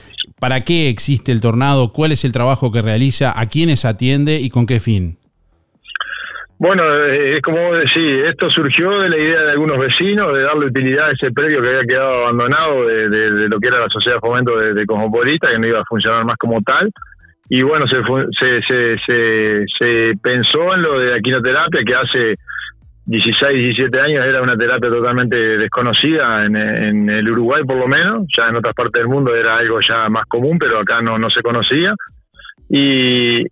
¿para 0.44 0.60
qué 0.60 0.90
existe 0.90 1.32
el 1.32 1.40
tornado? 1.40 1.90
¿Cuál 1.90 2.12
es 2.12 2.22
el 2.26 2.32
trabajo 2.34 2.70
que 2.70 2.82
realiza? 2.82 3.32
¿A 3.34 3.46
quiénes 3.48 3.86
atiende 3.86 4.40
y 4.40 4.50
con 4.50 4.66
qué 4.66 4.78
fin? 4.78 5.16
Bueno, 6.58 6.82
eh, 6.84 7.36
es 7.36 7.40
como 7.42 7.56
vos 7.70 7.78
decís, 7.78 8.12
esto 8.28 8.50
surgió 8.50 8.90
de 8.90 9.08
la 9.08 9.16
idea 9.16 9.40
de 9.40 9.52
algunos 9.52 9.78
vecinos 9.78 10.34
de 10.34 10.42
darle 10.42 10.66
utilidad 10.66 11.08
a 11.08 11.12
ese 11.12 11.32
predio 11.32 11.62
que 11.62 11.68
había 11.70 11.86
quedado 11.88 12.24
abandonado 12.26 12.86
de, 12.86 13.08
de- 13.08 13.32
de 13.40 13.48
lo 13.48 13.58
que 13.58 13.68
era 13.68 13.80
la 13.80 13.88
sociedad 13.88 14.16
de 14.18 14.20
fomento 14.20 14.54
de, 14.58 14.74
de 14.74 14.84
que 14.84 15.58
no 15.58 15.66
iba 15.66 15.78
a 15.78 15.84
funcionar 15.88 16.26
más 16.26 16.36
como 16.36 16.60
tal. 16.60 16.90
Y 17.48 17.62
bueno, 17.62 17.86
se, 17.88 17.96
se, 18.38 18.96
se, 19.06 19.64
se 19.78 20.12
pensó 20.22 20.74
en 20.74 20.82
lo 20.82 20.98
de 20.98 21.06
la 21.10 21.20
quinoterapia, 21.20 21.80
que 21.86 21.94
hace 21.94 22.36
16, 23.06 23.76
17 23.76 24.00
años 24.00 24.24
era 24.24 24.40
una 24.40 24.56
terapia 24.56 24.90
totalmente 24.90 25.36
desconocida 25.58 26.40
en, 26.42 26.56
en 26.56 27.10
el 27.10 27.30
Uruguay 27.30 27.62
por 27.64 27.76
lo 27.76 27.86
menos, 27.86 28.26
ya 28.36 28.46
en 28.46 28.56
otras 28.56 28.74
partes 28.74 29.02
del 29.02 29.08
mundo 29.08 29.34
era 29.34 29.56
algo 29.56 29.78
ya 29.86 30.08
más 30.08 30.24
común, 30.26 30.58
pero 30.58 30.78
acá 30.78 31.02
no, 31.02 31.18
no 31.18 31.28
se 31.28 31.42
conocía. 31.42 31.94
Y, 32.68 33.42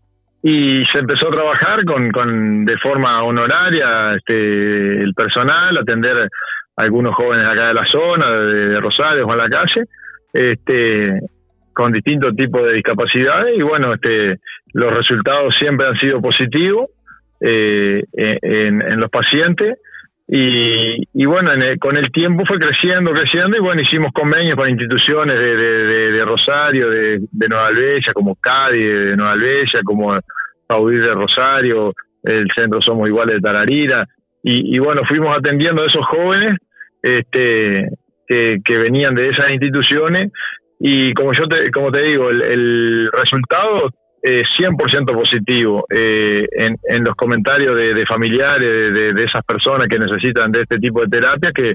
y 0.42 0.84
se 0.86 0.98
empezó 0.98 1.28
a 1.28 1.32
trabajar 1.32 1.84
con, 1.84 2.10
con 2.10 2.64
de 2.64 2.78
forma 2.78 3.22
honoraria 3.22 4.10
este, 4.16 5.02
el 5.02 5.12
personal, 5.14 5.76
atender 5.76 6.18
a 6.18 6.82
algunos 6.82 7.14
jóvenes 7.14 7.44
acá 7.44 7.68
de 7.68 7.74
la 7.74 7.86
zona, 7.90 8.30
de, 8.30 8.68
de 8.68 8.80
Rosario, 8.80 9.26
Juan 9.26 9.38
la 9.38 9.44
calle, 9.44 9.84
este, 10.32 11.20
con 11.74 11.92
distintos 11.92 12.34
tipos 12.34 12.62
de 12.62 12.76
discapacidades. 12.76 13.54
Y 13.56 13.62
bueno, 13.62 13.92
este, 13.92 14.38
los 14.72 14.96
resultados 14.96 15.54
siempre 15.60 15.86
han 15.86 15.98
sido 15.98 16.22
positivos 16.22 16.86
eh, 17.42 18.02
en, 18.12 18.82
en 18.82 19.00
los 19.00 19.10
pacientes. 19.10 19.78
Y, 20.28 21.02
y 21.12 21.26
bueno, 21.26 21.52
en 21.52 21.62
el- 21.62 21.78
con 21.78 21.96
el 21.96 22.10
tiempo 22.10 22.44
fue 22.46 22.58
creciendo, 22.58 23.12
creciendo 23.12 23.56
y 23.58 23.60
bueno, 23.60 23.82
hicimos 23.82 24.12
convenios 24.12 24.54
con 24.54 24.70
instituciones 24.70 25.38
de, 25.38 25.56
de- 25.56 25.84
de- 25.86 26.12
de 26.12 26.20
Rosario, 26.22 26.88
de, 26.88 27.20
Nueva 27.48 27.66
Albesia, 27.66 28.12
como 28.14 28.36
Cádiz 28.36 28.84
de 29.10 29.16
Nueva 29.16 29.32
Albesia, 29.32 29.80
como 29.84 30.10
Paudir 30.66 31.02
de 31.02 31.12
Rosario, 31.14 31.92
el 32.24 32.46
Centro 32.56 32.80
Somos 32.80 33.08
Iguales 33.08 33.34
de 33.36 33.40
Tararira. 33.40 34.06
Y, 34.42 34.74
y 34.76 34.78
bueno, 34.78 35.02
fuimos 35.06 35.36
atendiendo 35.36 35.82
a 35.82 35.86
esos 35.86 36.06
jóvenes 36.06 36.56
este, 37.02 37.88
que, 38.26 38.58
que 38.64 38.76
venían 38.78 39.14
de 39.14 39.28
esas 39.28 39.50
instituciones. 39.50 40.32
Y 40.80 41.12
como 41.14 41.32
yo 41.32 41.46
te, 41.46 41.70
como 41.70 41.90
te 41.92 42.02
digo, 42.02 42.30
el, 42.30 42.42
el 42.42 43.10
resultado 43.12 43.90
es 44.22 44.42
100% 44.58 45.12
positivo 45.14 45.84
eh, 45.90 46.46
en, 46.52 46.76
en 46.88 47.04
los 47.04 47.14
comentarios 47.16 47.76
de, 47.76 48.06
familiares, 48.06 48.92
de, 48.94 49.12
de- 49.12 49.24
esas 49.24 49.44
personas 49.44 49.88
que 49.88 49.98
necesitan 49.98 50.52
de 50.52 50.60
este 50.62 50.78
tipo 50.78 51.00
de 51.02 51.08
terapia, 51.08 51.50
que, 51.52 51.74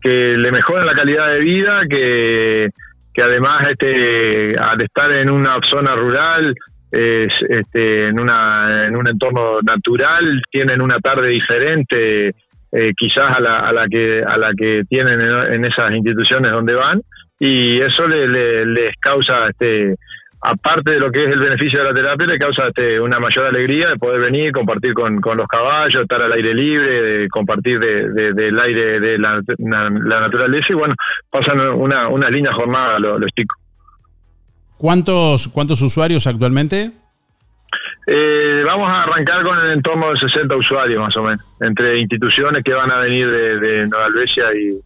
que 0.00 0.34
le 0.36 0.50
mejoran 0.50 0.86
la 0.86 0.92
calidad 0.94 1.30
de 1.32 1.40
vida, 1.44 1.80
que, 1.88 2.68
que 3.12 3.22
además 3.22 3.64
este, 3.70 4.54
al 4.58 4.80
estar 4.80 5.12
en 5.12 5.30
una 5.30 5.56
zona 5.70 5.94
rural, 5.94 6.54
es, 6.90 7.32
este, 7.48 8.06
en, 8.08 8.20
una, 8.20 8.84
en 8.86 8.96
un 8.96 9.08
entorno 9.08 9.58
natural, 9.62 10.40
tienen 10.50 10.80
una 10.80 10.98
tarde 11.00 11.28
diferente 11.28 12.28
eh, 12.76 12.92
quizás 12.96 13.36
a 13.36 13.40
la, 13.40 13.56
a 13.58 13.72
la 13.72 13.84
que 13.90 14.20
a 14.26 14.36
la 14.36 14.50
que 14.56 14.82
tienen 14.88 15.20
en, 15.20 15.54
en 15.54 15.64
esas 15.64 15.90
instituciones 15.92 16.50
donde 16.50 16.74
van 16.74 17.00
y 17.38 17.78
eso 17.78 18.04
le- 18.06 18.26
le- 18.26 18.66
les 18.66 18.96
causa 19.00 19.44
este 19.48 19.94
aparte 20.46 20.92
de 20.92 21.00
lo 21.00 21.10
que 21.10 21.24
es 21.24 21.32
el 21.34 21.40
beneficio 21.40 21.78
de 21.78 21.86
la 21.86 21.94
terapia 21.94 22.26
le 22.26 22.38
causa 22.38 22.68
este, 22.68 23.00
una 23.00 23.18
mayor 23.18 23.46
alegría 23.46 23.88
de 23.88 23.96
poder 23.96 24.20
venir 24.20 24.52
compartir 24.52 24.92
con, 24.92 25.18
con 25.20 25.38
los 25.38 25.46
caballos 25.48 26.02
estar 26.02 26.22
al 26.22 26.32
aire 26.32 26.52
libre 26.52 27.02
de 27.02 27.28
compartir 27.28 27.80
de- 27.80 28.10
de- 28.10 28.32
del 28.34 28.60
aire 28.60 29.00
de 29.00 29.18
la, 29.18 29.40
na- 29.58 29.88
la 30.04 30.20
naturaleza 30.20 30.66
y 30.70 30.74
bueno 30.74 30.94
pasan 31.30 31.58
una, 31.60 32.08
una 32.08 32.28
linda 32.28 32.52
jornada 32.52 32.98
los, 32.98 33.18
los 33.20 33.30
chicos 33.34 33.56
¿Cuántos, 34.76 35.48
¿Cuántos 35.48 35.80
usuarios 35.82 36.26
actualmente? 36.26 36.90
Eh, 38.06 38.62
vamos 38.66 38.90
a 38.92 39.02
arrancar 39.02 39.42
con 39.44 39.58
el 39.58 39.70
entorno 39.72 40.10
de 40.12 40.18
60 40.18 40.54
usuarios 40.56 41.00
más 41.00 41.16
o 41.16 41.22
menos, 41.22 41.40
entre 41.60 41.98
instituciones 42.00 42.62
que 42.62 42.74
van 42.74 42.90
a 42.90 42.98
venir 42.98 43.26
de, 43.30 43.58
de 43.60 43.86
Nueva 43.88 44.04
Albesia 44.06 44.44
y, 44.54 44.78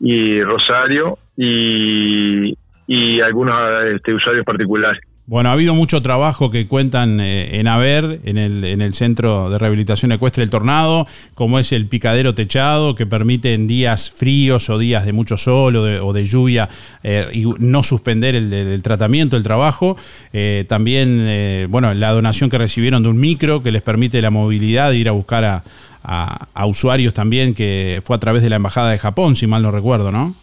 y 0.00 0.40
Rosario 0.40 1.18
y, 1.36 2.56
y 2.90 3.20
algunos 3.20 3.84
este, 3.84 4.12
usuarios 4.12 4.44
particulares. 4.44 5.00
Bueno, 5.24 5.50
ha 5.50 5.52
habido 5.52 5.76
mucho 5.76 6.02
trabajo 6.02 6.50
que 6.50 6.66
cuentan 6.66 7.20
eh, 7.20 7.60
en 7.60 7.68
haber 7.68 8.18
en 8.24 8.36
el, 8.36 8.64
en 8.64 8.80
el 8.80 8.94
Centro 8.94 9.48
de 9.48 9.58
Rehabilitación 9.58 10.10
Ecuestre 10.10 10.42
El 10.42 10.50
Tornado, 10.50 11.06
como 11.34 11.60
es 11.60 11.70
el 11.70 11.86
picadero 11.86 12.34
techado, 12.34 12.96
que 12.96 13.06
permite 13.06 13.54
en 13.54 13.68
días 13.68 14.10
fríos 14.10 14.68
o 14.70 14.76
días 14.76 15.06
de 15.06 15.12
mucho 15.12 15.38
sol 15.38 15.76
o 15.76 15.84
de, 15.84 16.00
o 16.00 16.12
de 16.12 16.26
lluvia 16.26 16.68
eh, 17.04 17.44
no 17.60 17.84
suspender 17.84 18.34
el, 18.34 18.82
tratamiento, 18.82 19.36
el 19.36 19.44
trabajo. 19.44 19.96
Eh, 20.32 20.64
también, 20.68 21.68
bueno, 21.70 21.94
la 21.94 22.10
donación 22.10 22.50
que 22.50 22.58
recibieron 22.58 23.04
de 23.04 23.10
un 23.10 23.20
micro 23.20 23.62
que 23.62 23.70
les 23.70 23.82
permite 23.82 24.20
la 24.20 24.30
movilidad 24.30 24.90
de 24.90 24.96
ir 24.96 25.08
a 25.08 25.12
buscar 25.12 25.62
a 26.02 26.66
usuarios 26.66 27.14
también, 27.14 27.54
que 27.54 28.02
fue 28.02 28.16
a 28.16 28.18
través 28.18 28.42
de 28.42 28.50
la 28.50 28.56
Embajada 28.56 28.90
de 28.90 28.98
Japón, 28.98 29.36
si 29.36 29.46
mal 29.46 29.62
no 29.62 29.70
recuerdo, 29.70 30.10
¿no? 30.10 30.34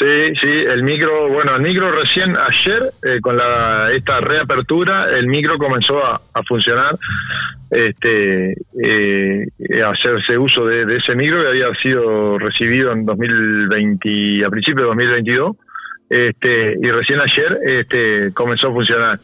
Sí, 0.00 0.32
sí, 0.40 0.48
el 0.48 0.82
micro, 0.82 1.28
bueno, 1.28 1.56
el 1.56 1.60
micro 1.60 1.92
recién 1.92 2.34
ayer, 2.34 2.84
eh, 3.02 3.20
con 3.20 3.36
la, 3.36 3.90
esta 3.92 4.18
reapertura, 4.18 5.10
el 5.10 5.26
micro 5.26 5.58
comenzó 5.58 6.02
a, 6.02 6.14
a 6.14 6.42
funcionar, 6.48 6.96
este, 7.70 8.52
eh, 8.82 9.46
a 9.84 9.90
hacerse 9.90 10.38
uso 10.38 10.64
de, 10.64 10.86
de 10.86 10.96
ese 10.96 11.14
micro 11.14 11.42
que 11.42 11.48
había 11.48 11.70
sido 11.82 12.38
recibido 12.38 12.92
en 12.92 13.04
2020, 13.04 14.46
a 14.46 14.48
principios 14.48 14.84
de 14.84 15.04
2022, 15.04 15.56
este, 16.08 16.76
y 16.80 16.90
recién 16.90 17.20
ayer 17.20 17.58
este, 17.62 18.32
comenzó 18.32 18.68
a 18.68 18.72
funcionar. 18.72 19.18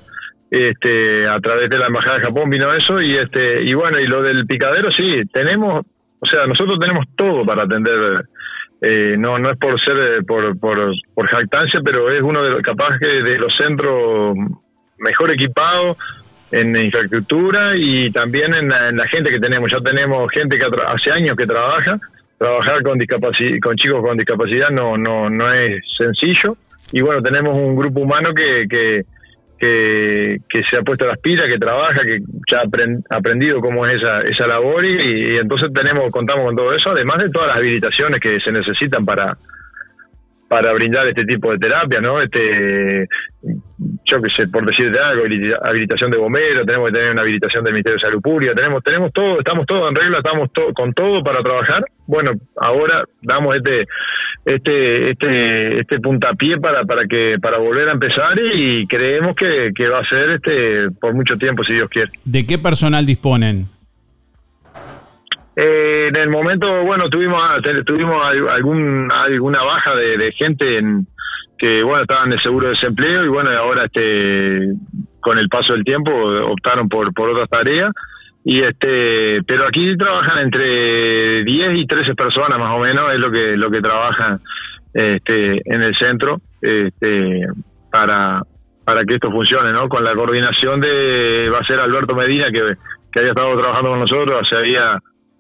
Este, 0.51 1.27
a 1.27 1.41
través 1.41 1.71
de 1.71 1.79
la 1.79 1.87
embajada 1.87 2.19
de 2.19 2.25
Japón 2.27 2.51
vino 2.51 2.73
eso 2.73 3.01
y 3.01 3.17
este 3.17 3.65
y 3.65 3.75
bueno 3.75 3.99
y 3.99 4.07
lo 4.07 4.23
del 4.23 4.47
picadero 4.47 4.93
sí 4.93 5.23
tenemos 5.33 5.85
o 6.21 6.27
sea 6.27 6.47
nosotros 6.47 6.79
tenemos 6.79 7.05
todo 7.17 7.45
para 7.45 7.65
atender 7.65 8.27
eh, 8.81 9.17
no 9.17 9.39
no 9.39 9.51
es 9.51 9.59
por 9.59 9.81
ser 9.81 9.99
eh, 9.99 10.23
por, 10.27 10.59
por, 10.59 10.93
por 11.15 11.29
jactancia 11.29 11.81
pero 11.85 12.11
es 12.11 12.23
uno 12.23 12.43
de 12.43 12.51
los 12.51 12.61
capaz 12.61 12.99
que 12.99 13.23
de 13.23 13.39
los 13.39 13.57
centros 13.57 14.37
mejor 14.99 15.33
equipados 15.33 15.97
en 16.53 16.77
infraestructura 16.77 17.77
y 17.77 18.11
también 18.11 18.55
en 18.55 18.69
la, 18.69 18.89
en 18.89 18.97
la 18.97 19.09
gente 19.09 19.31
que 19.31 19.41
tenemos. 19.41 19.71
Ya 19.71 19.81
tenemos 19.81 20.31
gente 20.31 20.59
que 20.59 20.65
hace 20.65 21.11
años 21.11 21.37
que 21.37 21.47
trabaja. 21.47 21.99
Trabajar 22.39 22.83
con 22.83 22.99
con 23.63 23.77
chicos 23.77 24.03
con 24.03 24.17
discapacidad 24.19 24.69
no 24.71 24.97
no 24.97 25.31
no 25.31 25.53
es 25.53 25.83
sencillo. 25.97 26.57
Y 26.93 27.01
bueno 27.01 27.23
tenemos 27.23 27.57
un 27.57 27.75
grupo 27.75 28.01
humano 28.01 28.35
que, 28.35 28.67
que 28.69 29.05
que, 29.59 30.39
que 30.49 30.63
se 30.71 30.77
ha 30.79 30.83
puesto 30.83 31.07
las 31.07 31.19
pilas, 31.19 31.49
que 31.49 31.59
trabaja, 31.59 32.01
que 32.03 32.19
ya 32.51 32.59
ha 32.59 32.65
apren- 32.65 33.03
ha 33.11 33.17
aprendido 33.19 33.61
cómo 33.61 33.87
es 33.87 33.95
esa, 34.01 34.21
esa 34.21 34.47
labor 34.47 34.85
y, 34.85 35.33
y 35.33 35.37
entonces 35.39 35.71
tenemos 35.75 36.11
contamos 36.13 36.45
con 36.47 36.57
todo 36.57 36.73
eso, 36.75 36.91
además 36.91 37.19
de 37.19 37.31
todas 37.31 37.49
las 37.49 37.57
habilitaciones 37.57 38.21
que 38.21 38.39
se 38.41 38.53
necesitan 38.53 39.05
para 39.05 39.37
para 40.49 40.73
brindar 40.73 41.07
este 41.09 41.25
tipo 41.25 41.51
de 41.51 41.59
terapia, 41.59 42.01
¿no? 42.01 42.21
Este, 42.23 43.07
yo 44.05 44.23
que 44.23 44.31
sé, 44.35 44.47
por 44.49 44.65
decirte 44.65 44.99
algo, 44.99 45.25
habilita- 45.25 45.59
habilitación 45.65 46.11
de 46.11 46.19
bomberos, 46.19 46.65
tenemos 46.67 46.89
que 46.89 46.99
tener 46.99 47.13
una 47.13 47.23
habilitación 47.23 47.65
del 47.65 47.73
Ministerio 47.73 47.99
de 47.99 48.09
Salud 48.09 48.23
Pública, 48.23 48.55
tenemos, 48.55 48.83
tenemos 48.85 49.13
todo, 49.13 49.39
estamos 49.39 49.67
todos 49.67 49.91
en 49.91 49.97
regla, 49.97 50.19
estamos 50.19 50.51
con 50.75 50.93
todo 50.93 51.23
para 51.23 51.43
trabajar. 51.43 51.85
Bueno, 52.07 52.33
ahora 52.57 53.03
damos 53.23 53.57
este, 53.57 53.85
este, 54.45 55.11
este, 55.11 55.81
este 55.81 55.99
puntapié 56.01 56.59
para, 56.59 56.85
para 56.85 57.07
que, 57.07 57.37
para 57.43 57.59
volver 57.59 57.89
a 57.89 57.93
empezar 57.93 58.39
y 58.39 58.87
creemos 58.87 59.35
que, 59.35 59.73
que 59.75 59.89
va 59.89 59.99
a 60.01 60.09
ser 60.09 60.31
este 60.31 60.91
por 61.01 61.13
mucho 61.15 61.37
tiempo, 61.37 61.65
si 61.65 61.73
Dios 61.75 61.89
quiere. 61.89 62.11
¿De 62.25 62.47
qué 62.47 62.57
personal 62.59 63.05
disponen? 63.05 63.67
Eh, 65.57 66.09
en 66.09 66.17
el 66.17 66.29
momento, 66.29 66.69
bueno, 66.85 67.09
tuvimos 67.09 67.41
te- 67.63 67.83
tuvimos 67.83 68.23
al- 68.25 68.49
algún 68.51 69.09
alguna 69.11 69.63
baja 69.63 69.95
de, 69.95 70.17
de 70.19 70.33
gente 70.33 70.77
en, 70.79 71.07
que 71.59 71.83
bueno 71.83 72.03
estaban 72.03 72.29
de 72.29 72.37
seguro 72.39 72.67
de 72.69 72.75
desempleo 72.75 73.25
y 73.25 73.29
bueno 73.29 73.51
ahora 73.57 73.85
este 73.85 74.75
con 75.21 75.39
el 75.39 75.49
paso 75.49 75.73
del 75.73 75.85
tiempo 75.85 76.11
optaron 76.13 76.89
por 76.89 77.13
por 77.15 77.31
otras 77.31 77.49
tareas. 77.49 77.91
Y 78.45 78.61
este 78.61 79.43
pero 79.47 79.65
aquí 79.65 79.97
trabajan 79.97 80.39
entre 80.41 81.43
10 81.45 81.67
y 81.75 81.87
13 81.87 82.15
personas 82.15 82.59
más 82.61 82.71
o 82.71 82.79
menos 82.79 83.13
es 83.15 83.19
lo 83.19 83.31
que 83.31 83.57
lo 83.57 83.71
que 83.71 83.81
trabajan 83.81 84.39
este 84.93 85.63
en 85.65 85.83
el 85.83 85.95
centro 85.97 86.37
este 86.61 87.47
para 87.91 88.43
para 88.85 89.05
que 89.05 89.15
esto 89.15 89.31
funcione 89.33 89.73
no 89.73 89.89
con 89.89 90.05
la 90.05 90.15
coordinación 90.15 90.81
de 90.81 91.49
va 91.53 91.59
a 91.59 91.65
ser 91.65 91.81
Alberto 91.81 92.15
Medina 92.15 92.47
que 92.53 92.61
que 93.11 93.19
había 93.21 93.33
estado 93.33 93.57
trabajando 93.59 93.91
con 93.91 94.01
nosotros 94.01 94.47
se 94.49 94.57
había 94.57 94.97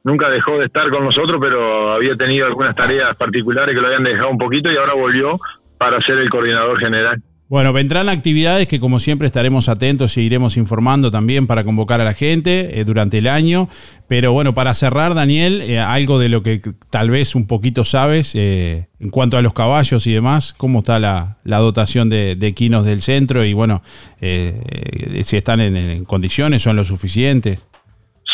nunca 0.07 0.31
dejó 0.31 0.57
de 0.59 0.67
estar 0.67 0.89
con 0.89 1.05
nosotros, 1.05 1.39
pero 1.43 1.93
había 1.93 2.15
tenido 2.15 2.47
algunas 2.47 2.77
tareas 2.77 3.17
particulares 3.17 3.75
que 3.75 3.81
lo 3.81 3.89
habían 3.89 4.05
dejado 4.05 4.31
un 4.31 4.39
poquito 4.39 4.71
y 4.71 4.77
ahora 4.77 4.95
volvió 4.95 5.37
para 5.79 6.01
ser 6.01 6.21
el 6.21 6.31
coordinador 6.31 6.79
general. 6.79 7.21
Bueno, 7.49 7.73
vendrán 7.73 8.09
actividades 8.09 8.67
que 8.67 8.81
como 8.81 8.99
siempre 8.99 9.27
estaremos 9.27 9.69
atentos 9.69 10.17
y 10.17 10.23
iremos 10.23 10.57
informando 10.57 11.11
también 11.11 11.47
para 11.47 11.65
convocar 11.65 12.01
a 12.01 12.05
la 12.05 12.13
gente 12.13 12.81
eh, 12.81 12.85
durante 12.85 13.19
el 13.19 13.27
año. 13.27 13.69
Pero 14.09 14.33
bueno, 14.33 14.55
para 14.55 14.75
cerrar, 14.75 15.15
Daniel, 15.15 15.61
eh, 15.63 15.79
algo 15.79 16.19
de 16.19 16.29
lo 16.29 16.43
que 16.43 16.61
tal 16.91 17.11
vez 17.11 17.35
un 17.35 17.47
poquito 17.47 17.85
sabes 17.85 18.35
eh, 18.35 18.89
en 18.99 19.11
cuanto 19.11 19.37
a 19.37 19.43
los 19.43 19.55
caballos 19.55 20.07
y 20.07 20.13
demás, 20.13 20.55
cómo 20.57 20.81
está 20.81 20.99
la, 20.99 21.39
la 21.45 21.59
dotación 21.59 22.09
de, 22.09 22.37
de 22.37 22.47
equinos 22.47 22.85
del 22.85 23.01
centro 23.03 23.45
y 23.45 23.55
bueno, 23.55 23.83
eh, 24.21 25.23
si 25.25 25.37
están 25.37 25.61
en, 25.61 25.77
en 25.77 26.05
condiciones, 26.05 26.63
son 26.63 26.77
lo 26.77 26.85
suficientes. 26.85 27.67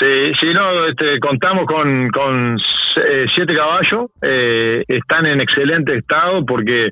Sí, 0.03 0.33
sí, 0.41 0.49
no, 0.53 0.85
este, 0.89 1.21
contamos 1.21 1.65
con, 1.65 2.09
con 2.09 2.57
eh, 2.57 3.25
siete 3.33 3.55
caballos, 3.55 4.11
eh, 4.21 4.83
están 4.89 5.29
en 5.29 5.41
excelente 5.41 5.97
estado 5.97 6.45
porque 6.45 6.89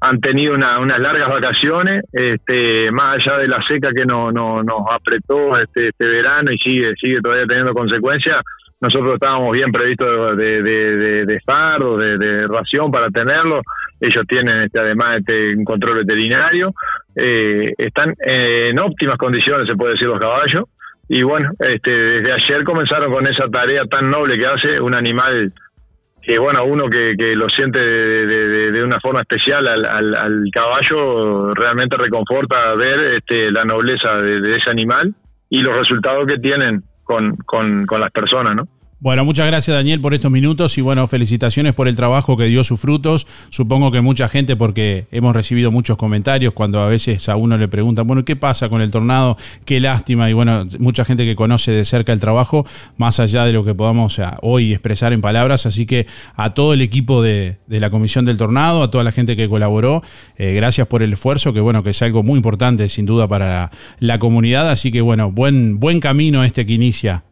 han 0.00 0.18
tenido 0.20 0.54
una, 0.54 0.78
unas 0.78 0.98
largas 0.98 1.28
vacaciones, 1.28 2.04
este, 2.10 2.90
más 2.92 3.16
allá 3.16 3.36
de 3.40 3.48
la 3.48 3.62
seca 3.68 3.88
que 3.94 4.06
no, 4.06 4.32
no, 4.32 4.62
nos 4.62 4.80
apretó 4.90 5.58
este, 5.58 5.88
este 5.90 6.06
verano 6.06 6.50
y 6.50 6.56
sigue, 6.56 6.94
sigue 6.98 7.20
todavía 7.20 7.44
teniendo 7.46 7.74
consecuencias, 7.74 8.40
nosotros 8.80 9.14
estábamos 9.14 9.52
bien 9.52 9.70
previstos 9.70 10.38
de, 10.38 10.62
de, 10.62 11.26
de, 11.26 11.40
fardo, 11.40 11.98
de 11.98 12.46
ración 12.48 12.90
para 12.90 13.10
tenerlo, 13.10 13.60
ellos 14.00 14.24
tienen 14.26 14.62
este, 14.62 14.80
además 14.80 15.18
este, 15.18 15.54
un 15.54 15.64
control 15.64 15.98
veterinario, 15.98 16.72
eh, 17.14 17.70
están 17.76 18.14
en 18.18 18.78
óptimas 18.78 19.18
condiciones, 19.18 19.66
se 19.68 19.76
puede 19.76 19.92
decir, 19.92 20.08
los 20.08 20.20
caballos, 20.20 20.64
y 21.08 21.22
bueno, 21.22 21.50
este, 21.58 21.90
desde 21.92 22.32
ayer 22.32 22.64
comenzaron 22.64 23.12
con 23.12 23.26
esa 23.28 23.48
tarea 23.48 23.84
tan 23.84 24.10
noble 24.10 24.36
que 24.38 24.46
hace 24.46 24.80
un 24.80 24.94
animal 24.94 25.52
que, 26.22 26.38
bueno, 26.38 26.64
uno 26.64 26.88
que, 26.90 27.14
que 27.16 27.36
lo 27.36 27.48
siente 27.48 27.78
de, 27.78 28.26
de- 28.26 28.72
de 28.72 28.82
una 28.82 28.98
forma 28.98 29.20
especial 29.20 29.66
al, 29.68 29.84
al, 29.86 30.14
al 30.16 30.42
caballo, 30.52 31.52
realmente 31.54 31.96
reconforta 31.96 32.74
ver 32.74 33.14
este, 33.14 33.50
la 33.52 33.64
nobleza 33.64 34.14
de, 34.18 34.40
de 34.40 34.56
ese 34.56 34.70
animal 34.70 35.14
y 35.48 35.62
los 35.62 35.76
resultados 35.76 36.26
que 36.26 36.38
tienen 36.38 36.82
con, 37.04 37.36
con, 37.46 37.86
con 37.86 38.00
las 38.00 38.10
personas, 38.10 38.56
¿no? 38.56 38.64
Bueno, 38.98 39.26
muchas 39.26 39.46
gracias 39.46 39.76
Daniel 39.76 40.00
por 40.00 40.14
estos 40.14 40.30
minutos 40.30 40.78
y 40.78 40.80
bueno, 40.80 41.06
felicitaciones 41.06 41.74
por 41.74 41.86
el 41.86 41.96
trabajo 41.96 42.34
que 42.34 42.46
dio 42.46 42.64
sus 42.64 42.80
frutos. 42.80 43.26
Supongo 43.50 43.90
que 43.90 44.00
mucha 44.00 44.26
gente, 44.30 44.56
porque 44.56 45.06
hemos 45.12 45.36
recibido 45.36 45.70
muchos 45.70 45.98
comentarios 45.98 46.54
cuando 46.54 46.80
a 46.80 46.88
veces 46.88 47.28
a 47.28 47.36
uno 47.36 47.58
le 47.58 47.68
preguntan, 47.68 48.06
bueno, 48.06 48.24
¿qué 48.24 48.36
pasa 48.36 48.70
con 48.70 48.80
el 48.80 48.90
tornado? 48.90 49.36
Qué 49.66 49.80
lástima. 49.80 50.30
Y 50.30 50.32
bueno, 50.32 50.64
mucha 50.78 51.04
gente 51.04 51.26
que 51.26 51.36
conoce 51.36 51.72
de 51.72 51.84
cerca 51.84 52.14
el 52.14 52.20
trabajo, 52.20 52.66
más 52.96 53.20
allá 53.20 53.44
de 53.44 53.52
lo 53.52 53.66
que 53.66 53.74
podamos 53.74 54.18
hoy 54.40 54.72
expresar 54.72 55.12
en 55.12 55.20
palabras. 55.20 55.66
Así 55.66 55.84
que 55.84 56.06
a 56.34 56.54
todo 56.54 56.72
el 56.72 56.80
equipo 56.80 57.20
de, 57.20 57.58
de 57.66 57.80
la 57.80 57.90
Comisión 57.90 58.24
del 58.24 58.38
Tornado, 58.38 58.82
a 58.82 58.90
toda 58.90 59.04
la 59.04 59.12
gente 59.12 59.36
que 59.36 59.46
colaboró, 59.46 60.02
eh, 60.38 60.54
gracias 60.54 60.86
por 60.86 61.02
el 61.02 61.12
esfuerzo, 61.12 61.52
que 61.52 61.60
bueno, 61.60 61.82
que 61.82 61.90
es 61.90 62.00
algo 62.00 62.22
muy 62.22 62.38
importante 62.38 62.88
sin 62.88 63.04
duda 63.04 63.28
para 63.28 63.70
la 63.98 64.18
comunidad. 64.18 64.70
Así 64.70 64.90
que 64.90 65.02
bueno, 65.02 65.30
buen, 65.30 65.78
buen 65.78 66.00
camino 66.00 66.44
este 66.44 66.64
que 66.64 66.72
inicia. 66.72 67.24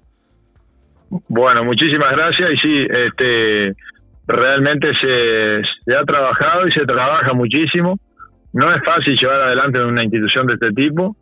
Bueno, 1.29 1.65
muchísimas 1.65 2.11
gracias 2.11 2.51
y 2.53 2.57
sí, 2.59 2.87
este, 2.91 3.73
realmente 4.27 4.89
se, 5.01 5.63
se 5.85 5.97
ha 5.97 6.05
trabajado 6.05 6.67
y 6.67 6.73
se 6.73 6.85
trabaja 6.85 7.33
muchísimo. 7.33 7.95
No 8.53 8.71
es 8.73 8.83
fácil 8.85 9.17
llevar 9.17 9.41
adelante 9.43 9.81
una 9.83 10.03
institución 10.03 10.47
de 10.47 10.55
este 10.55 10.71
tipo. 10.73 11.15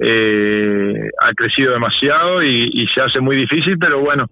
Eh, 0.00 0.94
ha 1.22 1.32
crecido 1.34 1.72
demasiado 1.72 2.42
y, 2.42 2.70
y 2.72 2.86
se 2.88 3.00
hace 3.00 3.20
muy 3.20 3.36
difícil, 3.36 3.76
pero 3.78 4.00
bueno, 4.00 4.26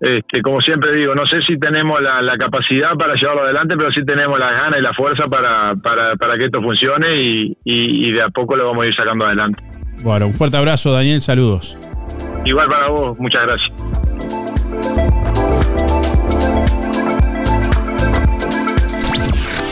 este, 0.00 0.40
como 0.42 0.60
siempre 0.60 0.94
digo, 0.94 1.14
no 1.14 1.26
sé 1.26 1.40
si 1.46 1.58
tenemos 1.58 2.00
la, 2.00 2.20
la 2.22 2.36
capacidad 2.36 2.94
para 2.98 3.14
llevarlo 3.14 3.42
adelante, 3.44 3.76
pero 3.76 3.90
sí 3.92 4.04
tenemos 4.04 4.38
la 4.38 4.50
gana 4.52 4.78
y 4.78 4.82
la 4.82 4.92
fuerza 4.94 5.26
para, 5.28 5.74
para, 5.76 6.16
para 6.16 6.36
que 6.36 6.46
esto 6.46 6.60
funcione 6.62 7.14
y, 7.20 7.56
y- 7.64 8.08
y 8.08 8.12
de 8.12 8.22
a 8.22 8.28
poco 8.30 8.56
lo 8.56 8.66
vamos 8.66 8.84
a 8.84 8.88
ir 8.88 8.94
sacando 8.96 9.26
adelante. 9.26 9.62
Bueno, 10.02 10.26
un 10.26 10.34
fuerte 10.34 10.56
abrazo 10.56 10.92
Daniel, 10.92 11.20
saludos. 11.20 11.76
Igual 12.44 12.68
para 12.68 12.88
vos, 12.88 13.16
muchas 13.18 13.46
gracias. 13.46 14.11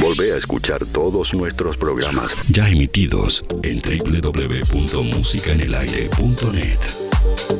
Volvé 0.00 0.32
a 0.32 0.36
escuchar 0.36 0.84
todos 0.86 1.34
nuestros 1.34 1.76
programas 1.76 2.34
ya 2.48 2.68
emitidos 2.68 3.44
en 3.62 3.78
www.musicaenelaire.net. 3.78 6.78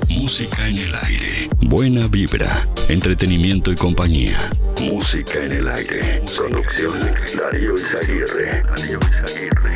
Música 0.09 0.68
en 0.68 0.78
el 0.78 0.93
aire. 0.95 1.51
Buena 1.61 2.09
vibra, 2.09 2.66
entretenimiento 2.88 3.70
y 3.70 3.76
compañía. 3.76 4.51
Música 4.82 5.45
en 5.45 5.53
el 5.53 5.68
aire. 5.68 6.22
Producción 6.36 6.93
Darío 7.36 7.74
Izaguirre. 7.74 8.64
Darío 8.64 8.99
Izaguirre. 9.11 9.74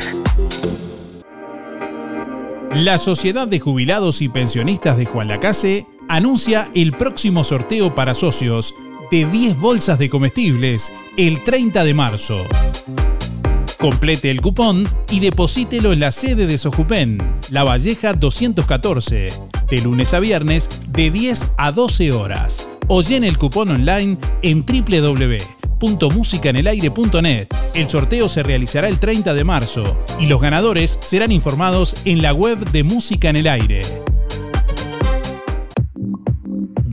La 2.75 2.99
Sociedad 2.99 3.47
de 3.47 3.61
Jubilados 3.61 4.21
y 4.21 4.29
Pensionistas 4.29 4.97
de 4.97 5.07
Juan 5.07 5.29
Lacase 5.29 5.87
anuncia 6.09 6.71
el 6.75 6.93
próximo 6.93 7.45
sorteo 7.45 7.95
para 7.95 8.15
socios 8.15 8.75
de 9.11 9.27
10 9.27 9.59
bolsas 9.59 9.99
de 9.99 10.09
comestibles 10.09 10.91
el 11.17 11.45
30 11.45 11.85
de 11.85 11.95
marzo. 11.95 12.47
Complete 13.79 14.31
el 14.31 14.41
cupón 14.41 14.89
y 15.11 15.21
deposítelo 15.21 15.93
en 15.93 16.01
la 16.01 16.11
sede 16.11 16.47
de 16.47 16.57
Sojupen, 16.57 17.19
La 17.51 17.65
Valleja 17.65 18.15
214, 18.15 19.35
de 19.69 19.81
lunes 19.83 20.15
a 20.15 20.21
viernes 20.21 20.71
de 20.89 21.11
10 21.11 21.49
a 21.59 21.71
12 21.71 22.13
horas. 22.13 22.67
O 22.89 23.03
llene 23.03 23.29
el 23.29 23.37
cupón 23.37 23.71
online 23.71 24.17
en 24.43 24.65
www.musicanelaire.net. 24.65 27.49
El 27.75 27.89
sorteo 27.89 28.27
se 28.29 28.43
realizará 28.43 28.89
el 28.89 28.99
30 28.99 29.35
de 29.35 29.45
marzo 29.45 30.03
y 30.19 30.25
los 30.27 30.41
ganadores 30.41 30.99
serán 31.03 31.31
informados 31.31 31.95
en 32.07 32.23
la 32.23 32.33
web 32.33 32.59
de 32.71 32.85
Música 32.85 33.29
en 33.29 33.37
el 33.37 33.49
Aire. 33.49 33.83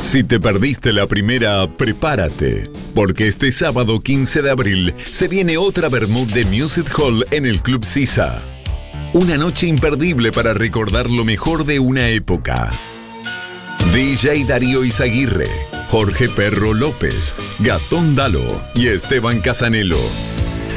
Si 0.00 0.24
te 0.24 0.40
perdiste 0.40 0.92
la 0.92 1.06
primera, 1.06 1.68
prepárate, 1.68 2.68
porque 2.94 3.28
este 3.28 3.52
sábado 3.52 4.00
15 4.00 4.42
de 4.42 4.50
abril 4.50 4.92
se 5.04 5.28
viene 5.28 5.56
otra 5.58 5.88
Bermud 5.88 6.32
de 6.32 6.44
Music 6.46 6.92
Hall 6.98 7.24
en 7.30 7.46
el 7.46 7.60
Club 7.60 7.84
Sisa. 7.84 8.42
Una 9.14 9.38
noche 9.38 9.66
imperdible 9.66 10.32
para 10.32 10.52
recordar 10.52 11.10
lo 11.10 11.24
mejor 11.24 11.64
de 11.64 11.78
una 11.78 12.08
época. 12.08 12.70
DJ 13.94 14.44
Darío 14.44 14.84
Izaguirre, 14.84 15.48
Jorge 15.88 16.28
Perro 16.28 16.74
López, 16.74 17.34
Gatón 17.58 18.14
Dalo 18.14 18.62
y 18.74 18.88
Esteban 18.88 19.40
Casanelo. 19.40 19.98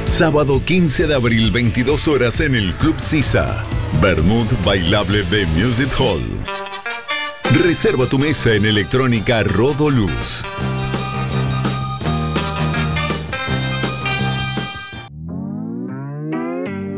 Sábado 0.05 0.61
15 0.63 1.07
de 1.07 1.15
abril, 1.15 1.51
22 1.51 2.07
horas 2.07 2.39
en 2.39 2.55
el 2.55 2.73
Club 2.75 2.95
Sisa. 2.99 3.65
Bermud 4.01 4.47
Bailable 4.63 5.23
de 5.23 5.45
Music 5.47 5.89
Hall. 5.99 6.23
Reserva 7.65 8.05
tu 8.05 8.17
mesa 8.17 8.53
en 8.53 8.65
electrónica 8.65 9.43
Rodoluz. 9.43 10.45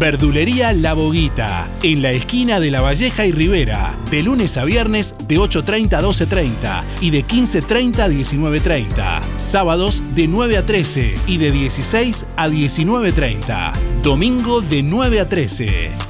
Verdulería 0.00 0.72
La 0.72 0.94
Boguita, 0.94 1.70
en 1.82 2.00
la 2.00 2.10
esquina 2.10 2.58
de 2.58 2.70
La 2.70 2.80
Valleja 2.80 3.26
y 3.26 3.32
Rivera, 3.32 4.00
de 4.10 4.22
lunes 4.22 4.56
a 4.56 4.64
viernes 4.64 5.14
de 5.28 5.36
8.30 5.36 5.92
a 5.92 6.02
12.30 6.02 6.84
y 7.02 7.10
de 7.10 7.26
15.30 7.26 7.98
a 7.98 8.08
19.30. 8.08 9.20
Sábados 9.36 10.02
de 10.14 10.26
9 10.26 10.56
a 10.56 10.64
13 10.64 11.16
y 11.26 11.36
de 11.36 11.52
16 11.52 12.28
a 12.34 12.48
19.30. 12.48 14.00
Domingo 14.02 14.62
de 14.62 14.82
9 14.82 15.20
a 15.20 15.28
13. 15.28 16.09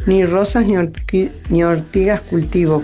ni 0.05 0.25
rosas 0.25 0.65
ni, 0.67 1.63
ortigas 1.63 2.23
cultivo 2.23 2.83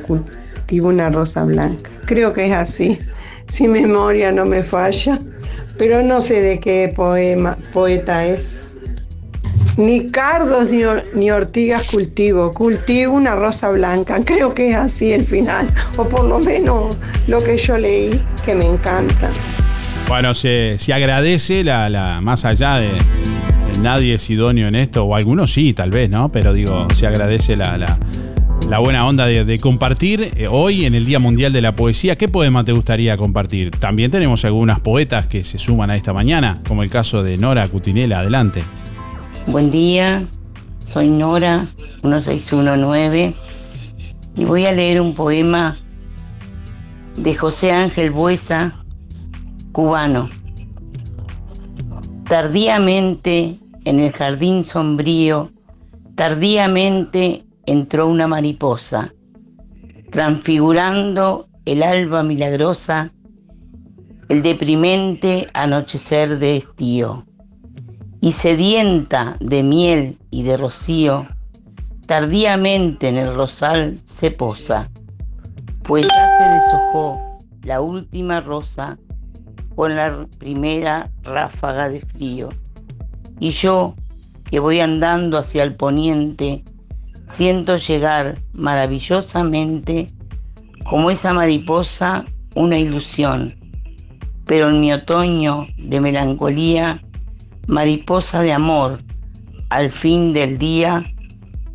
una 0.70 1.08
rosa 1.10 1.44
blanca. 1.44 1.90
Creo 2.06 2.32
que 2.32 2.46
es 2.46 2.52
así, 2.52 2.98
si 3.48 3.68
memoria 3.68 4.32
no 4.32 4.44
me 4.44 4.62
falla, 4.62 5.18
pero 5.78 6.02
no 6.02 6.22
sé 6.22 6.40
de 6.40 6.60
qué 6.60 6.92
poema, 6.94 7.56
poeta 7.72 8.26
es. 8.26 8.60
Ni 9.76 10.08
cardos 10.10 10.70
ni, 10.70 10.82
ni 11.14 11.30
ortigas 11.32 11.82
cultivo, 11.88 12.52
cultivo 12.52 13.12
una 13.14 13.34
rosa 13.34 13.70
blanca. 13.70 14.20
Creo 14.24 14.54
que 14.54 14.70
es 14.70 14.76
así 14.76 15.12
el 15.12 15.26
final, 15.26 15.66
o 15.96 16.08
por 16.08 16.24
lo 16.24 16.38
menos 16.38 16.96
lo 17.26 17.42
que 17.42 17.56
yo 17.58 17.76
leí, 17.76 18.22
que 18.44 18.54
me 18.54 18.66
encanta. 18.66 19.30
Bueno, 20.06 20.32
se, 20.34 20.76
se 20.78 20.92
agradece 20.92 21.64
la, 21.64 21.88
la- 21.90 22.20
más 22.20 22.44
allá 22.44 22.76
de 22.76 22.90
nadie 23.80 24.14
es 24.14 24.30
idóneo 24.30 24.68
en 24.68 24.76
esto, 24.76 25.04
o 25.04 25.16
algunos 25.16 25.52
sí, 25.52 25.72
tal 25.72 25.90
vez, 25.90 26.08
¿no? 26.08 26.30
Pero 26.30 26.52
digo, 26.52 26.86
se 26.94 27.06
agradece 27.08 27.56
la, 27.56 27.76
la- 27.76 27.98
la 28.68 28.78
buena 28.78 29.06
onda 29.06 29.26
de, 29.26 29.58
compartir 29.58 30.32
eh, 30.36 30.48
hoy 30.48 30.86
en 30.86 30.94
el 30.94 31.04
Día 31.04 31.18
Mundial 31.18 31.52
de 31.52 31.60
la 31.60 31.76
Poesía. 31.76 32.16
¿Qué 32.16 32.28
poema 32.28 32.64
te 32.64 32.72
gustaría 32.72 33.16
compartir? 33.16 33.70
También 33.70 34.10
tenemos 34.10 34.44
algunas 34.44 34.80
poetas 34.80 35.26
que 35.26 35.44
se 35.44 35.58
suman 35.58 35.90
a 35.90 35.96
esta 35.96 36.12
mañana, 36.12 36.60
como 36.66 36.82
el 36.82 36.90
caso 36.90 37.22
de 37.22 37.36
Nora 37.36 37.68
Cutinela. 37.68 38.20
Adelante. 38.20 38.64
Buen 39.46 39.70
día, 39.70 40.24
soy 40.82 41.08
Nora 41.08 41.64
1619 42.02 43.34
y 44.36 44.44
voy 44.44 44.64
a 44.64 44.72
leer 44.72 45.00
un 45.00 45.14
poema 45.14 45.78
de 47.16 47.34
José 47.34 47.72
Ángel 47.72 48.10
Buesa, 48.10 48.74
cubano. 49.72 50.30
Tardíamente 52.28 53.54
en 53.84 54.00
el 54.00 54.12
jardín 54.12 54.64
sombrío, 54.64 55.50
tardíamente 56.14 57.44
entró 57.66 58.08
una 58.08 58.26
mariposa, 58.26 59.14
transfigurando 60.10 61.48
el 61.64 61.82
alba 61.82 62.22
milagrosa, 62.22 63.12
el 64.28 64.42
deprimente 64.42 65.48
anochecer 65.52 66.38
de 66.38 66.56
estío 66.56 67.26
y 68.20 68.32
sedienta 68.32 69.36
de 69.40 69.62
miel 69.62 70.18
y 70.30 70.44
de 70.44 70.56
rocío, 70.56 71.26
tardíamente 72.06 73.08
en 73.08 73.16
el 73.16 73.34
rosal 73.34 73.98
se 74.04 74.30
posa, 74.30 74.90
pues 75.82 76.08
ya 76.08 76.38
se 76.38 76.44
deshojó 76.44 77.20
la 77.62 77.80
última 77.80 78.40
rosa 78.40 78.98
con 79.74 79.94
la 79.94 80.26
primera 80.38 81.10
ráfaga 81.22 81.88
de 81.88 82.00
frío. 82.00 82.48
Y 83.40 83.50
yo, 83.50 83.94
que 84.50 84.58
voy 84.58 84.80
andando 84.80 85.36
hacia 85.36 85.62
el 85.62 85.74
poniente, 85.74 86.64
siento 87.26 87.76
llegar 87.76 88.38
maravillosamente, 88.52 90.08
como 90.84 91.10
esa 91.10 91.32
mariposa, 91.32 92.24
una 92.54 92.78
ilusión. 92.78 93.54
Pero 94.46 94.68
en 94.68 94.80
mi 94.80 94.92
otoño 94.92 95.66
de 95.78 96.00
melancolía, 96.00 97.02
mariposa 97.66 98.42
de 98.42 98.52
amor, 98.52 98.98
al 99.70 99.90
fin 99.90 100.32
del 100.32 100.58
día, 100.58 101.04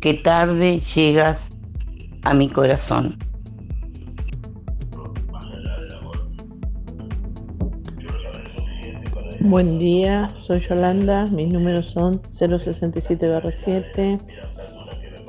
que 0.00 0.14
tarde 0.14 0.78
llegas 0.78 1.50
a 2.22 2.32
mi 2.34 2.48
corazón. 2.48 3.18
Buen 9.42 9.78
día, 9.78 10.28
soy 10.38 10.60
Yolanda, 10.60 11.26
mis 11.26 11.48
números 11.48 11.86
son 11.86 12.20
067-7, 12.22 14.20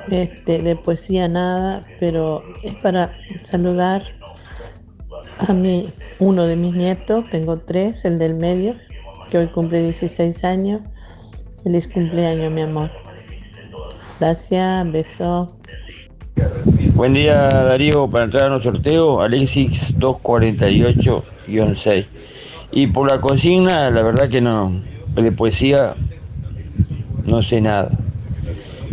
este, 0.09 0.59
de 0.59 0.75
poesía 0.75 1.27
nada, 1.27 1.83
pero 1.99 2.43
es 2.63 2.75
para 2.75 3.13
saludar 3.43 4.03
a 5.37 5.53
mi, 5.53 5.89
uno 6.19 6.45
de 6.45 6.55
mis 6.55 6.75
nietos, 6.75 7.25
tengo 7.29 7.57
tres, 7.57 8.05
el 8.05 8.19
del 8.19 8.35
medio, 8.35 8.75
que 9.29 9.37
hoy 9.37 9.47
cumple 9.47 9.83
16 9.83 10.43
años. 10.43 10.81
Feliz 11.63 11.87
cumpleaños, 11.87 12.51
mi 12.51 12.61
amor. 12.61 12.91
Gracias, 14.19 14.91
beso. 14.91 15.55
Buen 16.95 17.13
día 17.13 17.49
Darío, 17.49 18.09
para 18.09 18.25
entrar 18.25 18.47
en 18.47 18.53
un 18.53 18.61
sorteo, 18.61 19.21
Alexis 19.21 19.97
248-6. 19.97 22.05
Y 22.71 22.87
por 22.87 23.09
la 23.09 23.19
consigna, 23.19 23.89
la 23.89 24.01
verdad 24.01 24.29
que 24.29 24.41
no, 24.41 24.81
de 25.15 25.31
poesía 25.31 25.95
no 27.25 27.41
sé 27.41 27.61
nada. 27.61 27.91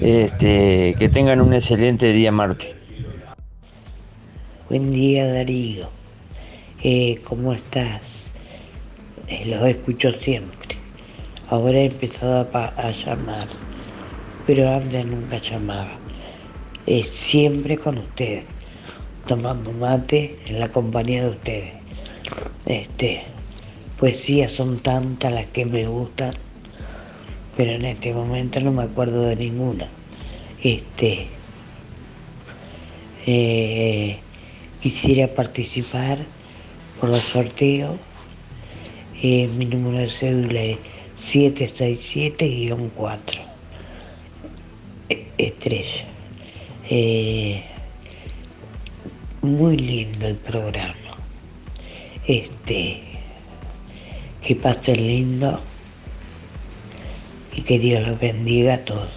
Este, 0.00 0.94
que 0.98 1.08
tengan 1.08 1.40
un 1.40 1.52
excelente 1.54 2.12
día 2.12 2.30
Marte. 2.30 2.76
Buen 4.68 4.90
día 4.92 5.26
Darío, 5.32 5.88
Eh, 6.82 7.20
¿cómo 7.26 7.52
estás? 7.52 8.30
eh, 9.26 9.44
los 9.46 9.66
escucho 9.66 10.12
siempre. 10.12 10.76
Ahora 11.48 11.78
he 11.78 11.86
empezado 11.86 12.48
a, 12.52 12.66
a 12.76 12.90
llamar, 12.92 13.48
pero 14.46 14.68
antes 14.70 15.04
nunca 15.06 15.38
llamaba. 15.38 15.98
Eh, 16.86 17.04
siempre 17.04 17.76
con 17.76 17.98
ustedes, 17.98 18.44
tomando 19.26 19.72
mate 19.72 20.36
en 20.46 20.60
la 20.60 20.68
compañía 20.68 21.24
de 21.24 21.30
ustedes. 21.30 21.72
Este, 22.66 23.24
poesías 23.98 24.52
son 24.52 24.78
tantas 24.80 25.32
las 25.32 25.46
que 25.46 25.64
me 25.66 25.86
gustan, 25.86 26.34
pero 27.58 27.72
en 27.72 27.84
este 27.86 28.14
momento 28.14 28.60
no 28.60 28.70
me 28.70 28.84
acuerdo 28.84 29.22
de 29.22 29.34
ninguna. 29.34 29.88
Este, 30.62 31.26
eh, 33.26 34.18
quisiera 34.80 35.26
participar 35.26 36.20
por 37.00 37.08
los 37.08 37.22
sorteos. 37.22 37.98
Eh, 39.20 39.48
mi 39.56 39.64
número 39.64 39.98
de 39.98 40.08
cédula 40.08 40.62
es 40.62 40.78
767-4. 41.16 43.40
E- 45.08 45.26
Estrella. 45.36 46.04
Eh, 46.88 47.64
muy 49.42 49.76
lindo 49.78 50.28
el 50.28 50.36
programa. 50.36 50.94
Este, 52.24 53.00
que 54.46 54.54
pasen 54.54 55.08
lindo 55.08 55.58
y 57.58 57.62
que 57.62 57.78
Dios 57.80 58.06
los 58.06 58.20
bendiga 58.20 58.74
a 58.74 58.78
todos. 58.78 59.10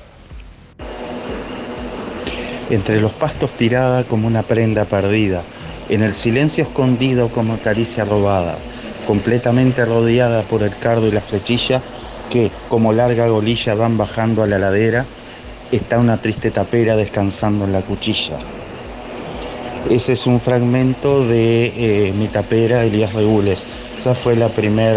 entre 2.71 3.01
los 3.01 3.11
pastos 3.11 3.51
tirada 3.51 4.05
como 4.05 4.27
una 4.27 4.43
prenda 4.43 4.85
perdida, 4.85 5.43
en 5.89 6.01
el 6.01 6.15
silencio 6.15 6.63
escondido 6.63 7.27
como 7.29 7.57
caricia 7.57 8.05
robada, 8.05 8.57
completamente 9.05 9.85
rodeada 9.85 10.43
por 10.43 10.63
el 10.63 10.75
cardo 10.77 11.07
y 11.07 11.11
la 11.11 11.19
flechilla 11.19 11.81
que, 12.29 12.49
como 12.69 12.93
larga 12.93 13.27
golilla, 13.27 13.75
van 13.75 13.97
bajando 13.97 14.41
a 14.41 14.47
la 14.47 14.57
ladera, 14.57 15.05
está 15.69 15.99
una 15.99 16.21
triste 16.21 16.49
tapera 16.49 16.95
descansando 16.95 17.65
en 17.65 17.73
la 17.73 17.81
cuchilla. 17.81 18.39
Ese 19.89 20.13
es 20.13 20.25
un 20.25 20.39
fragmento 20.39 21.27
de 21.27 21.73
eh, 21.75 22.13
mi 22.13 22.27
tapera 22.29 22.85
Elías 22.85 23.13
Regules. 23.13 23.67
Esa 23.97 24.15
fue 24.15 24.37
la 24.37 24.47
primer, 24.47 24.95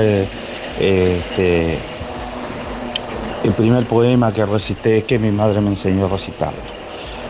eh, 0.79 1.19
este, 1.19 1.79
el 3.45 3.53
primer 3.53 3.85
poema 3.87 4.33
que 4.33 4.45
recité, 4.47 5.05
que 5.05 5.19
mi 5.19 5.31
madre 5.31 5.61
me 5.61 5.69
enseñó 5.69 6.07
a 6.07 6.09
recitarlo 6.09 6.75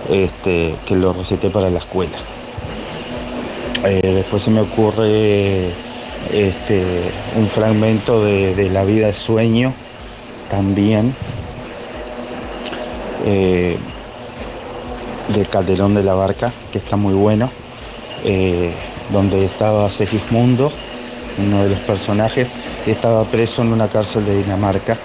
este, 0.08 0.76
que 0.86 0.96
lo 0.96 1.12
recité 1.12 1.50
para 1.50 1.70
la 1.70 1.78
escuela. 1.78 2.16
Eh, 3.84 4.14
después 4.14 4.42
se 4.42 4.50
me 4.50 4.60
ocurre 4.60 5.70
este, 6.32 7.10
un 7.36 7.48
fragmento 7.48 8.24
de, 8.24 8.70
La 8.72 8.84
vida 8.84 9.08
de 9.08 9.14
sueño 9.14 9.74
también, 10.50 11.14
eh, 13.26 13.76
de 15.28 15.46
Calderón 15.46 15.94
de 15.94 16.02
la 16.02 16.14
Barca, 16.14 16.52
que 16.70 16.78
está 16.78 16.96
muy 16.96 17.14
bueno, 17.14 17.50
eh, 18.24 18.72
donde 19.10 19.44
estaba 19.44 19.90
Segismundo, 19.90 20.70
uno 21.38 21.64
de 21.64 21.70
los 21.70 21.78
personajes, 21.80 22.52
estaba 22.86 23.24
preso 23.24 23.62
en 23.62 23.72
una 23.72 23.88
cárcel 23.88 24.24
de 24.24 24.42
Dinamarca, 24.42 24.96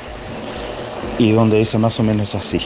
y 1.19 1.31
donde 1.33 1.59
dice 1.59 1.77
más 1.77 1.99
o 1.99 2.03
menos 2.03 2.33
así. 2.33 2.59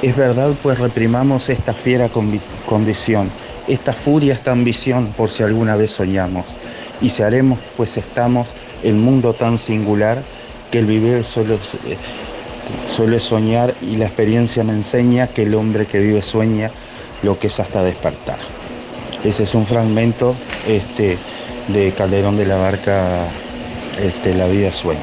Es 0.00 0.16
verdad, 0.16 0.54
pues 0.62 0.78
reprimamos 0.78 1.50
esta 1.50 1.74
fiera 1.74 2.08
condición, 2.64 3.30
esta 3.68 3.92
furia, 3.92 4.32
esta 4.32 4.52
ambición, 4.52 5.12
por 5.14 5.28
si 5.28 5.42
alguna 5.42 5.76
vez 5.76 5.90
soñamos. 5.90 6.46
Y 7.02 7.10
se 7.10 7.22
haremos, 7.22 7.58
pues 7.76 7.98
estamos 7.98 8.54
en 8.82 8.98
mundo 8.98 9.34
tan 9.34 9.58
singular 9.58 10.22
que 10.70 10.78
el 10.78 10.86
vivir 10.86 11.22
solo, 11.22 11.56
eh, 11.56 11.96
suele 12.86 13.20
soñar 13.20 13.74
y 13.82 13.96
la 13.96 14.06
experiencia 14.06 14.64
me 14.64 14.72
enseña 14.72 15.26
que 15.26 15.42
el 15.42 15.54
hombre 15.54 15.86
que 15.86 16.00
vive 16.00 16.22
sueña 16.22 16.70
lo 17.22 17.38
que 17.38 17.48
es 17.48 17.60
hasta 17.60 17.82
despertar. 17.82 18.38
Ese 19.22 19.42
es 19.42 19.54
un 19.54 19.66
fragmento 19.66 20.34
este, 20.66 21.18
de 21.72 21.92
Calderón 21.92 22.36
de 22.36 22.46
la 22.46 22.56
Barca, 22.56 23.28
este, 24.00 24.34
La 24.34 24.46
vida 24.48 24.72
sueña. 24.72 25.00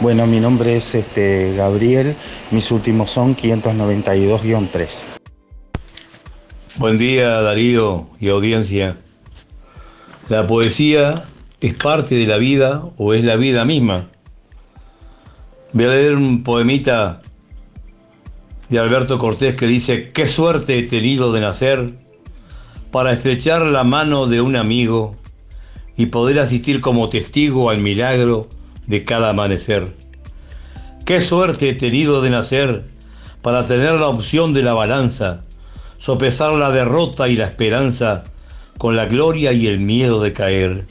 Bueno, 0.00 0.26
mi 0.26 0.38
nombre 0.38 0.76
es 0.76 0.94
este, 0.94 1.54
Gabriel, 1.56 2.14
mis 2.50 2.70
últimos 2.70 3.10
son 3.10 3.36
592-3. 3.36 5.04
Buen 6.76 6.96
día 6.96 7.40
Darío 7.40 8.06
y 8.20 8.28
audiencia. 8.28 8.96
La 10.28 10.46
poesía 10.46 11.24
es 11.60 11.74
parte 11.74 12.14
de 12.14 12.26
la 12.26 12.36
vida 12.36 12.84
o 12.96 13.14
es 13.14 13.24
la 13.24 13.36
vida 13.36 13.64
misma. 13.64 14.08
Voy 15.72 15.84
a 15.84 15.88
leer 15.88 16.14
un 16.14 16.44
poemita 16.44 17.22
de 18.68 18.78
Alberto 18.78 19.18
Cortés 19.18 19.56
que 19.56 19.66
dice, 19.66 20.12
qué 20.12 20.26
suerte 20.26 20.78
he 20.78 20.82
tenido 20.84 21.32
de 21.32 21.40
nacer 21.40 21.94
para 22.92 23.12
estrechar 23.12 23.62
la 23.62 23.84
mano 23.84 24.26
de 24.26 24.40
un 24.40 24.54
amigo 24.56 25.17
y 25.98 26.06
poder 26.06 26.38
asistir 26.38 26.80
como 26.80 27.10
testigo 27.10 27.68
al 27.68 27.78
milagro 27.78 28.48
de 28.86 29.04
cada 29.04 29.30
amanecer. 29.30 29.94
Qué 31.04 31.20
suerte 31.20 31.68
he 31.68 31.74
tenido 31.74 32.22
de 32.22 32.30
nacer 32.30 32.84
para 33.42 33.64
tener 33.64 33.94
la 33.94 34.06
opción 34.06 34.54
de 34.54 34.62
la 34.62 34.74
balanza, 34.74 35.42
sopesar 35.98 36.52
la 36.52 36.70
derrota 36.70 37.28
y 37.28 37.34
la 37.34 37.46
esperanza 37.46 38.24
con 38.78 38.94
la 38.94 39.06
gloria 39.06 39.52
y 39.52 39.66
el 39.66 39.80
miedo 39.80 40.22
de 40.22 40.32
caer. 40.32 40.86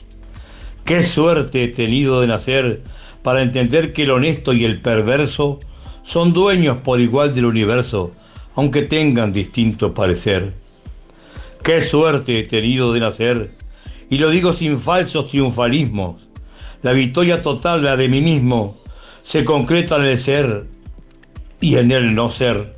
Qué 0.84 1.02
suerte 1.02 1.64
he 1.64 1.68
tenido 1.68 2.20
de 2.20 2.26
nacer 2.26 2.82
para 3.22 3.40
entender 3.42 3.94
que 3.94 4.02
el 4.02 4.10
honesto 4.10 4.52
y 4.52 4.66
el 4.66 4.82
perverso 4.82 5.58
son 6.02 6.34
dueños 6.34 6.78
por 6.84 7.00
igual 7.00 7.34
del 7.34 7.46
universo, 7.46 8.12
aunque 8.54 8.82
tengan 8.82 9.32
distinto 9.32 9.94
parecer. 9.94 10.52
Qué 11.62 11.80
suerte 11.80 12.38
he 12.38 12.42
tenido 12.42 12.92
de 12.92 13.00
nacer, 13.00 13.57
y 14.10 14.18
lo 14.18 14.30
digo 14.30 14.52
sin 14.52 14.78
falsos 14.78 15.30
triunfalismos. 15.30 16.22
La 16.82 16.92
victoria 16.92 17.42
total, 17.42 17.84
la 17.84 17.96
de 17.96 18.08
mí 18.08 18.20
mismo, 18.20 18.78
se 19.22 19.44
concreta 19.44 19.96
en 19.96 20.04
el 20.04 20.18
ser 20.18 20.66
y 21.60 21.76
en 21.76 21.90
el 21.92 22.14
no 22.14 22.30
ser. 22.30 22.74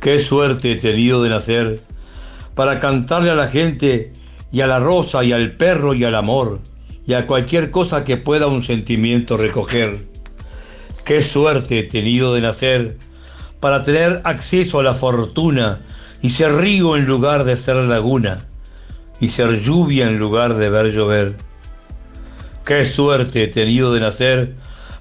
Qué 0.00 0.18
suerte 0.18 0.72
he 0.72 0.76
tenido 0.76 1.22
de 1.22 1.30
nacer 1.30 1.80
para 2.54 2.78
cantarle 2.78 3.30
a 3.30 3.36
la 3.36 3.48
gente 3.48 4.12
y 4.50 4.60
a 4.60 4.66
la 4.66 4.80
rosa 4.80 5.24
y 5.24 5.32
al 5.32 5.52
perro 5.52 5.94
y 5.94 6.04
al 6.04 6.14
amor 6.14 6.60
y 7.06 7.14
a 7.14 7.26
cualquier 7.26 7.70
cosa 7.70 8.04
que 8.04 8.16
pueda 8.16 8.48
un 8.48 8.62
sentimiento 8.62 9.36
recoger. 9.36 10.06
Qué 11.04 11.22
suerte 11.22 11.78
he 11.78 11.82
tenido 11.84 12.34
de 12.34 12.42
nacer 12.42 12.98
para 13.60 13.82
tener 13.82 14.20
acceso 14.24 14.80
a 14.80 14.82
la 14.82 14.94
fortuna 14.94 15.80
y 16.20 16.30
ser 16.30 16.56
río 16.56 16.96
en 16.96 17.06
lugar 17.06 17.44
de 17.44 17.56
ser 17.56 17.76
laguna 17.76 18.46
y 19.22 19.28
ser 19.28 19.62
lluvia 19.62 20.08
en 20.08 20.18
lugar 20.18 20.56
de 20.56 20.68
ver 20.68 20.92
llover. 20.92 21.36
Qué 22.66 22.84
suerte 22.84 23.44
he 23.44 23.46
tenido 23.46 23.94
de 23.94 24.00
nacer 24.00 24.56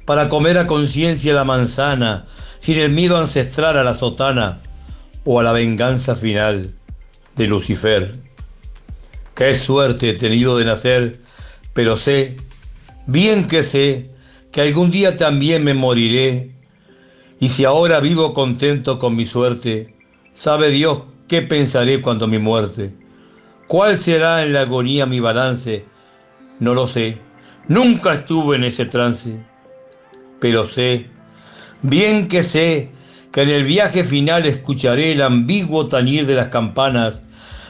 para 0.06 0.30
comer 0.30 0.60
a 0.60 0.68
conciencia 0.68 1.34
la 1.34 1.44
manzana 1.44 2.26
sin 2.60 2.78
el 2.78 2.92
miedo 2.92 3.18
ancestral 3.18 3.80
a 3.80 3.84
la 3.84 3.96
sotana 3.96 4.62
o 5.26 5.40
a 5.40 5.44
la 5.44 5.54
venganza 5.54 6.16
final 6.16 6.72
de 7.36 7.48
Lucifer. 7.48 8.12
Qué 9.34 9.56
suerte 9.56 10.12
he 10.12 10.14
tenido 10.14 10.56
de 10.60 10.66
nacer, 10.66 11.20
pero 11.74 11.98
sé, 11.98 12.38
bien 13.08 13.48
que 13.48 13.64
sé, 13.64 14.12
que 14.52 14.62
algún 14.62 14.92
día 14.92 15.18
también 15.18 15.64
me 15.64 15.74
moriré. 15.74 16.52
Y 17.40 17.50
si 17.50 17.66
ahora 17.66 18.00
vivo 18.00 18.36
contento 18.36 19.00
con 19.00 19.16
mi 19.16 19.26
suerte, 19.26 19.96
sabe 20.36 20.70
Dios 20.70 21.02
qué 21.28 21.42
pensaré 21.42 22.02
cuando 22.02 22.28
mi 22.28 22.38
muerte. 22.38 23.01
¿Cuál 23.72 24.00
será 24.00 24.44
en 24.44 24.52
la 24.52 24.64
agonía 24.64 25.06
mi 25.06 25.22
balance? 25.22 25.86
No 26.60 26.74
lo 26.74 26.90
sé. 26.90 27.20
Nunca 27.70 28.16
estuve 28.16 28.58
en 28.58 28.66
ese 28.66 28.86
trance. 28.86 29.46
Pero 30.42 30.68
sé, 30.68 31.06
bien 31.82 32.28
que 32.28 32.44
sé, 32.44 32.90
que 33.32 33.44
en 33.44 33.50
el 33.50 33.64
viaje 33.64 34.04
final 34.04 34.46
escucharé 34.46 35.14
el 35.14 35.22
ambiguo 35.22 35.88
tañir 35.88 36.26
de 36.26 36.36
las 36.36 36.50
campanas, 36.50 37.22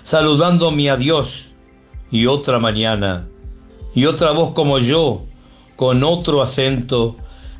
saludando 0.01 0.71
mi 0.71 0.89
adiós 0.89 1.53
y 2.09 2.25
otra 2.25 2.57
mañana, 2.57 3.27
y 3.93 4.05
otra 4.05 4.31
voz 4.31 4.53
como 4.53 4.79
yo, 4.79 5.27
con 5.75 6.03
otro 6.03 6.41
acento, 6.41 7.15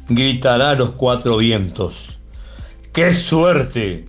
gritará 0.09 0.71
a 0.71 0.75
los 0.75 0.93
cuatro 0.93 1.37
vientos. 1.37 2.17
¡Qué 2.91 3.13
suerte 3.13 4.07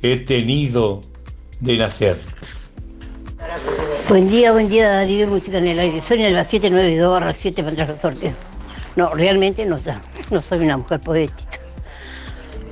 he 0.00 0.16
tenido 0.16 1.02
de 1.60 1.76
nacer! 1.76 2.18
Buen 4.10 4.28
día, 4.28 4.50
buen 4.50 4.68
día 4.68 4.90
Darío, 4.90 5.28
música 5.28 5.58
en 5.58 5.68
el 5.68 5.78
aire. 5.78 6.02
Soy 6.02 6.20
en 6.20 6.34
la 6.34 6.42
792 6.42 7.12
barra 7.12 7.32
7 7.32 7.62
para 7.62 7.86
los 7.86 8.00
sorteos. 8.00 8.34
No, 8.96 9.14
realmente 9.14 9.64
no, 9.64 9.78
no 10.30 10.42
soy 10.42 10.58
una 10.58 10.78
mujer 10.78 10.98
poética. 11.00 11.60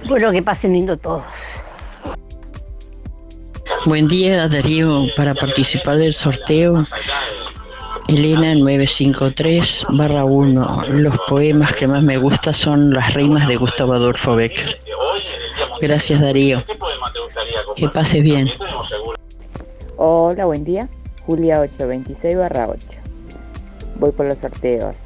Bueno, 0.08 0.32
que 0.32 0.42
pasen 0.42 0.72
lindo 0.72 0.96
todos. 0.96 1.22
Buen 3.84 4.08
día, 4.08 4.48
Darío. 4.48 5.04
Para 5.14 5.32
participar 5.32 5.98
del 5.98 6.12
sorteo, 6.12 6.82
Elena 8.08 8.56
953 8.56 9.86
barra 9.90 10.24
1. 10.24 10.86
Los 10.88 11.16
poemas 11.28 11.72
que 11.72 11.86
más 11.86 12.02
me 12.02 12.18
gustan 12.18 12.52
son 12.52 12.92
las 12.92 13.14
rimas 13.14 13.46
de 13.46 13.54
Gustavo 13.54 13.92
Adolfo 13.92 14.34
Becker. 14.34 14.76
Gracias, 15.80 16.20
Darío. 16.20 16.64
Que 17.76 17.88
pases 17.88 18.24
bien. 18.24 18.50
Hola, 19.98 20.44
buen 20.44 20.64
día. 20.64 20.88
Julia 21.28 21.60
826 21.60 22.38
barra 22.38 22.68
8. 22.68 22.86
Voy 24.00 24.12
por 24.12 24.24
los 24.24 24.38
sorteos. 24.38 24.96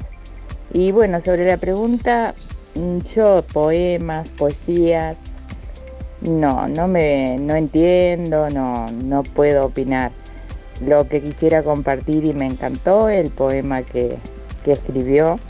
Y 0.71 0.93
bueno, 0.93 1.19
sobre 1.19 1.45
la 1.45 1.57
pregunta, 1.57 2.33
mm, 2.75 2.99
yo 3.13 3.43
poemas, 3.51 4.29
poesías, 4.29 5.17
no, 6.21 6.69
no 6.69 6.87
me 6.87 7.37
no 7.37 7.55
entiendo, 7.55 8.49
no, 8.49 8.89
no 8.89 9.23
puedo 9.23 9.65
opinar. 9.65 10.13
Lo 10.87 11.09
que 11.09 11.21
quisiera 11.21 11.61
compartir 11.61 12.23
y 12.23 12.33
me 12.33 12.45
encantó 12.45 13.09
el 13.09 13.29
poema 13.29 13.81
que, 13.81 14.17
que 14.63 14.71
escribió 14.71 15.41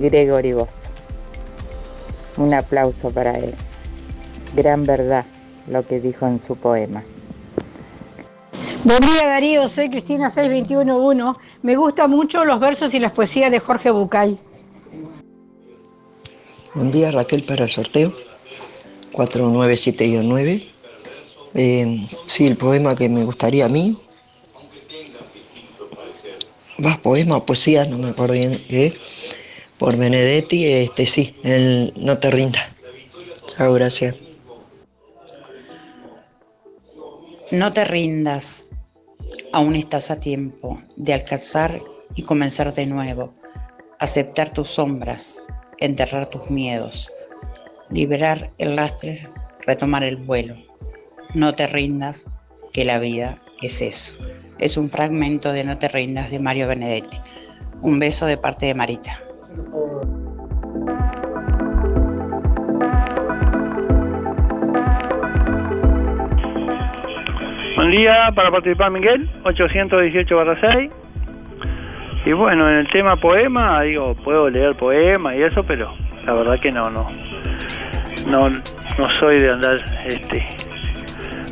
Gregory 0.00 0.54
Bosso. 0.54 0.72
Un 2.38 2.54
aplauso 2.54 3.10
para 3.10 3.32
él. 3.32 3.54
Gran 4.56 4.84
verdad 4.84 5.26
lo 5.68 5.86
que 5.86 6.00
dijo 6.00 6.26
en 6.26 6.40
su 6.46 6.56
poema. 6.56 7.04
Buen 8.84 9.00
día 9.00 9.28
Darío, 9.28 9.68
soy 9.68 9.88
Cristina 9.90 10.28
6211. 10.28 11.38
Me 11.62 11.76
gustan 11.76 12.10
mucho 12.10 12.44
los 12.44 12.58
versos 12.58 12.92
y 12.94 12.98
las 12.98 13.12
poesías 13.12 13.52
de 13.52 13.60
Jorge 13.60 13.92
Bucay. 13.92 14.36
Buen 16.74 16.90
día 16.90 17.12
Raquel 17.12 17.44
para 17.44 17.66
el 17.66 17.70
sorteo. 17.70 18.12
497-9. 19.12 20.68
Eh, 21.54 22.08
sí, 22.26 22.46
el 22.48 22.56
poema 22.56 22.96
que 22.96 23.08
me 23.08 23.22
gustaría 23.22 23.66
a 23.66 23.68
mí. 23.68 23.96
Más 26.78 26.98
poema 26.98 27.36
o 27.36 27.46
poesía, 27.46 27.84
no 27.84 27.98
me 27.98 28.08
acuerdo 28.08 28.34
bien 28.34 28.60
qué. 28.68 28.94
Por 29.78 29.96
Benedetti, 29.96 30.66
este 30.66 31.06
sí, 31.06 31.36
el 31.44 31.92
No 31.96 32.18
te 32.18 32.32
rindas. 32.32 32.64
Chao, 33.46 33.74
gracias. 33.74 34.16
No 37.52 37.70
te 37.70 37.84
rindas. 37.84 38.66
Aún 39.52 39.76
estás 39.76 40.10
a 40.10 40.20
tiempo 40.20 40.80
de 40.96 41.14
alcanzar 41.14 41.82
y 42.14 42.22
comenzar 42.22 42.72
de 42.72 42.86
nuevo. 42.86 43.32
Aceptar 43.98 44.52
tus 44.52 44.68
sombras, 44.68 45.42
enterrar 45.78 46.28
tus 46.28 46.50
miedos 46.50 47.10
liberar 47.92 48.52
el 48.58 48.76
lastre, 48.76 49.28
retomar 49.66 50.02
el 50.02 50.16
vuelo. 50.16 50.56
No 51.34 51.54
te 51.54 51.66
rindas, 51.66 52.26
que 52.72 52.84
la 52.84 52.98
vida 52.98 53.38
es 53.60 53.82
eso. 53.82 54.18
Es 54.58 54.76
un 54.76 54.88
fragmento 54.88 55.52
de 55.52 55.64
No 55.64 55.78
te 55.78 55.88
rindas 55.88 56.30
de 56.30 56.38
Mario 56.38 56.68
Benedetti. 56.68 57.18
Un 57.82 57.98
beso 57.98 58.26
de 58.26 58.38
parte 58.38 58.66
de 58.66 58.74
Marita. 58.74 59.22
Día 67.92 68.32
para 68.34 68.50
participar 68.50 68.90
Miguel, 68.90 69.30
818 69.44 70.56
6. 70.60 70.90
Y 72.24 72.32
bueno, 72.32 72.68
en 72.68 72.78
el 72.78 72.88
tema 72.88 73.16
poema, 73.16 73.82
digo, 73.82 74.14
puedo 74.14 74.48
leer 74.48 74.74
poema 74.76 75.36
y 75.36 75.42
eso, 75.42 75.64
pero 75.64 75.94
la 76.24 76.34
verdad 76.34 76.58
que 76.58 76.72
no, 76.72 76.90
no 76.90 77.08
no, 78.26 78.50
no 78.50 79.10
soy 79.18 79.40
de 79.40 79.50
andar 79.50 79.80
este, 80.06 80.46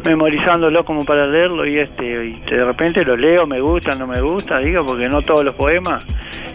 memorizándolo 0.04 0.84
como 0.84 1.04
para 1.04 1.26
leerlo 1.26 1.66
y 1.66 1.78
este 1.78 2.04
y 2.04 2.40
de 2.50 2.64
repente 2.64 3.04
lo 3.04 3.16
leo, 3.16 3.46
me 3.46 3.60
gusta, 3.60 3.94
no 3.94 4.06
me 4.06 4.20
gusta, 4.20 4.58
digo, 4.58 4.84
porque 4.84 5.08
no 5.08 5.22
todos 5.22 5.44
los 5.44 5.54
poemas, 5.54 6.04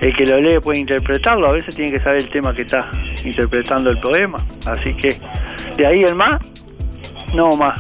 el 0.01 0.15
que 0.15 0.25
lo 0.25 0.39
lee 0.39 0.59
puede 0.59 0.79
interpretarlo, 0.79 1.47
a 1.47 1.51
veces 1.51 1.75
tiene 1.75 1.91
que 1.91 2.03
saber 2.03 2.23
el 2.23 2.29
tema 2.29 2.53
que 2.53 2.63
está 2.63 2.89
interpretando 3.23 3.89
el 3.89 3.99
poema, 3.99 4.37
así 4.65 4.93
que 4.95 5.19
de 5.77 5.85
ahí 5.85 6.03
el 6.03 6.15
más, 6.15 6.39
no 7.33 7.55
más. 7.55 7.79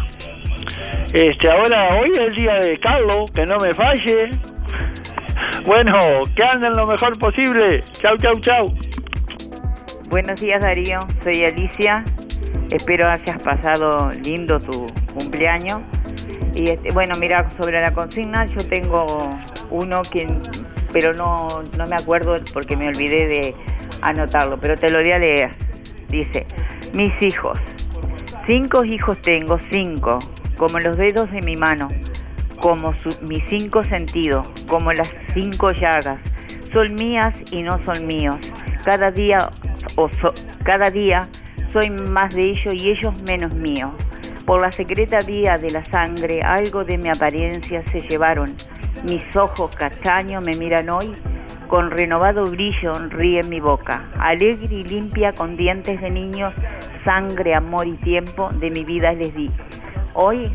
Este, 1.13 1.49
ahora 1.49 1.95
hoy 1.99 2.11
es 2.11 2.17
el 2.17 2.33
día 2.33 2.59
de 2.59 2.77
Carlos, 2.77 3.31
que 3.31 3.45
no 3.45 3.57
me 3.57 3.73
falle. 3.73 4.31
Bueno, 5.65 6.23
que 6.35 6.43
anden 6.43 6.75
lo 6.75 6.85
mejor 6.85 7.17
posible. 7.19 7.83
Chau, 7.93 8.17
chau, 8.17 8.39
chau. 8.39 8.73
Buenos 10.09 10.39
días 10.39 10.61
Darío, 10.61 10.99
soy 11.23 11.43
Alicia 11.43 12.05
Espero 12.71 13.07
hayas 13.07 13.41
pasado 13.41 14.11
lindo 14.23 14.59
tu 14.59 14.87
cumpleaños. 15.13 15.81
Y 16.55 16.69
este, 16.69 16.91
bueno, 16.91 17.15
mira, 17.15 17.49
sobre 17.59 17.79
la 17.79 17.93
consigna, 17.93 18.45
yo 18.45 18.67
tengo 18.67 19.05
uno 19.69 20.01
que, 20.01 20.27
pero 20.91 21.13
no, 21.13 21.63
no 21.77 21.87
me 21.87 21.95
acuerdo 21.95 22.37
porque 22.53 22.75
me 22.75 22.87
olvidé 22.87 23.27
de 23.27 23.55
anotarlo, 24.01 24.57
pero 24.59 24.77
te 24.77 24.89
lo 24.89 24.99
voy 24.99 25.11
a 25.11 25.19
leer. 25.19 25.51
Dice, 26.09 26.47
mis 26.93 27.13
hijos, 27.21 27.59
cinco 28.47 28.83
hijos 28.83 29.21
tengo, 29.21 29.59
cinco, 29.69 30.19
como 30.57 30.79
los 30.79 30.97
dedos 30.97 31.31
de 31.31 31.41
mi 31.41 31.55
mano, 31.55 31.89
como 32.59 32.93
mis 33.27 33.43
cinco 33.49 33.83
sentidos, 33.83 34.47
como 34.67 34.93
las 34.93 35.13
cinco 35.33 35.71
llagas, 35.71 36.19
son 36.73 36.95
mías 36.95 37.33
y 37.51 37.63
no 37.63 37.83
son 37.85 38.07
míos. 38.07 38.37
Cada 38.83 39.11
día, 39.11 39.49
o 39.95 40.09
cada 40.63 40.89
día 40.91 41.27
soy 41.73 41.89
más 41.89 42.33
de 42.33 42.51
ellos 42.51 42.73
y 42.73 42.89
ellos 42.89 43.13
menos 43.23 43.53
míos. 43.53 43.91
Por 44.45 44.61
la 44.61 44.71
secreta 44.71 45.21
vía 45.21 45.57
de 45.57 45.71
la 45.71 45.83
sangre, 45.85 46.41
algo 46.41 46.83
de 46.83 46.97
mi 46.97 47.09
apariencia 47.09 47.83
se 47.91 48.01
llevaron. 48.01 48.55
Mis 49.03 49.23
ojos 49.35 49.75
castaños 49.75 50.43
me 50.43 50.55
miran 50.55 50.89
hoy, 50.89 51.15
con 51.67 51.91
renovado 51.91 52.45
brillo 52.45 52.93
ríe 53.09 53.43
mi 53.43 53.59
boca. 53.59 54.09
Alegre 54.19 54.75
y 54.75 54.83
limpia 54.83 55.33
con 55.33 55.57
dientes 55.57 55.99
de 55.99 56.09
niños, 56.11 56.53
sangre, 57.03 57.55
amor 57.55 57.87
y 57.87 57.97
tiempo 57.97 58.49
de 58.51 58.69
mi 58.69 58.83
vida 58.83 59.13
les 59.13 59.33
di. 59.33 59.51
Hoy 60.15 60.49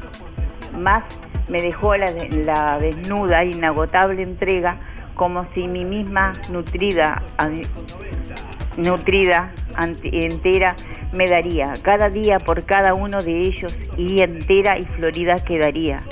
más 0.75 1.05
me 1.49 1.61
dejó 1.61 1.95
la, 1.97 2.11
la 2.31 2.79
desnuda, 2.79 3.45
inagotable 3.45 4.23
entrega, 4.23 4.81
como 5.15 5.47
si 5.53 5.69
mi 5.69 5.85
misma 5.85 6.33
nutrida, 6.51 7.23
nutrida, 8.79 9.53
entera, 10.03 10.77
me 11.13 11.29
daría, 11.29 11.75
cada 11.83 12.09
día 12.09 12.39
por 12.39 12.65
cada 12.65 12.95
uno 12.95 13.21
de 13.21 13.43
ellos, 13.43 13.77
y 13.99 14.23
entera 14.23 14.79
y 14.79 14.87
florida 14.87 15.39
quedaría. 15.41 16.03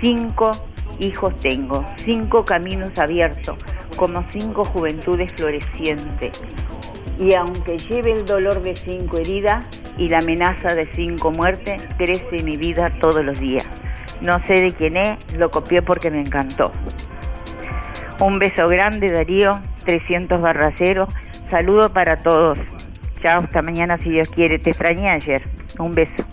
Cinco 0.00 0.50
hijos 0.98 1.38
tengo, 1.40 1.86
cinco 1.98 2.44
caminos 2.44 2.98
abiertos, 2.98 3.56
como 3.96 4.24
cinco 4.32 4.64
juventudes 4.64 5.32
florecientes. 5.34 6.42
Y 7.18 7.34
aunque 7.34 7.78
lleve 7.78 8.12
el 8.12 8.24
dolor 8.24 8.62
de 8.62 8.76
cinco 8.76 9.18
heridas 9.18 9.66
y 9.96 10.08
la 10.08 10.18
amenaza 10.18 10.74
de 10.74 10.88
cinco 10.94 11.30
muertes, 11.30 11.82
crece 11.96 12.42
mi 12.42 12.56
vida 12.56 12.92
todos 13.00 13.24
los 13.24 13.40
días. 13.40 13.66
No 14.20 14.38
sé 14.46 14.60
de 14.60 14.72
quién 14.72 14.96
es, 14.96 15.18
lo 15.34 15.50
copié 15.50 15.82
porque 15.82 16.10
me 16.10 16.20
encantó. 16.20 16.72
Un 18.20 18.38
beso 18.38 18.68
grande, 18.68 19.10
Darío, 19.10 19.60
300 19.84 20.40
barraceros. 20.40 21.08
Saludo 21.50 21.92
para 21.92 22.20
todos. 22.20 22.58
Chao, 23.22 23.42
hasta 23.42 23.62
mañana 23.62 23.98
si 23.98 24.10
Dios 24.10 24.28
quiere. 24.28 24.58
Te 24.58 24.70
extrañé 24.70 25.10
ayer. 25.10 25.42
Un 25.78 25.94
beso. 25.94 26.24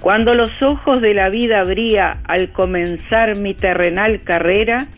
Cuando 0.00 0.34
los 0.34 0.50
ojos 0.62 1.00
de 1.00 1.14
la 1.14 1.28
vida 1.28 1.60
abría 1.60 2.18
al 2.24 2.50
comenzar 2.50 3.38
mi 3.38 3.54
terrenal 3.54 4.24
carrera, 4.24 4.88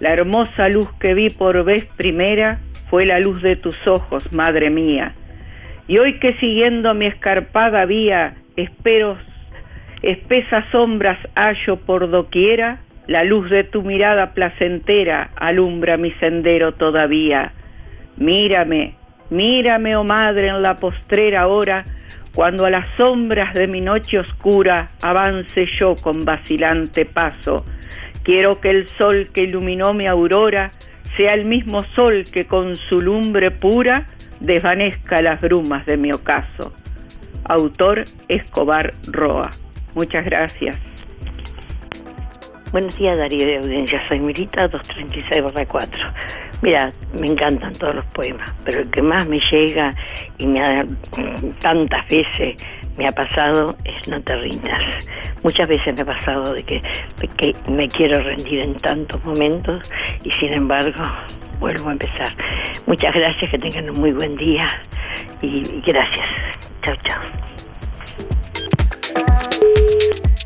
la 0.00 0.12
hermosa 0.12 0.68
luz 0.68 0.88
que 0.98 1.14
vi 1.14 1.30
por 1.30 1.62
vez 1.62 1.84
primera 1.84 2.58
fue 2.90 3.06
la 3.06 3.20
luz 3.20 3.40
de 3.40 3.54
tus 3.54 3.76
ojos, 3.86 4.32
madre 4.32 4.68
mía. 4.68 5.14
Y 5.86 5.98
hoy 5.98 6.18
que 6.18 6.34
siguiendo 6.40 6.92
mi 6.92 7.06
escarpada 7.06 7.86
vía, 7.86 8.34
espero 8.56 9.16
espesas 10.02 10.64
sombras 10.72 11.18
hallo 11.36 11.76
por 11.76 12.10
doquiera, 12.10 12.80
la 13.06 13.24
luz 13.24 13.50
de 13.50 13.64
tu 13.64 13.82
mirada 13.82 14.32
placentera 14.32 15.30
alumbra 15.36 15.96
mi 15.96 16.12
sendero 16.12 16.72
todavía. 16.74 17.52
Mírame, 18.16 18.94
mírame, 19.30 19.96
oh 19.96 20.04
madre, 20.04 20.48
en 20.48 20.62
la 20.62 20.76
postrera 20.76 21.48
hora, 21.48 21.84
cuando 22.34 22.64
a 22.64 22.70
las 22.70 22.86
sombras 22.96 23.54
de 23.54 23.66
mi 23.66 23.80
noche 23.80 24.18
oscura 24.18 24.90
avance 25.02 25.66
yo 25.78 25.96
con 25.96 26.24
vacilante 26.24 27.04
paso. 27.04 27.64
Quiero 28.22 28.60
que 28.60 28.70
el 28.70 28.88
sol 28.88 29.30
que 29.32 29.42
iluminó 29.42 29.92
mi 29.94 30.06
aurora 30.06 30.70
sea 31.16 31.34
el 31.34 31.44
mismo 31.44 31.84
sol 31.94 32.24
que 32.32 32.46
con 32.46 32.76
su 32.76 33.00
lumbre 33.00 33.50
pura 33.50 34.06
desvanezca 34.40 35.20
las 35.22 35.40
brumas 35.40 35.84
de 35.86 35.96
mi 35.96 36.12
ocaso. 36.12 36.72
Autor 37.44 38.04
Escobar 38.28 38.94
Roa. 39.08 39.50
Muchas 39.94 40.24
gracias. 40.24 40.91
Buenos 42.72 42.96
días, 42.96 43.18
Darío 43.18 43.46
de 43.46 43.58
Audiencia. 43.58 44.02
Soy 44.08 44.18
Mirita, 44.18 44.66
236-4. 44.70 45.88
Mira, 46.62 46.90
me 47.12 47.26
encantan 47.26 47.74
todos 47.74 47.96
los 47.96 48.06
poemas, 48.06 48.50
pero 48.64 48.80
el 48.80 48.90
que 48.90 49.02
más 49.02 49.28
me 49.28 49.38
llega 49.40 49.94
y 50.38 50.46
me 50.46 50.58
ha, 50.58 50.86
tantas 51.60 52.08
veces 52.08 52.56
me 52.96 53.06
ha 53.06 53.12
pasado 53.12 53.76
es 53.84 54.08
No 54.08 54.22
te 54.22 54.34
rindas. 54.36 54.80
Muchas 55.42 55.68
veces 55.68 55.94
me 55.94 56.00
ha 56.00 56.06
pasado 56.06 56.54
de 56.54 56.62
que, 56.62 56.82
de 57.20 57.28
que 57.36 57.54
me 57.70 57.88
quiero 57.88 58.22
rendir 58.22 58.60
en 58.60 58.74
tantos 58.76 59.22
momentos 59.22 59.82
y 60.24 60.30
sin 60.30 60.54
embargo 60.54 61.02
vuelvo 61.60 61.90
a 61.90 61.92
empezar. 61.92 62.30
Muchas 62.86 63.14
gracias, 63.14 63.50
que 63.50 63.58
tengan 63.58 63.90
un 63.90 64.00
muy 64.00 64.12
buen 64.12 64.34
día 64.36 64.66
y 65.42 65.62
gracias. 65.82 66.26
Chao, 66.82 66.96
chao. 67.04 67.20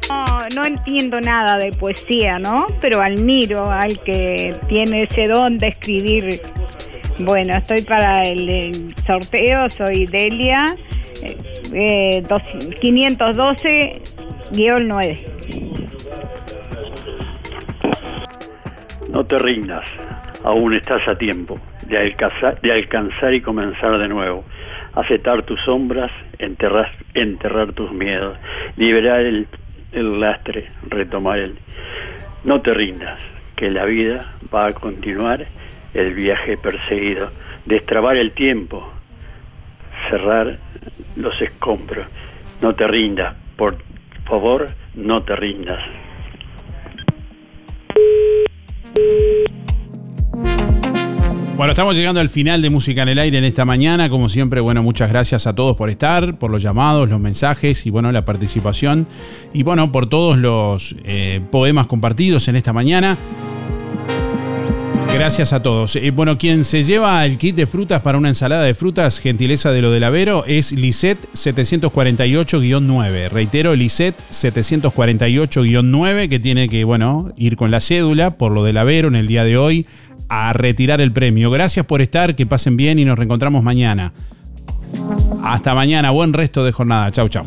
No, 0.09 0.65
entiendo 0.65 1.20
nada 1.20 1.59
de 1.59 1.73
poesía, 1.73 2.39
¿no? 2.39 2.69
Pero 2.81 3.03
admiro 3.03 3.69
al 3.70 3.99
que 4.05 4.55
tiene 4.69 5.03
ese 5.03 5.27
don 5.27 5.59
de 5.59 5.69
escribir. 5.69 6.41
Bueno, 7.19 7.55
estoy 7.57 7.83
para 7.83 8.23
el, 8.24 8.89
sorteo, 9.07 9.69
soy 9.70 10.07
Delia, 10.07 10.77
eh, 11.23 11.37
eh, 11.73 12.23
dos- 12.28 12.43
512-9. 12.81 15.19
No 19.09 19.24
te 19.24 19.39
rindas, 19.39 19.85
aún 20.45 20.74
estás 20.74 21.07
a 21.09 21.16
tiempo 21.16 21.59
de 21.89 21.97
alcanzar, 21.99 22.61
de 22.61 22.73
alcanzar 22.73 23.33
y 23.35 23.41
comenzar 23.41 23.99
de 23.99 24.09
nuevo. 24.09 24.45
Aceptar 24.95 25.43
tus 25.43 25.61
sombras, 25.65 26.11
enterrar, 26.39 26.91
enterrar 27.15 27.73
tus 27.73 27.91
miedos, 27.93 28.37
liberar 28.77 29.20
el, 29.20 29.47
el 29.92 30.20
lastre, 30.20 30.70
retomar 30.88 31.38
el... 31.38 31.58
No 32.44 32.60
te 32.60 32.74
rindas, 32.74 33.20
que 33.56 33.70
la 33.70 33.84
vida 33.84 34.34
va 34.54 34.66
a 34.66 34.72
continuar 34.72 35.46
el 35.94 36.14
viaje 36.14 36.56
perseguido, 36.56 37.30
destrabar 37.64 38.16
el 38.16 38.32
tiempo, 38.32 38.92
cerrar 40.10 40.58
los 41.16 41.40
escombros. 41.40 42.06
No 42.60 42.74
te 42.74 42.86
rindas, 42.86 43.34
por 43.56 43.78
favor, 44.26 44.68
no 44.94 45.22
te 45.22 45.36
rindas. 45.36 45.82
Bueno, 51.57 51.73
estamos 51.73 51.97
llegando 51.97 52.20
al 52.20 52.28
final 52.28 52.61
de 52.61 52.69
Música 52.69 53.01
en 53.03 53.09
el 53.09 53.19
Aire 53.19 53.39
en 53.39 53.45
esta 53.45 53.65
mañana. 53.65 54.11
Como 54.11 54.28
siempre, 54.28 54.61
bueno, 54.61 54.83
muchas 54.83 55.09
gracias 55.09 55.47
a 55.47 55.55
todos 55.55 55.74
por 55.74 55.89
estar, 55.89 56.39
por 56.39 56.51
los 56.51 56.62
llamados, 56.62 57.09
los 57.09 57.19
mensajes 57.19 57.87
y 57.87 57.91
bueno, 57.91 58.12
la 58.12 58.27
participación. 58.27 59.07
Y 59.55 59.62
bueno, 59.62 59.91
por 59.91 60.07
todos 60.07 60.37
los 60.37 60.95
eh, 61.05 61.41
poemas 61.51 61.87
compartidos 61.87 62.49
en 62.49 62.57
esta 62.57 62.74
mañana. 62.74 63.16
Gracias 65.15 65.55
a 65.55 65.62
todos. 65.62 65.97
Eh, 65.97 66.11
bueno, 66.11 66.37
quien 66.37 66.62
se 66.62 66.85
lleva 66.85 67.24
el 67.24 67.39
kit 67.39 67.57
de 67.57 67.66
frutas 67.66 68.03
para 68.03 68.19
una 68.19 68.28
ensalada 68.28 68.65
de 68.65 68.74
frutas, 68.74 69.19
gentileza 69.19 69.70
de 69.73 69.81
lo 69.81 69.91
del 69.91 70.05
Avero, 70.05 70.45
es 70.47 70.73
Lisette 70.73 71.27
748-9. 71.33 73.31
Reitero, 73.31 73.74
Lisette 73.74 74.20
748-9, 74.31 76.28
que 76.28 76.39
tiene 76.39 76.69
que, 76.69 76.85
bueno, 76.85 77.33
ir 77.39 77.57
con 77.57 77.70
la 77.70 77.81
cédula 77.81 78.37
por 78.37 78.53
lo 78.53 78.62
del 78.62 78.77
Avero 78.77 79.09
en 79.09 79.16
el 79.16 79.27
día 79.27 79.45
de 79.45 79.57
hoy 79.57 79.87
a 80.28 80.53
retirar 80.53 81.01
el 81.01 81.12
premio. 81.12 81.51
Gracias 81.51 81.86
por 81.86 82.03
estar, 82.03 82.35
que 82.35 82.47
pasen 82.47 82.77
bien 82.77 82.98
y 82.98 83.05
nos 83.05 83.19
reencontramos 83.19 83.62
mañana. 83.62 84.12
Hasta 85.43 85.74
mañana, 85.74 86.11
buen 86.11 86.32
resto 86.32 86.65
de 86.65 86.73
jornada. 86.73 87.11
Chau, 87.11 87.28
chau. 87.28 87.44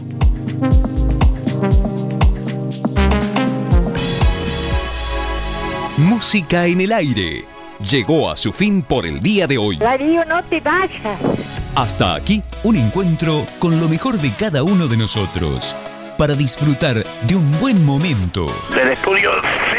Música 5.98 6.66
en 6.66 6.82
el 6.82 6.92
aire. 6.92 7.44
Llegó 7.90 8.30
a 8.30 8.36
su 8.36 8.52
fin 8.52 8.82
por 8.82 9.06
el 9.06 9.22
día 9.22 9.48
de 9.48 9.58
hoy. 9.58 9.78
Darío, 9.78 10.26
no 10.26 10.44
te 10.44 10.60
vayas. 10.60 11.20
Hasta 11.76 12.16
aquí 12.16 12.44
un 12.64 12.76
encuentro 12.76 13.46
con 13.58 13.80
lo 13.80 13.88
mejor 13.88 14.18
de 14.18 14.32
cada 14.32 14.64
uno 14.64 14.88
de 14.88 14.98
nosotros 14.98 15.76
para 16.18 16.36
disfrutar 16.36 17.02
de 17.22 17.36
un 17.38 17.60
buen 17.62 17.86
momento. 17.86 18.46
Del 18.76 18.90
estudio 18.90 19.32
sigan 19.74 19.79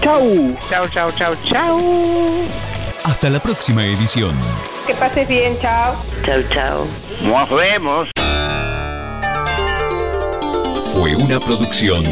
Chau. 0.00 0.56
Chao, 0.68 0.88
chao, 0.88 1.10
chao, 1.10 1.34
chao. 1.44 1.78
Hasta 3.04 3.30
la 3.30 3.40
próxima 3.40 3.84
edición. 3.84 4.34
Que 4.86 4.94
pases 4.94 5.28
bien. 5.28 5.58
Chao. 5.60 5.94
Chau, 6.24 6.42
chau. 6.52 6.86
Nos 7.22 7.50
vemos. 7.50 8.08
Fue 10.94 11.14
una 11.16 11.38
producción 11.40 12.02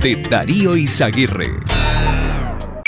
de 0.00 0.16
Darío 0.16 0.76
Izaguirre. 0.76 1.50